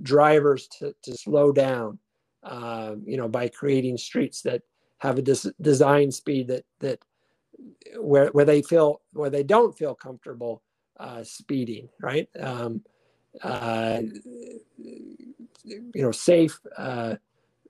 drivers 0.01 0.67
to, 0.79 0.95
to 1.03 1.17
slow 1.17 1.51
down, 1.51 1.99
uh, 2.43 2.95
you 3.05 3.17
know, 3.17 3.27
by 3.27 3.49
creating 3.49 3.97
streets 3.97 4.41
that 4.43 4.61
have 4.99 5.17
a 5.17 5.21
des- 5.21 5.53
design 5.61 6.11
speed 6.11 6.47
that 6.47 6.65
that 6.79 6.99
where 7.99 8.27
where 8.29 8.45
they 8.45 8.61
feel 8.61 9.01
where 9.13 9.29
they 9.29 9.43
don't 9.43 9.77
feel 9.77 9.95
comfortable 9.95 10.61
uh, 11.01 11.23
speeding, 11.23 11.89
right? 11.99 12.29
Um, 12.39 12.83
uh, 13.43 14.01
you 14.77 15.33
know, 15.95 16.11
safe. 16.11 16.59
Uh, 16.77 17.15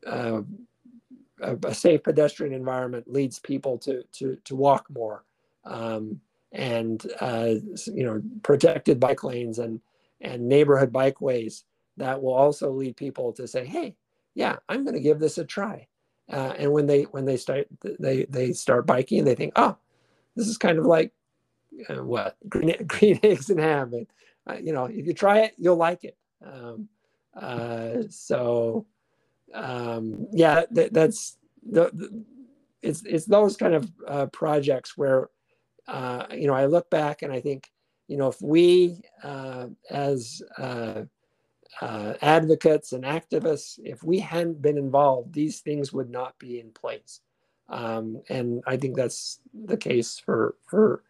uh, 0.05 0.41
a, 1.41 1.73
safe 1.73 2.03
pedestrian 2.03 2.53
environment 2.53 3.11
leads 3.11 3.39
people 3.39 3.77
to 3.79 4.03
to 4.13 4.38
to 4.43 4.55
walk 4.55 4.86
more. 4.89 5.23
Um, 5.65 6.21
and 6.51 7.05
uh, 7.21 7.55
you 7.88 8.03
know 8.03 8.21
protected 8.43 8.99
bike 8.99 9.23
lanes 9.23 9.59
and 9.59 9.79
and 10.19 10.47
neighborhood 10.47 10.91
bikeways 10.91 11.63
that 11.97 12.21
will 12.21 12.34
also 12.34 12.71
lead 12.71 12.95
people 12.97 13.32
to 13.32 13.47
say 13.47 13.65
hey 13.65 13.95
yeah 14.36 14.57
i'm 14.67 14.84
going 14.84 14.93
to 14.93 15.01
give 15.01 15.19
this 15.19 15.38
a 15.38 15.45
try 15.45 15.88
uh, 16.32 16.53
and 16.57 16.71
when 16.71 16.86
they 16.88 17.03
when 17.03 17.25
they 17.25 17.38
start 17.38 17.67
they 17.99 18.25
they 18.25 18.51
start 18.51 18.86
biking 18.86 19.23
they 19.23 19.36
think 19.36 19.53
oh 19.55 19.77
this 20.36 20.47
is 20.47 20.57
kind 20.57 20.77
of 20.77 20.86
like 20.86 21.13
uh, 21.89 22.03
what? 22.03 22.38
Green, 22.49 22.76
green 22.88 23.19
eggs 23.24 23.49
and 23.49 23.59
ham. 23.59 23.93
And 23.93 24.07
uh, 24.47 24.59
you 24.61 24.74
know 24.74 24.86
if 24.86 25.05
you 25.05 25.13
try 25.13 25.39
it 25.39 25.53
you'll 25.57 25.78
like 25.78 26.03
it. 26.03 26.17
Um, 26.45 26.89
uh, 27.36 28.03
so 28.09 28.86
um, 29.53 30.28
yeah 30.32 30.63
that, 30.72 30.93
that's 30.93 31.38
the, 31.63 31.91
the, 31.93 32.24
it's 32.82 33.03
it's 33.03 33.26
those 33.26 33.55
kind 33.57 33.76
of 33.76 33.91
uh, 34.07 34.26
projects 34.28 34.97
where 34.97 35.30
uh, 35.88 36.26
you 36.32 36.47
know, 36.47 36.53
I 36.53 36.65
look 36.65 36.89
back 36.89 37.22
and 37.22 37.34
I 37.34 37.39
think, 37.39 37.69
you 38.07 38.17
know, 38.17 38.28
if 38.28 38.41
we 38.41 39.01
uh, 39.24 39.67
as 39.89 40.41
uh, 40.57 41.03
uh, 41.82 42.13
advocates 42.22 42.93
and 42.93 43.03
activists, 43.03 43.80
if 43.84 44.03
we 44.03 44.19
hadn't 44.19 44.61
been 44.61 44.78
involved, 44.78 45.34
these 45.34 45.59
things 45.59 45.93
would 45.93 46.09
not 46.09 46.38
be 46.39 46.59
in 46.59 46.72
place. 46.72 47.22
Um, 47.69 48.22
and 48.30 48.61
I 48.67 48.78
think 48.78 48.95
that's 48.95 49.39
the 49.53 49.78
case 49.78 50.22
for 50.24 50.55
for 50.67 51.03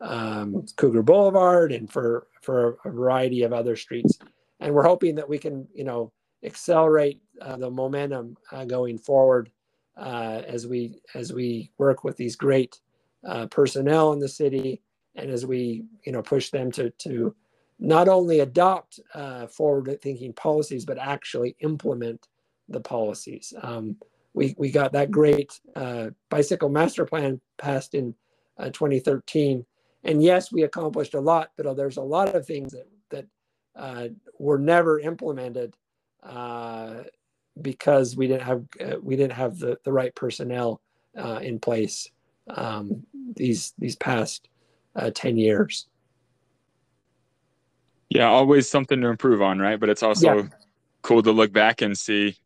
um, 0.00 0.64
Cougar 0.76 1.02
Boulevard 1.02 1.72
and 1.72 1.90
for 1.90 2.26
for 2.42 2.78
a 2.84 2.90
variety 2.90 3.42
of 3.42 3.52
other 3.52 3.76
streets. 3.76 4.18
And 4.60 4.74
we're 4.74 4.82
hoping 4.84 5.14
that 5.16 5.28
we 5.28 5.38
can, 5.38 5.68
you 5.74 5.84
know, 5.84 6.12
accelerate 6.42 7.20
uh, 7.40 7.56
the 7.56 7.70
momentum 7.70 8.36
uh, 8.52 8.64
going 8.64 8.98
forward 8.98 9.50
uh, 9.96 10.42
as 10.46 10.66
we 10.66 11.00
as 11.14 11.32
we 11.32 11.70
work 11.78 12.04
with 12.04 12.16
these 12.16 12.36
great 12.36 12.80
uh, 13.26 13.46
personnel 13.46 14.12
in 14.12 14.20
the 14.20 14.28
city, 14.28 14.80
and 15.16 15.30
as 15.30 15.44
we 15.44 15.84
you 16.04 16.12
know 16.12 16.22
push 16.22 16.50
them 16.50 16.70
to 16.72 16.90
to 16.90 17.34
not 17.80 18.08
only 18.08 18.40
adopt 18.40 18.98
uh, 19.14 19.46
forward-thinking 19.46 20.32
policies 20.32 20.84
but 20.84 20.98
actually 20.98 21.56
implement 21.60 22.26
the 22.68 22.80
policies. 22.80 23.54
Um, 23.62 23.96
we, 24.34 24.54
we 24.58 24.70
got 24.70 24.92
that 24.92 25.10
great 25.10 25.58
uh, 25.76 26.10
bicycle 26.28 26.68
master 26.68 27.04
plan 27.04 27.40
passed 27.56 27.94
in 27.94 28.14
uh, 28.58 28.70
2013. 28.70 29.64
And 30.04 30.22
yes, 30.22 30.52
we 30.52 30.62
accomplished 30.62 31.14
a 31.14 31.20
lot, 31.20 31.50
but 31.56 31.76
there's 31.76 31.96
a 31.96 32.02
lot 32.02 32.34
of 32.34 32.46
things 32.46 32.72
that, 32.72 32.86
that 33.10 33.26
uh, 33.76 34.08
were 34.38 34.58
never 34.58 34.98
implemented 35.00 35.74
uh, 36.22 37.02
because 37.60 38.16
we 38.16 38.26
didn't 38.26 38.42
have 38.42 38.64
uh, 38.80 38.96
we 39.02 39.16
didn't 39.16 39.32
have 39.32 39.58
the, 39.58 39.78
the 39.84 39.92
right 39.92 40.14
personnel 40.14 40.80
uh, 41.16 41.40
in 41.42 41.58
place 41.58 42.10
um, 42.48 43.04
these 43.36 43.74
these 43.78 43.96
past 43.96 44.48
10 45.14 45.36
years. 45.36 45.86
Yeah, 48.08 48.26
always 48.26 48.68
something 48.68 49.00
to 49.00 49.08
improve 49.08 49.42
on, 49.42 49.60
right? 49.60 49.78
But 49.78 49.90
it's 49.90 50.02
also 50.02 50.38
yeah. 50.38 50.48
cool 51.02 51.22
to 51.22 51.30
look 51.30 51.52
back 51.52 51.82
and 51.82 51.96
see 51.96 52.36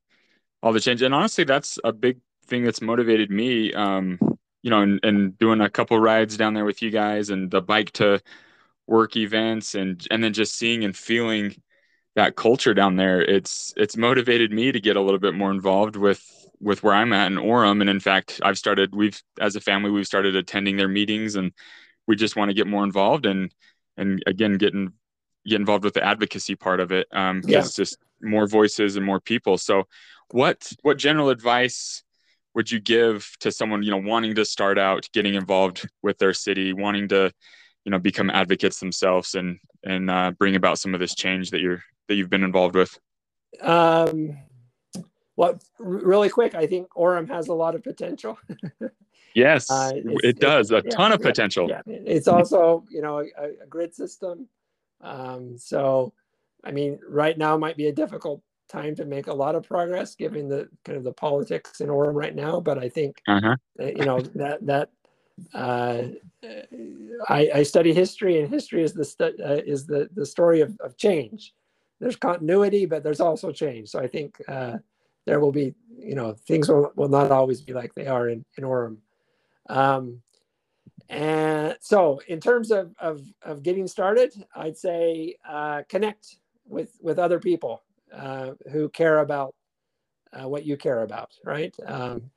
all 0.62 0.72
the 0.72 0.80
change. 0.80 1.00
And 1.00 1.14
honestly, 1.14 1.44
that's 1.44 1.78
a 1.82 1.92
big 1.92 2.18
thing 2.46 2.64
that's 2.64 2.82
motivated 2.82 3.30
me. 3.30 3.72
Um, 3.72 4.18
you 4.62 4.70
know, 4.70 4.82
and, 4.82 5.00
and 5.02 5.38
doing 5.38 5.60
a 5.60 5.70
couple 5.70 5.98
rides 5.98 6.36
down 6.36 6.54
there 6.54 6.64
with 6.64 6.82
you 6.82 6.90
guys 6.90 7.30
and 7.30 7.50
the 7.50 7.60
bike 7.60 7.90
to 7.92 8.20
work 8.86 9.16
events 9.16 9.74
and 9.74 10.06
and 10.10 10.22
then 10.22 10.32
just 10.32 10.56
seeing 10.56 10.84
and 10.84 10.96
feeling 10.96 11.54
that 12.14 12.36
culture 12.36 12.74
down 12.74 12.96
there. 12.96 13.20
It's 13.22 13.72
it's 13.76 13.96
motivated 13.96 14.52
me 14.52 14.72
to 14.72 14.80
get 14.80 14.96
a 14.96 15.00
little 15.00 15.20
bit 15.20 15.34
more 15.34 15.50
involved 15.50 15.96
with 15.96 16.22
with 16.60 16.82
where 16.82 16.94
I'm 16.94 17.12
at 17.12 17.30
in 17.30 17.38
Orem. 17.38 17.80
And 17.80 17.90
in 17.90 18.00
fact, 18.00 18.40
I've 18.44 18.58
started 18.58 18.94
we've 18.94 19.20
as 19.40 19.56
a 19.56 19.60
family 19.60 19.90
we've 19.90 20.06
started 20.06 20.36
attending 20.36 20.76
their 20.76 20.88
meetings 20.88 21.36
and 21.36 21.52
we 22.06 22.16
just 22.16 22.36
want 22.36 22.50
to 22.50 22.54
get 22.54 22.66
more 22.66 22.84
involved 22.84 23.26
and 23.26 23.52
and 23.96 24.22
again 24.26 24.54
getting 24.54 24.92
get 25.46 25.60
involved 25.60 25.84
with 25.84 25.94
the 25.94 26.04
advocacy 26.04 26.54
part 26.54 26.80
of 26.80 26.92
it 26.92 27.06
um 27.12 27.42
yeah. 27.44 27.58
it's 27.58 27.74
just 27.74 27.98
more 28.20 28.46
voices 28.46 28.96
and 28.96 29.04
more 29.04 29.20
people 29.20 29.58
so 29.58 29.84
what 30.30 30.72
what 30.82 30.96
general 30.96 31.30
advice 31.30 32.02
would 32.54 32.70
you 32.70 32.80
give 32.80 33.28
to 33.40 33.50
someone 33.50 33.82
you 33.82 33.90
know 33.90 33.98
wanting 33.98 34.34
to 34.34 34.44
start 34.44 34.78
out 34.78 35.08
getting 35.12 35.34
involved 35.34 35.88
with 36.02 36.18
their 36.18 36.34
city 36.34 36.72
wanting 36.72 37.08
to 37.08 37.30
you 37.84 37.90
know 37.90 37.98
become 37.98 38.30
advocates 38.30 38.80
themselves 38.80 39.34
and 39.34 39.58
and 39.84 40.10
uh, 40.10 40.30
bring 40.38 40.54
about 40.54 40.78
some 40.78 40.94
of 40.94 41.00
this 41.00 41.14
change 41.14 41.50
that 41.50 41.60
you're 41.60 41.82
that 42.08 42.14
you've 42.14 42.30
been 42.30 42.44
involved 42.44 42.74
with? 42.74 42.98
Um 43.60 44.38
well 45.36 45.58
really 45.78 46.28
quick 46.28 46.54
i 46.54 46.66
think 46.66 46.88
orem 46.90 47.28
has 47.28 47.48
a 47.48 47.54
lot 47.54 47.74
of 47.74 47.82
potential. 47.82 48.38
Yes 49.34 49.70
uh, 49.70 49.92
it 49.94 50.40
does 50.40 50.72
a 50.72 50.82
ton 50.82 51.10
yeah, 51.10 51.14
of 51.14 51.22
potential. 51.22 51.66
yeah, 51.66 51.80
yeah, 51.86 52.00
it's 52.04 52.28
also 52.28 52.84
you 52.90 53.00
know 53.00 53.20
a, 53.20 53.62
a 53.62 53.66
grid 53.66 53.94
system. 53.94 54.46
Um 55.00 55.56
so 55.56 56.12
i 56.62 56.70
mean 56.70 56.98
right 57.08 57.38
now 57.38 57.56
might 57.56 57.78
be 57.78 57.86
a 57.86 57.92
difficult 57.92 58.42
time 58.72 58.94
to 58.96 59.04
make 59.04 59.26
a 59.26 59.32
lot 59.32 59.54
of 59.54 59.62
progress 59.62 60.14
given 60.14 60.48
the 60.48 60.68
kind 60.84 60.96
of 60.96 61.04
the 61.04 61.12
politics 61.12 61.80
in 61.80 61.88
Orem 61.88 62.14
right 62.14 62.34
now. 62.34 62.60
But 62.60 62.78
I 62.78 62.88
think 62.88 63.20
uh-huh. 63.28 63.56
you 63.78 64.04
know 64.04 64.20
that 64.20 64.64
that 64.66 64.90
uh, 65.54 66.02
I, 67.28 67.50
I, 67.54 67.62
study 67.62 67.92
history, 67.94 68.40
and 68.40 68.48
history 68.48 68.82
is 68.82 68.92
the 68.92 69.04
stu- 69.04 69.36
uh, 69.44 69.60
is 69.64 69.86
the 69.86 70.08
the 70.14 70.26
story 70.26 70.60
of, 70.60 70.76
of 70.80 70.96
change. 70.96 71.54
There's 72.00 72.16
continuity, 72.16 72.86
but 72.86 73.02
there's 73.02 73.20
also 73.20 73.52
change. 73.52 73.88
So 73.90 74.00
I 74.00 74.08
think 74.08 74.40
uh, 74.48 74.78
there 75.26 75.40
will 75.40 75.52
be 75.52 75.74
you 75.98 76.14
know 76.14 76.32
things 76.32 76.68
will, 76.68 76.92
will 76.96 77.08
not 77.08 77.30
always 77.30 77.60
be 77.60 77.72
like 77.72 77.94
they 77.94 78.06
are 78.06 78.28
in 78.28 78.44
in 78.56 78.64
Orem. 78.64 78.96
Um, 79.68 80.22
and 81.08 81.76
so 81.80 82.20
in 82.28 82.40
terms 82.40 82.70
of, 82.70 82.94
of, 82.98 83.20
of 83.42 83.62
getting 83.62 83.86
started, 83.86 84.32
I'd 84.54 84.78
say 84.78 85.36
uh, 85.46 85.82
connect 85.88 86.36
with, 86.66 86.96
with 87.02 87.18
other 87.18 87.38
people. 87.38 87.82
Uh, 88.14 88.52
who 88.70 88.88
care 88.90 89.20
about 89.20 89.54
uh, 90.32 90.48
what 90.48 90.64
you 90.64 90.76
care 90.76 91.02
about, 91.02 91.30
right? 91.44 91.74
Um, 91.86 92.30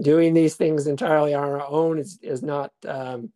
doing 0.00 0.34
these 0.34 0.54
things 0.54 0.86
entirely 0.86 1.34
on 1.34 1.44
our 1.44 1.66
own 1.66 1.98
is, 1.98 2.18
is 2.22 2.42
not 2.42 2.72
um, 2.86 3.32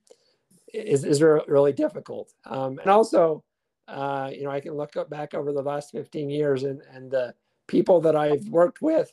is, 0.72 1.05
is 1.05 1.22
really 1.22 1.72
difficult. 1.72 2.32
Um, 2.45 2.78
and 2.78 2.91
also, 2.91 3.43
uh, 3.88 4.30
you 4.32 4.45
know, 4.45 4.51
I 4.51 4.61
can 4.61 4.74
look 4.74 4.93
back 5.09 5.34
over 5.34 5.53
the 5.53 5.62
last 5.62 5.91
15 5.93 6.30
years 6.30 6.62
and, 6.62 6.82
and 6.93 7.11
the 7.11 7.34
people 7.66 8.01
that 8.03 8.16
I've 8.16 8.47
worked 8.49 8.82
with 8.82 9.12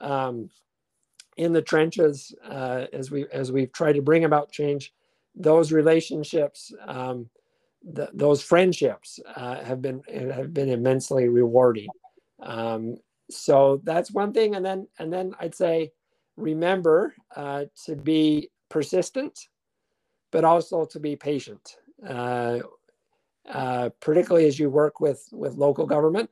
um, 0.00 0.50
in 1.36 1.52
the 1.52 1.62
trenches 1.62 2.34
uh, 2.44 2.86
as 2.92 3.10
we 3.10 3.26
as 3.32 3.50
we've 3.50 3.72
tried 3.72 3.94
to 3.94 4.02
bring 4.02 4.24
about 4.24 4.52
change. 4.52 4.92
Those 5.34 5.72
relationships, 5.72 6.72
um, 6.86 7.30
the, 7.82 8.10
those 8.12 8.42
friendships 8.42 9.18
uh, 9.34 9.64
have 9.64 9.80
been 9.80 10.02
have 10.08 10.52
been 10.52 10.68
immensely 10.68 11.28
rewarding. 11.28 11.88
Um, 12.42 12.96
so 13.30 13.80
that's 13.84 14.10
one 14.12 14.32
thing. 14.32 14.56
And 14.56 14.64
then, 14.64 14.88
and 14.98 15.12
then 15.12 15.34
I'd 15.40 15.54
say, 15.54 15.92
remember 16.36 17.14
uh, 17.36 17.64
to 17.86 17.96
be 17.96 18.50
persistent, 18.68 19.38
but 20.30 20.44
also 20.44 20.84
to 20.86 21.00
be 21.00 21.16
patient. 21.16 21.76
Uh, 22.06 22.60
uh, 23.48 23.90
particularly 24.00 24.46
as 24.46 24.58
you 24.58 24.70
work 24.70 25.00
with 25.00 25.28
with 25.32 25.54
local 25.54 25.84
government, 25.84 26.30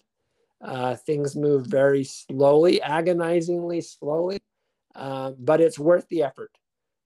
uh, 0.62 0.94
things 0.94 1.34
move 1.34 1.66
very 1.66 2.04
slowly, 2.04 2.80
agonizingly 2.82 3.80
slowly, 3.80 4.40
uh, 4.94 5.32
but 5.38 5.60
it's 5.60 5.78
worth 5.78 6.06
the 6.08 6.22
effort. 6.22 6.52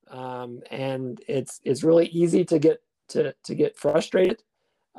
Um, 0.09 0.61
and 0.71 1.21
it's 1.27 1.61
it's 1.65 1.83
really 1.83 2.07
easy 2.07 2.45
to 2.45 2.59
get 2.59 2.83
to 3.09 3.35
to 3.45 3.55
get 3.55 3.77
frustrated. 3.77 4.43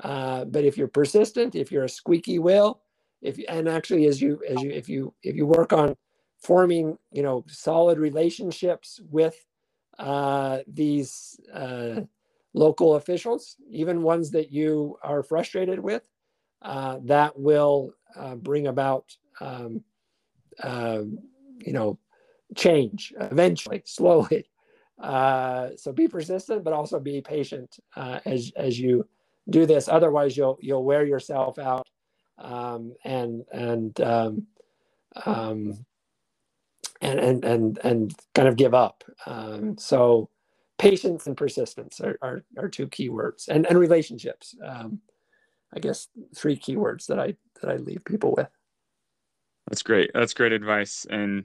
Uh, 0.03 0.45
but 0.45 0.65
if 0.65 0.77
you're 0.77 0.87
persistent, 0.87 1.55
if 1.55 1.71
you're 1.71 1.85
a 1.85 1.89
squeaky 1.89 2.39
wheel, 2.39 2.81
if 3.25 3.39
and 3.49 3.67
actually 3.67 4.05
as 4.05 4.21
you 4.21 4.41
as 4.47 4.61
you 4.61 4.69
if 4.71 4.87
you 4.87 5.13
if 5.23 5.35
you 5.35 5.45
work 5.45 5.73
on 5.73 5.95
forming 6.41 6.97
you 7.11 7.23
know 7.23 7.43
solid 7.47 7.97
relationships 7.97 8.99
with 9.09 9.35
uh, 9.97 10.59
these 10.67 11.39
uh, 11.53 12.01
local 12.53 12.95
officials, 12.95 13.55
even 13.69 14.03
ones 14.03 14.31
that 14.31 14.51
you 14.51 14.97
are 15.01 15.23
frustrated 15.23 15.79
with, 15.79 16.03
uh, 16.61 16.99
that 17.03 17.37
will 17.37 17.93
uh, 18.15 18.35
bring 18.35 18.67
about 18.67 19.15
um, 19.41 19.83
uh, 20.61 21.01
you 21.59 21.73
know 21.73 21.97
change 22.55 23.13
eventually, 23.19 23.81
slowly. 23.85 24.45
Uh, 25.01 25.69
so 25.75 25.91
be 25.91 26.07
persistent, 26.07 26.63
but 26.63 26.73
also 26.73 26.99
be 26.99 27.21
patient 27.21 27.79
as 28.25 28.51
as 28.55 28.79
you 28.79 29.05
do 29.49 29.65
this. 29.65 29.87
Otherwise, 29.87 30.37
you'll 30.37 30.57
you'll 30.61 30.85
wear 30.85 31.05
yourself 31.05 31.57
out 31.57 31.87
um, 32.37 32.93
and 33.03 33.43
and, 33.51 33.99
um, 34.01 34.47
um, 35.25 35.85
and 37.01 37.19
and 37.19 37.45
and 37.45 37.79
and 37.83 38.15
kind 38.33 38.47
of 38.47 38.55
give 38.55 38.73
up. 38.73 39.03
Um, 39.25 39.77
so 39.77 40.29
patience 40.77 41.27
and 41.27 41.37
persistence 41.37 42.01
are, 42.01 42.17
are, 42.21 42.43
are 42.57 42.69
two 42.69 42.87
key 42.87 43.09
words, 43.09 43.47
and 43.47 43.65
and 43.65 43.77
relationships. 43.77 44.55
Um, 44.63 45.01
I 45.73 45.79
guess 45.79 46.07
three 46.35 46.57
keywords 46.57 47.07
that 47.07 47.19
I 47.19 47.35
that 47.61 47.69
I 47.69 47.75
leave 47.75 48.05
people 48.05 48.33
with. 48.35 48.49
That's 49.67 49.81
great. 49.81 50.11
That's 50.13 50.33
great 50.33 50.51
advice, 50.51 51.05
and 51.09 51.43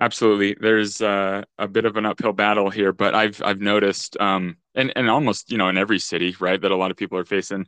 absolutely, 0.00 0.56
there's 0.60 1.00
uh, 1.00 1.44
a 1.58 1.68
bit 1.68 1.84
of 1.84 1.96
an 1.96 2.06
uphill 2.06 2.32
battle 2.32 2.70
here, 2.70 2.92
but 2.92 3.14
I've 3.14 3.40
I've 3.42 3.60
noticed, 3.60 4.20
um, 4.20 4.56
and 4.74 4.92
and 4.96 5.08
almost 5.08 5.50
you 5.50 5.58
know 5.58 5.68
in 5.68 5.78
every 5.78 5.98
city, 5.98 6.34
right, 6.40 6.60
that 6.60 6.70
a 6.70 6.76
lot 6.76 6.90
of 6.90 6.96
people 6.96 7.18
are 7.18 7.24
facing 7.24 7.66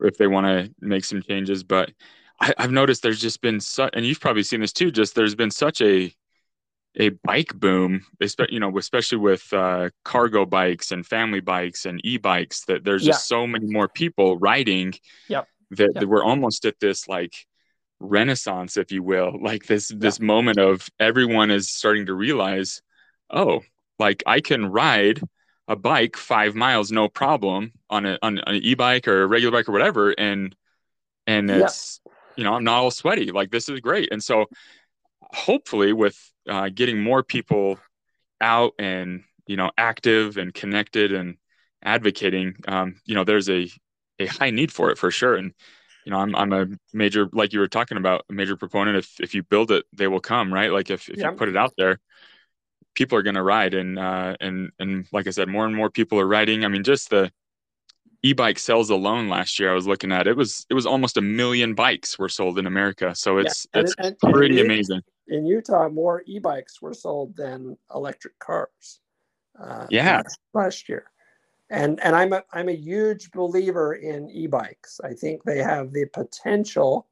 if 0.00 0.16
they 0.16 0.26
want 0.26 0.46
to 0.46 0.74
make 0.80 1.04
some 1.04 1.22
changes. 1.22 1.62
But 1.62 1.92
I, 2.40 2.52
have 2.58 2.72
noticed 2.72 3.02
there's 3.02 3.20
just 3.20 3.40
been 3.40 3.60
such, 3.60 3.90
and 3.94 4.04
you've 4.04 4.20
probably 4.20 4.42
seen 4.42 4.60
this 4.60 4.72
too. 4.72 4.90
Just 4.90 5.14
there's 5.14 5.34
been 5.34 5.50
such 5.50 5.80
a 5.80 6.12
a 6.98 7.10
bike 7.24 7.54
boom, 7.54 8.04
especially 8.20 8.54
you 8.54 8.60
know, 8.60 8.76
especially 8.78 9.18
with 9.18 9.52
uh, 9.52 9.90
cargo 10.04 10.46
bikes 10.46 10.92
and 10.92 11.06
family 11.06 11.40
bikes 11.40 11.86
and 11.86 12.00
e-bikes. 12.04 12.64
That 12.66 12.84
there's 12.84 13.04
just 13.04 13.28
so 13.28 13.46
many 13.46 13.66
more 13.66 13.88
people 13.88 14.38
riding. 14.38 14.94
Yep. 15.28 15.48
That, 15.72 15.90
yep. 15.94 16.00
that 16.00 16.08
we're 16.08 16.24
almost 16.24 16.64
at 16.64 16.78
this 16.78 17.08
like 17.08 17.34
renaissance, 17.98 18.76
if 18.76 18.92
you 18.92 19.02
will, 19.02 19.36
like 19.42 19.66
this 19.66 19.92
this 19.94 20.20
moment 20.20 20.58
of 20.58 20.88
everyone 21.00 21.50
is 21.50 21.70
starting 21.70 22.06
to 22.06 22.14
realize, 22.14 22.82
oh, 23.30 23.62
like 23.98 24.22
I 24.26 24.40
can 24.40 24.66
ride 24.66 25.20
a 25.68 25.76
bike 25.76 26.16
five 26.16 26.54
miles 26.54 26.92
no 26.92 27.08
problem 27.08 27.72
on 27.90 28.06
a 28.06 28.18
on 28.22 28.38
an 28.38 28.56
e-bike 28.56 29.08
or 29.08 29.22
a 29.22 29.26
regular 29.26 29.56
bike 29.56 29.68
or 29.68 29.72
whatever 29.72 30.10
and 30.12 30.54
and 31.26 31.50
it's 31.50 32.00
yeah. 32.06 32.12
you 32.36 32.44
know 32.44 32.54
i'm 32.54 32.64
not 32.64 32.76
all 32.76 32.90
sweaty 32.90 33.32
like 33.32 33.50
this 33.50 33.68
is 33.68 33.80
great 33.80 34.10
and 34.12 34.22
so 34.22 34.46
hopefully 35.20 35.92
with 35.92 36.32
uh, 36.48 36.68
getting 36.68 37.02
more 37.02 37.22
people 37.22 37.78
out 38.40 38.72
and 38.78 39.24
you 39.46 39.56
know 39.56 39.70
active 39.76 40.36
and 40.36 40.54
connected 40.54 41.12
and 41.12 41.36
advocating 41.82 42.54
um, 42.68 43.00
you 43.04 43.14
know 43.14 43.24
there's 43.24 43.48
a 43.48 43.68
a 44.18 44.26
high 44.26 44.50
need 44.50 44.72
for 44.72 44.90
it 44.90 44.98
for 44.98 45.10
sure 45.10 45.34
and 45.34 45.52
you 46.04 46.10
know 46.10 46.18
i'm 46.18 46.34
i'm 46.36 46.52
a 46.52 46.66
major 46.92 47.28
like 47.32 47.52
you 47.52 47.58
were 47.58 47.68
talking 47.68 47.98
about 47.98 48.24
a 48.30 48.32
major 48.32 48.56
proponent 48.56 48.96
if 48.96 49.20
if 49.20 49.34
you 49.34 49.42
build 49.42 49.70
it 49.70 49.84
they 49.92 50.06
will 50.06 50.20
come 50.20 50.52
right 50.52 50.72
like 50.72 50.90
if, 50.90 51.08
if 51.08 51.18
yeah. 51.18 51.30
you 51.30 51.36
put 51.36 51.48
it 51.48 51.56
out 51.56 51.74
there 51.76 52.00
people 52.96 53.16
are 53.16 53.22
going 53.22 53.36
to 53.36 53.42
ride 53.42 53.74
and 53.74 53.98
uh, 53.98 54.36
and 54.40 54.72
and 54.80 55.06
like 55.12 55.28
I 55.28 55.30
said, 55.30 55.48
more 55.48 55.66
and 55.66 55.76
more 55.76 55.90
people 55.90 56.18
are 56.18 56.26
riding. 56.26 56.64
I 56.64 56.68
mean, 56.68 56.82
just 56.82 57.10
the 57.10 57.30
e-bike 58.22 58.58
sales 58.58 58.90
alone 58.90 59.28
last 59.28 59.58
year, 59.60 59.70
I 59.70 59.74
was 59.74 59.86
looking 59.86 60.10
at 60.10 60.26
it 60.26 60.36
was 60.36 60.66
it 60.68 60.74
was 60.74 60.86
almost 60.86 61.16
a 61.16 61.20
million 61.20 61.74
bikes 61.74 62.18
were 62.18 62.28
sold 62.28 62.58
in 62.58 62.66
America. 62.66 63.14
So 63.14 63.38
it's 63.38 63.66
yeah. 63.72 63.82
it's 63.82 63.94
and, 63.98 64.16
and, 64.22 64.34
pretty 64.34 64.58
and 64.58 64.66
amazing. 64.66 65.02
in 65.28 65.46
Utah, 65.46 65.88
more 65.88 66.22
e-bikes 66.26 66.82
were 66.82 66.94
sold 66.94 67.36
than 67.36 67.76
electric 67.94 68.38
cars. 68.40 69.00
Uh, 69.58 69.86
yeah, 69.90 70.22
last 70.52 70.88
year, 70.88 71.04
and 71.70 72.00
and 72.02 72.16
I'm 72.16 72.32
a 72.32 72.42
I'm 72.52 72.68
a 72.68 72.76
huge 72.76 73.30
believer 73.30 73.94
in 73.94 74.28
e-bikes. 74.30 75.00
I 75.04 75.14
think 75.14 75.44
they 75.44 75.58
have 75.58 75.92
the 75.92 76.06
potential 76.06 77.06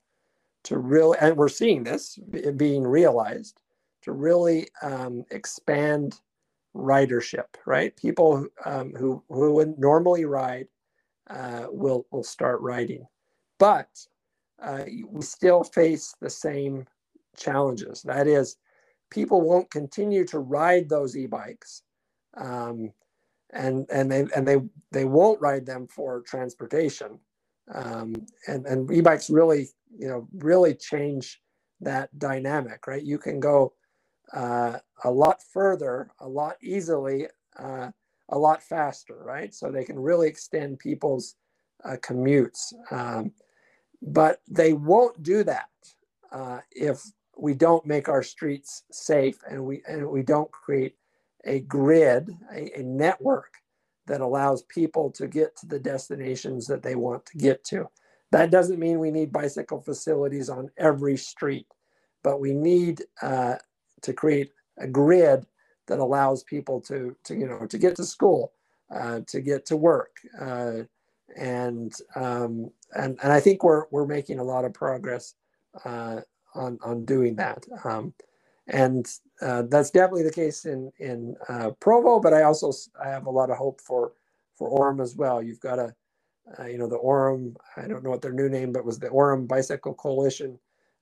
to 0.64 0.78
really, 0.78 1.16
and 1.20 1.36
we're 1.36 1.48
seeing 1.48 1.84
this 1.84 2.18
being 2.56 2.86
realized 2.86 3.60
to 4.04 4.12
really 4.12 4.68
um, 4.82 5.24
expand 5.30 6.20
ridership. 6.74 7.46
Right, 7.66 7.96
people 7.96 8.46
um, 8.64 8.92
who 8.96 9.22
who 9.28 9.52
would 9.54 9.78
normally 9.78 10.24
ride 10.24 10.66
uh, 11.30 11.66
will 11.70 12.06
will 12.10 12.24
start 12.24 12.60
riding, 12.60 13.06
but 13.58 13.88
uh, 14.62 14.84
we 15.10 15.22
still 15.22 15.64
face 15.64 16.14
the 16.20 16.30
same 16.30 16.86
challenges. 17.36 18.02
That 18.02 18.26
is, 18.26 18.56
people 19.10 19.40
won't 19.42 19.70
continue 19.70 20.24
to 20.26 20.38
ride 20.38 20.88
those 20.88 21.16
e-bikes, 21.16 21.82
um, 22.36 22.92
and 23.52 23.86
and 23.90 24.10
they 24.10 24.26
and 24.34 24.46
they 24.46 24.56
they 24.92 25.04
won't 25.04 25.40
ride 25.40 25.66
them 25.66 25.86
for 25.88 26.22
transportation. 26.22 27.18
Um, 27.72 28.14
and 28.46 28.66
and 28.66 28.90
e-bikes 28.92 29.30
really 29.30 29.68
you 29.96 30.08
know 30.08 30.28
really 30.34 30.74
change 30.74 31.40
that 31.80 32.16
dynamic, 32.18 32.86
right? 32.86 33.02
You 33.02 33.18
can 33.18 33.40
go 33.40 33.72
uh, 34.32 34.78
a 35.04 35.10
lot 35.10 35.42
further, 35.42 36.10
a 36.20 36.28
lot 36.28 36.56
easily, 36.62 37.26
uh, 37.58 37.90
a 38.30 38.38
lot 38.38 38.62
faster, 38.62 39.16
right? 39.22 39.54
So 39.54 39.70
they 39.70 39.84
can 39.84 39.98
really 39.98 40.28
extend 40.28 40.78
people's 40.78 41.36
uh, 41.84 41.96
commutes. 41.96 42.72
Um, 42.90 43.32
but 44.02 44.40
they 44.48 44.72
won't 44.72 45.22
do 45.22 45.44
that 45.44 45.68
uh, 46.32 46.60
if 46.70 47.02
we 47.36 47.54
don't 47.54 47.86
make 47.86 48.08
our 48.08 48.22
streets 48.22 48.82
safe 48.90 49.38
and 49.48 49.64
we 49.64 49.82
and 49.88 50.08
we 50.08 50.22
don't 50.22 50.50
create 50.50 50.94
a 51.44 51.60
grid, 51.60 52.30
a, 52.52 52.78
a, 52.78 52.82
network 52.82 53.54
that 54.06 54.20
allows 54.20 54.62
people 54.62 55.10
to 55.10 55.26
get 55.26 55.56
to 55.56 55.66
the 55.66 55.78
destinations 55.78 56.66
that 56.66 56.82
they 56.82 56.94
want 56.94 57.24
to 57.26 57.36
get 57.36 57.62
to. 57.64 57.86
That 58.32 58.50
doesn't 58.50 58.78
mean 58.78 58.98
we 58.98 59.10
need 59.10 59.32
bicycle 59.32 59.80
facilities 59.80 60.48
on 60.48 60.70
every 60.76 61.16
street, 61.16 61.66
but 62.22 62.40
we 62.40 62.54
need 62.54 63.02
uh, 63.20 63.56
to 64.04 64.12
create 64.12 64.52
a 64.78 64.86
grid 64.86 65.46
that 65.86 65.98
allows 65.98 66.42
people 66.44 66.80
to, 66.82 67.16
to 67.24 67.34
you 67.34 67.46
know 67.46 67.66
to 67.66 67.78
get 67.78 67.96
to 67.96 68.04
school, 68.04 68.52
uh, 68.94 69.20
to 69.26 69.40
get 69.40 69.66
to 69.66 69.76
work, 69.76 70.16
uh, 70.40 70.82
and 71.36 71.92
um, 72.16 72.70
and 72.96 73.18
and 73.22 73.32
I 73.32 73.40
think 73.40 73.62
we're 73.64 73.84
we're 73.90 74.06
making 74.06 74.38
a 74.38 74.44
lot 74.44 74.64
of 74.64 74.72
progress 74.72 75.34
uh, 75.84 76.20
on 76.54 76.78
on 76.82 77.04
doing 77.04 77.36
that. 77.36 77.66
Um, 77.84 78.14
and 78.68 79.06
uh, 79.42 79.62
that's 79.68 79.90
definitely 79.90 80.22
the 80.22 80.32
case 80.32 80.64
in 80.64 80.90
in 80.98 81.36
uh, 81.48 81.70
Provo. 81.80 82.20
But 82.20 82.32
I 82.32 82.42
also 82.42 82.72
I 83.02 83.08
have 83.08 83.26
a 83.26 83.30
lot 83.30 83.50
of 83.50 83.56
hope 83.56 83.80
for 83.80 84.12
for 84.54 84.70
Orem 84.70 85.02
as 85.02 85.16
well. 85.16 85.42
You've 85.42 85.60
got 85.60 85.78
a 85.78 85.94
uh, 86.58 86.64
you 86.66 86.78
know 86.78 86.88
the 86.88 86.98
Orem. 86.98 87.54
I 87.76 87.86
don't 87.86 88.02
know 88.02 88.10
what 88.10 88.22
their 88.22 88.32
new 88.32 88.48
name, 88.48 88.72
but 88.72 88.84
was 88.84 88.98
the 88.98 89.08
Orem 89.08 89.46
Bicycle 89.46 89.94
Coalition 89.94 90.58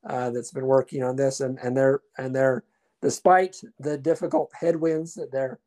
uh, 0.06 0.30
that's 0.30 0.50
been 0.50 0.66
working 0.66 1.02
on 1.02 1.16
this, 1.16 1.40
and 1.40 1.58
and 1.60 1.76
they're 1.76 2.00
and 2.18 2.34
they're 2.34 2.64
despite 3.02 3.56
the 3.78 3.98
difficult 3.98 4.50
headwinds 4.58 5.14
that 5.14 5.32
they're 5.32 5.58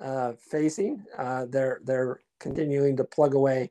uh, 0.00 0.32
facing, 0.38 1.04
uh, 1.18 1.46
they're 1.48 1.80
they're 1.84 2.20
continuing 2.40 2.96
to 2.96 3.04
plug 3.04 3.34
away 3.34 3.70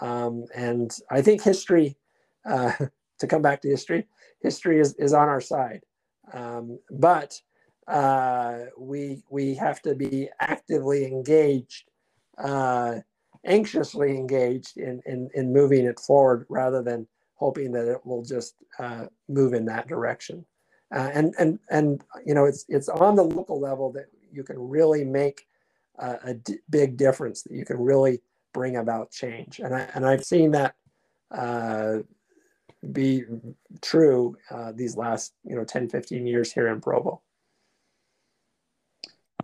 um, 0.00 0.46
and 0.54 0.96
I 1.10 1.22
think 1.22 1.42
history, 1.42 1.96
uh, 2.46 2.72
to 3.18 3.26
come 3.26 3.42
back 3.42 3.62
to 3.62 3.68
history, 3.68 4.06
history 4.42 4.80
is, 4.80 4.94
is 4.94 5.12
on 5.12 5.28
our 5.28 5.40
side. 5.40 5.82
Um, 6.32 6.78
but 6.90 7.40
uh, 7.86 8.60
we, 8.78 9.22
we 9.30 9.54
have 9.54 9.82
to 9.82 9.94
be 9.94 10.28
actively 10.40 11.04
engaged, 11.04 11.84
uh, 12.38 12.96
anxiously 13.44 14.16
engaged 14.16 14.78
in, 14.78 15.02
in, 15.06 15.28
in 15.34 15.52
moving 15.52 15.84
it 15.84 16.00
forward 16.00 16.46
rather 16.48 16.82
than 16.82 17.06
hoping 17.34 17.72
that 17.72 17.88
it 17.88 18.04
will 18.04 18.22
just 18.22 18.54
uh, 18.78 19.06
move 19.28 19.52
in 19.52 19.66
that 19.66 19.88
direction. 19.88 20.44
Uh, 20.92 21.10
and, 21.14 21.34
and, 21.38 21.58
and, 21.70 22.04
you 22.26 22.34
know, 22.34 22.44
it's, 22.44 22.66
it's 22.68 22.88
on 22.88 23.16
the 23.16 23.22
local 23.22 23.58
level 23.58 23.90
that 23.92 24.06
you 24.30 24.44
can 24.44 24.58
really 24.58 25.04
make 25.04 25.46
a 25.98 26.34
d- 26.34 26.58
big 26.68 26.96
difference, 26.96 27.42
that 27.42 27.52
you 27.52 27.64
can 27.64 27.78
really 27.78 28.20
bring 28.52 28.76
about 28.76 29.10
change. 29.10 29.60
And, 29.60 29.74
I, 29.74 29.80
and 29.94 30.04
I've 30.06 30.24
seen 30.24 30.50
that 30.52 30.74
uh, 31.30 31.98
be 32.92 33.24
true 33.80 34.36
uh, 34.50 34.72
these 34.72 34.96
last, 34.96 35.32
you 35.44 35.56
know, 35.56 35.64
10, 35.64 35.88
15 35.88 36.26
years 36.26 36.52
here 36.52 36.68
in 36.68 36.80
Provo. 36.80 37.22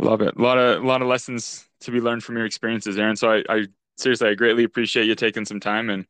I 0.01 0.05
love 0.05 0.21
it. 0.21 0.37
A 0.37 0.43
lot 0.43 0.59
of, 0.59 0.83
a 0.83 0.87
lot 0.87 1.03
of 1.03 1.09
lessons 1.09 1.69
to 1.81 1.91
be 1.91 2.01
learned 2.01 2.23
from 2.25 2.37
your 2.37 2.47
experiences, 2.47 2.99
Aaron. 2.99 3.17
So 3.17 3.33
I, 3.33 3.43
I 3.49 3.67
seriously, 3.97 4.29
I 4.29 4.35
greatly 4.35 4.65
appreciate 4.65 5.07
you 5.07 5.15
taking 5.15 5.45
some 5.45 5.61
time 5.61 5.91
and, 5.91 6.07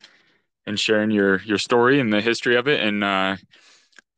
and 0.67 0.79
sharing 0.79 1.11
your, 1.11 1.41
your 1.43 1.59
story 1.59 2.01
and 2.01 2.13
the 2.13 2.21
history 2.21 2.57
of 2.57 2.69
it. 2.69 2.81
And, 2.81 3.05
uh, 3.05 3.37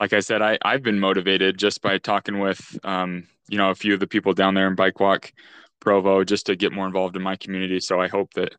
like 0.00 0.14
I 0.14 0.20
said, 0.20 0.40
I, 0.40 0.58
I've 0.62 0.82
been 0.82 0.98
motivated 0.98 1.58
just 1.58 1.82
by 1.82 1.98
talking 1.98 2.40
with, 2.40 2.78
um, 2.84 3.28
you 3.48 3.58
know, 3.58 3.70
a 3.70 3.74
few 3.74 3.92
of 3.92 4.00
the 4.00 4.06
people 4.06 4.32
down 4.32 4.54
there 4.54 4.66
in 4.66 4.74
Bike 4.74 4.98
Walk 4.98 5.30
Provo 5.78 6.24
just 6.24 6.46
to 6.46 6.56
get 6.56 6.72
more 6.72 6.86
involved 6.86 7.16
in 7.16 7.22
my 7.22 7.36
community. 7.36 7.80
So 7.80 8.00
I 8.00 8.08
hope 8.08 8.32
that 8.34 8.54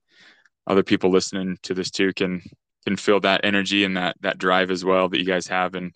other 0.68 0.84
people 0.84 1.10
listening 1.10 1.58
to 1.64 1.74
this 1.74 1.90
too 1.90 2.14
can 2.14 2.42
can 2.86 2.96
feel 2.96 3.20
that 3.20 3.42
energy 3.44 3.84
and 3.84 3.98
that 3.98 4.16
that 4.22 4.38
drive 4.38 4.72
as 4.72 4.86
well 4.86 5.10
that 5.10 5.20
you 5.20 5.26
guys 5.26 5.48
have 5.48 5.74
and 5.74 5.94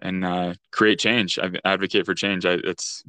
and 0.00 0.24
uh, 0.24 0.54
create 0.72 0.98
change. 0.98 1.38
I 1.38 1.50
advocate 1.64 2.04
for 2.04 2.14
change. 2.14 2.44
I, 2.44 2.58
it's 2.64 3.04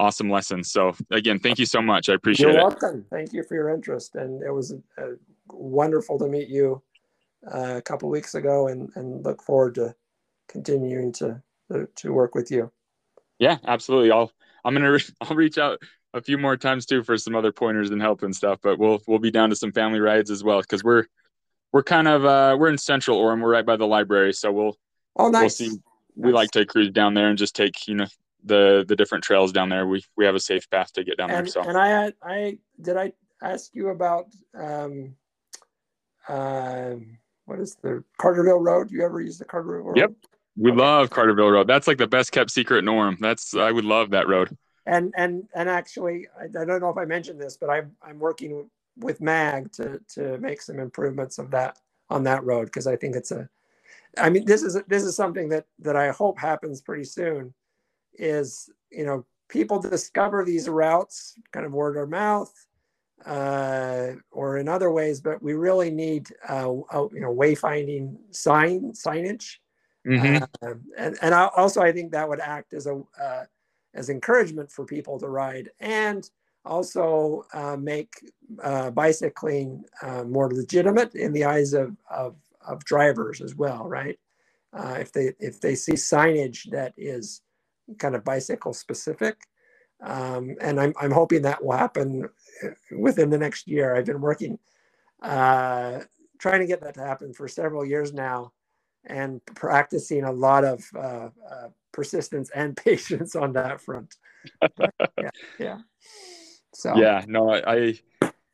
awesome 0.00 0.28
lessons. 0.28 0.72
So 0.72 0.92
again, 1.10 1.38
thank 1.38 1.60
you 1.60 1.66
so 1.66 1.80
much. 1.80 2.08
I 2.08 2.14
appreciate 2.14 2.46
You're 2.46 2.58
it. 2.58 2.60
You're 2.60 2.68
welcome. 2.68 3.06
Thank 3.10 3.32
you 3.32 3.44
for 3.44 3.54
your 3.54 3.68
interest, 3.68 4.16
and 4.16 4.42
it 4.42 4.50
was 4.50 4.74
uh, 4.98 5.02
wonderful 5.48 6.18
to 6.18 6.26
meet 6.26 6.48
you 6.48 6.82
uh, 7.52 7.76
a 7.76 7.82
couple 7.82 8.08
weeks 8.08 8.34
ago, 8.34 8.66
and 8.66 8.90
and 8.96 9.24
look 9.24 9.40
forward 9.42 9.76
to 9.76 9.94
continuing 10.52 11.12
to 11.12 11.42
to 11.96 12.12
work 12.12 12.34
with 12.34 12.50
you. 12.50 12.70
Yeah, 13.38 13.56
absolutely. 13.66 14.12
I'll 14.12 14.30
I'm 14.64 14.74
gonna 14.74 14.98
I'll 15.20 15.36
reach 15.36 15.58
out 15.58 15.80
a 16.14 16.20
few 16.20 16.38
more 16.38 16.56
times 16.56 16.86
too 16.86 17.02
for 17.02 17.16
some 17.16 17.34
other 17.34 17.50
pointers 17.50 17.90
and 17.90 18.00
help 18.00 18.22
and 18.22 18.36
stuff. 18.36 18.60
But 18.62 18.78
we'll 18.78 19.02
we'll 19.06 19.18
be 19.18 19.30
down 19.30 19.50
to 19.50 19.56
some 19.56 19.72
family 19.72 20.00
rides 20.00 20.30
as 20.30 20.44
well 20.44 20.60
because 20.60 20.84
we're 20.84 21.06
we're 21.72 21.82
kind 21.82 22.06
of 22.06 22.24
uh, 22.24 22.56
we're 22.58 22.68
in 22.68 22.78
Central 22.78 23.18
Orem. 23.18 23.40
We're 23.40 23.50
right 23.50 23.66
by 23.66 23.76
the 23.76 23.86
library, 23.86 24.34
so 24.34 24.52
we'll 24.52 24.78
oh 25.16 25.28
nice. 25.28 25.40
We'll 25.40 25.48
see. 25.50 25.68
Nice. 25.68 25.78
We 26.14 26.30
like 26.30 26.50
to 26.50 26.66
cruise 26.66 26.90
down 26.90 27.14
there 27.14 27.30
and 27.30 27.38
just 27.38 27.56
take 27.56 27.88
you 27.88 27.94
know 27.94 28.06
the 28.44 28.84
the 28.86 28.94
different 28.94 29.24
trails 29.24 29.50
down 29.50 29.70
there. 29.70 29.86
We 29.86 30.04
we 30.16 30.26
have 30.26 30.34
a 30.34 30.40
safe 30.40 30.68
path 30.68 30.92
to 30.92 31.04
get 31.04 31.16
down 31.16 31.30
and, 31.30 31.46
there. 31.46 31.52
So 31.52 31.62
and 31.62 31.78
I 31.78 32.12
I 32.22 32.58
did 32.80 32.98
I 32.98 33.12
ask 33.42 33.74
you 33.74 33.88
about 33.88 34.26
um 34.54 35.16
uh, 36.28 36.94
what 37.46 37.58
is 37.58 37.76
the 37.82 38.04
Carterville 38.18 38.60
Road? 38.60 38.90
You 38.90 39.02
ever 39.04 39.20
use 39.20 39.38
the 39.38 39.44
Carterville 39.44 39.84
Road? 39.84 39.96
Yep. 39.96 40.12
We 40.56 40.70
okay. 40.70 40.80
love 40.80 41.10
Carterville 41.10 41.50
Road. 41.50 41.66
That's 41.66 41.86
like 41.86 41.98
the 41.98 42.06
best 42.06 42.32
kept 42.32 42.50
secret 42.50 42.78
in 42.78 42.84
Orem. 42.86 43.18
That's 43.18 43.54
I 43.54 43.70
would 43.70 43.84
love 43.84 44.10
that 44.10 44.28
road 44.28 44.56
and 44.86 45.12
and 45.16 45.44
and 45.54 45.68
actually 45.68 46.26
I, 46.38 46.44
I, 46.44 46.64
don't 46.64 46.80
know 46.80 46.90
if 46.90 46.96
i 46.96 47.04
mentioned 47.04 47.40
this 47.40 47.56
but 47.56 47.70
i'm 47.70 47.92
i'm 48.02 48.18
working 48.18 48.68
with 48.96 49.20
mag 49.20 49.72
to 49.72 50.00
to 50.14 50.38
make 50.38 50.60
some 50.60 50.78
improvements 50.78 51.38
of 51.38 51.50
that 51.52 51.78
on 52.10 52.24
that 52.24 52.44
road 52.44 52.66
because 52.66 52.86
i 52.86 52.96
think 52.96 53.16
it's 53.16 53.30
a 53.30 53.48
i 54.18 54.28
mean 54.28 54.44
this 54.44 54.62
is 54.62 54.78
this 54.88 55.04
is 55.04 55.16
something 55.16 55.48
that 55.50 55.66
that 55.78 55.96
i 55.96 56.10
hope 56.10 56.38
happens 56.38 56.80
pretty 56.80 57.04
soon 57.04 57.54
is 58.14 58.68
you 58.90 59.06
know 59.06 59.24
people 59.48 59.80
discover 59.80 60.44
these 60.44 60.68
routes 60.68 61.38
kind 61.52 61.64
of 61.64 61.72
word 61.72 61.96
of 61.96 62.08
mouth 62.08 62.52
uh, 63.24 64.08
or 64.32 64.58
in 64.58 64.68
other 64.68 64.90
ways 64.90 65.20
but 65.20 65.40
we 65.40 65.54
really 65.54 65.90
need 65.90 66.28
uh, 66.48 66.66
you 66.66 67.20
know 67.20 67.32
wayfinding 67.32 68.16
sign 68.32 68.92
signage 68.92 69.58
mm-hmm. 70.06 70.42
uh, 70.62 70.74
and 70.98 71.16
and 71.22 71.34
also 71.34 71.80
i 71.80 71.92
think 71.92 72.10
that 72.10 72.28
would 72.28 72.40
act 72.40 72.74
as 72.74 72.86
a 72.86 73.02
uh, 73.20 73.44
as 73.94 74.08
encouragement 74.08 74.70
for 74.70 74.84
people 74.84 75.18
to 75.18 75.28
ride 75.28 75.70
and 75.80 76.30
also 76.64 77.44
uh, 77.52 77.76
make 77.76 78.14
uh, 78.62 78.90
bicycling 78.90 79.84
uh, 80.02 80.24
more 80.24 80.52
legitimate 80.52 81.14
in 81.14 81.32
the 81.32 81.44
eyes 81.44 81.72
of, 81.72 81.96
of, 82.10 82.36
of 82.66 82.84
drivers 82.84 83.40
as 83.40 83.54
well, 83.54 83.88
right? 83.88 84.18
Uh, 84.72 84.96
if 85.00 85.12
they 85.12 85.32
if 85.38 85.60
they 85.60 85.74
see 85.74 85.92
signage 85.92 86.70
that 86.70 86.94
is 86.96 87.42
kind 87.98 88.14
of 88.14 88.24
bicycle 88.24 88.72
specific, 88.72 89.36
um, 90.02 90.56
and 90.62 90.80
I'm 90.80 90.94
I'm 90.98 91.10
hoping 91.10 91.42
that 91.42 91.62
will 91.62 91.76
happen 91.76 92.26
within 92.90 93.28
the 93.28 93.36
next 93.36 93.68
year. 93.68 93.94
I've 93.94 94.06
been 94.06 94.22
working 94.22 94.58
trying 95.22 96.60
to 96.60 96.66
get 96.66 96.80
that 96.80 96.94
to 96.94 97.00
happen 97.00 97.34
for 97.34 97.46
several 97.48 97.84
years 97.84 98.14
now, 98.14 98.52
and 99.04 99.44
practicing 99.46 100.24
a 100.24 100.32
lot 100.32 100.64
of 100.64 100.84
uh, 100.98 101.28
persistence 101.92 102.50
and 102.54 102.76
patience 102.84 103.36
on 103.36 103.52
that 103.54 103.80
front. 103.80 104.14
But, 104.76 104.94
yeah, 105.20 105.30
yeah. 105.58 105.78
So 106.74 106.96
yeah, 106.96 107.24
no, 107.28 107.52
I 107.52 107.98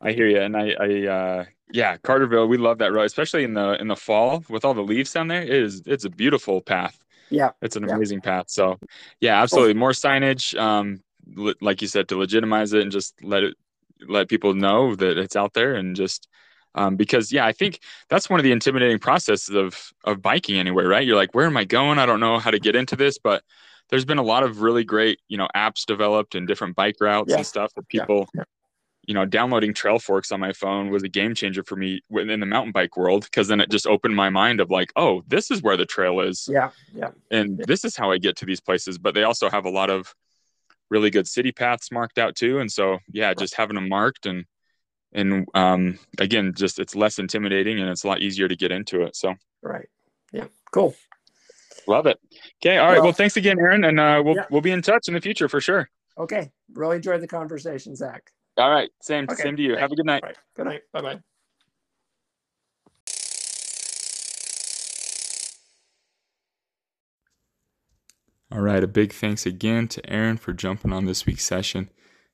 I 0.01 0.13
hear 0.13 0.29
you, 0.29 0.41
and 0.41 0.57
I 0.57 0.75
I 0.79 1.07
uh, 1.07 1.45
yeah, 1.73 1.97
Carterville, 1.99 2.49
we 2.49 2.57
love 2.57 2.79
that 2.79 2.93
road, 2.93 3.05
especially 3.05 3.45
in 3.45 3.55
the 3.55 3.81
in 3.81 3.89
the 3.89 3.97
fall 3.97 4.45
with 4.49 4.65
all 4.65 4.75
the 4.75 4.83
leaves 4.83 5.13
down 5.13 5.29
there. 5.29 5.43
It 5.43 5.51
is 5.51 5.83
it's 5.87 6.05
a 6.05 6.11
beautiful 6.11 6.61
path. 6.61 6.99
yeah, 7.31 7.51
it's 7.63 7.77
an 7.77 7.87
yeah. 7.87 7.95
amazing 7.95 8.21
path. 8.21 8.47
So, 8.49 8.79
yeah, 9.21 9.41
absolutely, 9.41 9.75
more 9.75 9.93
signage. 9.93 10.59
Um, 10.59 11.03
like 11.61 11.83
you 11.83 11.89
said, 11.89 12.09
to 12.09 12.17
legitimize 12.17 12.73
it 12.73 12.83
and 12.83 12.91
just 12.91 13.15
let 13.23 13.45
it 13.45 13.55
let 14.09 14.29
people 14.29 14.55
know 14.55 14.95
that 14.95 15.19
it's 15.19 15.37
out 15.37 15.55
there 15.55 15.75
and 15.75 15.95
just 15.95 16.29
um, 16.75 16.97
because 16.97 17.33
yeah, 17.33 17.47
I 17.47 17.53
think 17.53 17.81
that's 18.09 18.29
one 18.29 18.41
of 18.41 18.45
the 18.45 18.53
intimidating 18.53 18.99
processes 18.99 19.55
of 19.55 19.93
of 20.05 20.23
biking 20.23 20.59
anyway, 20.59 20.85
right? 20.85 21.07
You're 21.07 21.17
like, 21.17 21.35
where 21.35 21.47
am 21.47 21.57
I 21.57 21.65
going? 21.65 21.99
I 21.99 22.07
don't 22.07 22.21
know 22.21 22.39
how 22.39 22.51
to 22.51 22.59
get 22.59 22.77
into 22.77 22.97
this, 22.97 23.19
but 23.19 23.43
there's 23.91 24.05
been 24.05 24.19
a 24.19 24.23
lot 24.23 24.43
of 24.43 24.61
really 24.61 24.85
great 24.85 25.21
you 25.29 25.39
know 25.39 25.49
apps 25.57 25.85
developed 25.87 26.35
and 26.35 26.47
different 26.47 26.77
bike 26.77 26.97
routes 27.01 27.31
yeah. 27.31 27.37
and 27.37 27.47
stuff 27.47 27.73
that 27.75 27.89
people. 27.89 28.29
Yeah. 28.35 28.45
You 29.07 29.15
know, 29.15 29.25
downloading 29.25 29.73
Trailforks 29.73 30.33
on 30.33 30.41
my 30.41 30.53
phone 30.53 30.91
was 30.91 31.03
a 31.03 31.09
game 31.09 31.35
changer 31.35 31.63
for 31.63 31.77
me 31.77 32.03
in 32.11 32.41
the 32.41 32.45
mountain 32.45 32.73
bike 32.73 32.95
world 32.95 33.25
because 33.25 33.49
then 33.49 33.59
it 33.59 33.71
just 33.71 33.87
opened 33.87 34.15
my 34.15 34.29
mind 34.29 34.61
of 34.61 34.69
like, 34.69 34.93
oh, 34.97 35.23
this 35.27 35.51
is 35.51 35.63
where 35.63 35.79
the 35.79 35.87
trail 35.87 36.21
is. 36.21 36.47
Yeah, 36.47 36.73
yeah. 36.95 37.13
And 37.31 37.59
yeah. 37.59 37.65
this 37.67 37.87
is 37.87 37.97
how 37.97 38.11
I 38.11 38.19
get 38.19 38.37
to 38.37 38.45
these 38.45 38.61
places. 38.61 38.99
But 38.99 39.15
they 39.15 39.23
also 39.23 39.49
have 39.49 39.65
a 39.65 39.71
lot 39.71 39.89
of 39.89 40.15
really 40.91 41.09
good 41.09 41.27
city 41.27 41.53
paths 41.53 41.91
marked 41.91 42.19
out 42.19 42.37
too. 42.37 42.59
And 42.59 42.71
so, 42.71 42.99
yeah, 43.11 43.33
just 43.33 43.55
having 43.55 43.77
them 43.77 43.89
marked 43.89 44.27
and 44.27 44.45
and 45.19 45.49
um, 45.55 45.99
again, 46.19 46.55
just 46.55 46.79
it's 46.79 46.95
less 46.95 47.19
intimidating 47.19 47.81
and 47.81 47.91
it's 47.91 48.05
a 48.05 48.07
lot 48.07 48.23
easier 48.23 48.49
to 48.49 48.57
get 48.57 48.71
into 48.71 49.03
it. 49.03 49.17
So 49.17 49.35
right, 49.63 49.89
yeah, 50.33 50.47
cool. 50.71 50.95
Love 51.87 52.07
it. 52.07 52.19
Okay, 52.63 52.79
all 52.79 52.87
right. 52.87 52.95
Well, 52.97 53.05
well 53.05 53.13
thanks 53.13 53.37
again, 53.37 53.59
Aaron, 53.59 53.85
and 53.85 53.99
uh, 53.99 54.23
we'll 54.25 54.37
yeah. 54.37 54.47
we'll 54.51 54.61
be 54.61 54.71
in 54.71 54.83
touch 54.83 55.09
in 55.09 55.15
the 55.15 55.21
future 55.21 55.49
for 55.49 55.61
sure. 55.61 55.89
Okay, 56.17 56.51
really 56.73 56.97
enjoyed 56.97 57.21
the 57.21 57.27
conversation, 57.27 57.97
Zach. 57.97 58.31
All 58.57 58.71
right, 58.71 58.91
same 59.01 59.25
okay. 59.25 59.43
same 59.43 59.57
to 59.57 59.63
you. 59.63 59.71
Thanks. 59.71 59.81
Have 59.83 59.93
a 59.93 59.97
good 59.97 60.07
night. 60.07 60.23
Right. 60.23 60.37
Good 60.55 60.67
night. 60.67 60.83
Bye 60.93 61.03
bye. 61.03 61.21
All 68.51 68.61
right, 68.61 68.83
a 68.83 68.89
big 68.89 69.13
thanks 69.13 69.45
again 69.45 69.89
to 69.89 70.11
Aaron 70.11 70.39
for 70.39 70.55
jumping 70.55 70.93
on 70.93 71.05
this 71.05 71.27
week's 71.27 71.45
session 71.45 71.91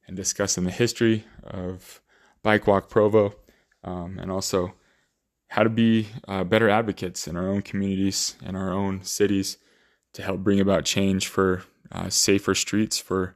and 0.06 0.16
discussing 0.16 0.62
the 0.62 0.70
history 0.70 1.24
of 1.42 2.00
Bike 2.44 2.66
Walk 2.68 2.88
Provo 2.88 3.34
um, 3.82 4.18
and 4.20 4.30
also 4.30 4.74
how 5.48 5.64
to 5.64 5.70
be 5.70 6.08
uh, 6.28 6.44
better 6.44 6.68
advocates 6.68 7.26
in 7.26 7.36
our 7.36 7.48
own 7.48 7.62
communities 7.62 8.36
and 8.44 8.56
our 8.56 8.70
own 8.70 9.02
cities 9.02 9.56
to 10.12 10.22
help 10.22 10.40
bring 10.40 10.60
about 10.60 10.84
change 10.84 11.26
for 11.26 11.64
uh, 11.90 12.08
safer 12.08 12.54
streets 12.54 12.98
for 12.98 13.34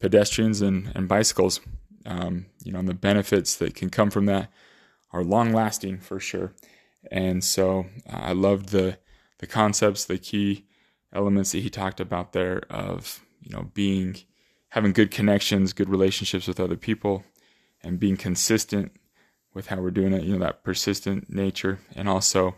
pedestrians 0.00 0.62
and, 0.62 0.92
and 0.94 1.08
bicycles. 1.08 1.60
Um, 2.06 2.46
you 2.62 2.72
know, 2.72 2.78
and 2.78 2.88
the 2.88 2.94
benefits 2.94 3.56
that 3.56 3.74
can 3.74 3.90
come 3.90 4.10
from 4.10 4.26
that 4.26 4.50
are 5.12 5.24
long 5.24 5.52
lasting 5.52 5.98
for 5.98 6.20
sure. 6.20 6.52
And 7.10 7.42
so 7.42 7.86
uh, 8.10 8.16
I 8.16 8.32
loved 8.32 8.70
the 8.70 8.98
the 9.38 9.46
concepts, 9.46 10.04
the 10.04 10.18
key 10.18 10.64
elements 11.12 11.52
that 11.52 11.58
he 11.58 11.70
talked 11.70 12.00
about 12.00 12.32
there 12.32 12.62
of 12.70 13.24
you 13.42 13.50
know 13.50 13.70
being 13.74 14.16
having 14.68 14.92
good 14.92 15.10
connections, 15.10 15.72
good 15.72 15.88
relationships 15.88 16.46
with 16.46 16.60
other 16.60 16.76
people, 16.76 17.24
and 17.84 18.00
being 18.00 18.16
consistent 18.16 18.92
with 19.52 19.68
how 19.68 19.80
we're 19.80 19.90
doing 19.90 20.12
it. 20.12 20.24
You 20.24 20.32
know 20.34 20.44
that 20.44 20.64
persistent 20.64 21.30
nature, 21.30 21.78
and 21.94 22.08
also 22.08 22.56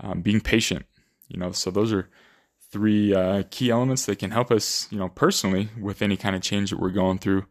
um, 0.00 0.22
being 0.22 0.40
patient. 0.40 0.86
You 1.28 1.38
know, 1.38 1.52
so 1.52 1.70
those 1.70 1.92
are 1.92 2.08
three 2.70 3.14
uh, 3.14 3.42
key 3.50 3.70
elements 3.70 4.06
that 4.06 4.18
can 4.18 4.30
help 4.30 4.50
us, 4.50 4.88
you 4.90 4.98
know, 4.98 5.08
personally 5.08 5.68
with 5.80 6.02
any 6.02 6.16
kind 6.16 6.36
of 6.36 6.42
change 6.42 6.70
that 6.70 6.80
we're 6.80 6.90
going 6.90 7.18
through. 7.18 7.46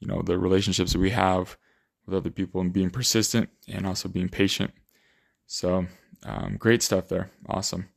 You 0.00 0.08
know, 0.08 0.22
the 0.22 0.38
relationships 0.38 0.92
that 0.92 1.00
we 1.00 1.10
have 1.10 1.56
with 2.06 2.14
other 2.14 2.30
people, 2.30 2.60
and 2.60 2.72
being 2.72 2.90
persistent, 2.90 3.50
and 3.66 3.86
also 3.86 4.08
being 4.08 4.28
patient. 4.28 4.72
So, 5.46 5.86
um, 6.24 6.56
great 6.58 6.82
stuff 6.82 7.08
there. 7.08 7.30
Awesome. 7.48 7.88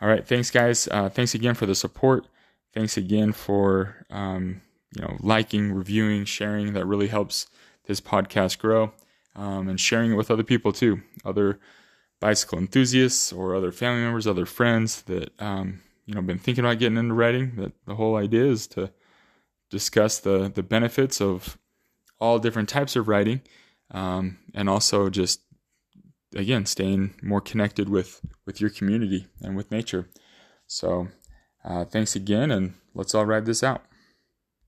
All 0.00 0.08
right, 0.08 0.26
thanks, 0.26 0.50
guys. 0.50 0.88
Uh, 0.90 1.08
thanks 1.08 1.34
again 1.34 1.54
for 1.54 1.66
the 1.66 1.74
support. 1.74 2.26
Thanks 2.74 2.96
again 2.96 3.32
for 3.32 4.04
um, 4.10 4.60
you 4.96 5.02
know 5.02 5.16
liking, 5.20 5.72
reviewing, 5.72 6.24
sharing. 6.24 6.72
That 6.72 6.86
really 6.86 7.08
helps 7.08 7.46
this 7.86 8.00
podcast 8.00 8.58
grow, 8.58 8.92
um, 9.34 9.68
and 9.68 9.80
sharing 9.80 10.12
it 10.12 10.16
with 10.16 10.30
other 10.30 10.42
people 10.42 10.72
too, 10.72 11.02
other 11.24 11.58
bicycle 12.20 12.58
enthusiasts 12.58 13.32
or 13.32 13.54
other 13.54 13.72
family 13.72 14.02
members, 14.02 14.26
other 14.26 14.46
friends 14.46 15.02
that 15.02 15.30
um, 15.40 15.80
you 16.06 16.14
know 16.14 16.22
been 16.22 16.38
thinking 16.38 16.64
about 16.64 16.78
getting 16.78 16.98
into 16.98 17.14
riding. 17.14 17.56
That 17.56 17.72
the 17.86 17.96
whole 17.96 18.16
idea 18.16 18.44
is 18.46 18.66
to 18.68 18.90
discuss 19.70 20.18
the 20.18 20.50
the 20.54 20.62
benefits 20.62 21.20
of 21.20 21.58
all 22.20 22.38
different 22.38 22.68
types 22.68 22.96
of 22.96 23.08
riding, 23.08 23.42
um, 23.90 24.38
and 24.54 24.68
also 24.68 25.10
just 25.10 25.40
again 26.34 26.66
staying 26.66 27.14
more 27.22 27.40
connected 27.40 27.88
with 27.88 28.20
with 28.46 28.60
your 28.60 28.70
community 28.70 29.26
and 29.40 29.56
with 29.56 29.70
nature 29.70 30.08
so 30.66 31.08
uh, 31.64 31.84
thanks 31.84 32.16
again 32.16 32.50
and 32.50 32.74
let's 32.94 33.14
all 33.14 33.24
ride 33.24 33.46
this 33.46 33.62
out 33.62 33.82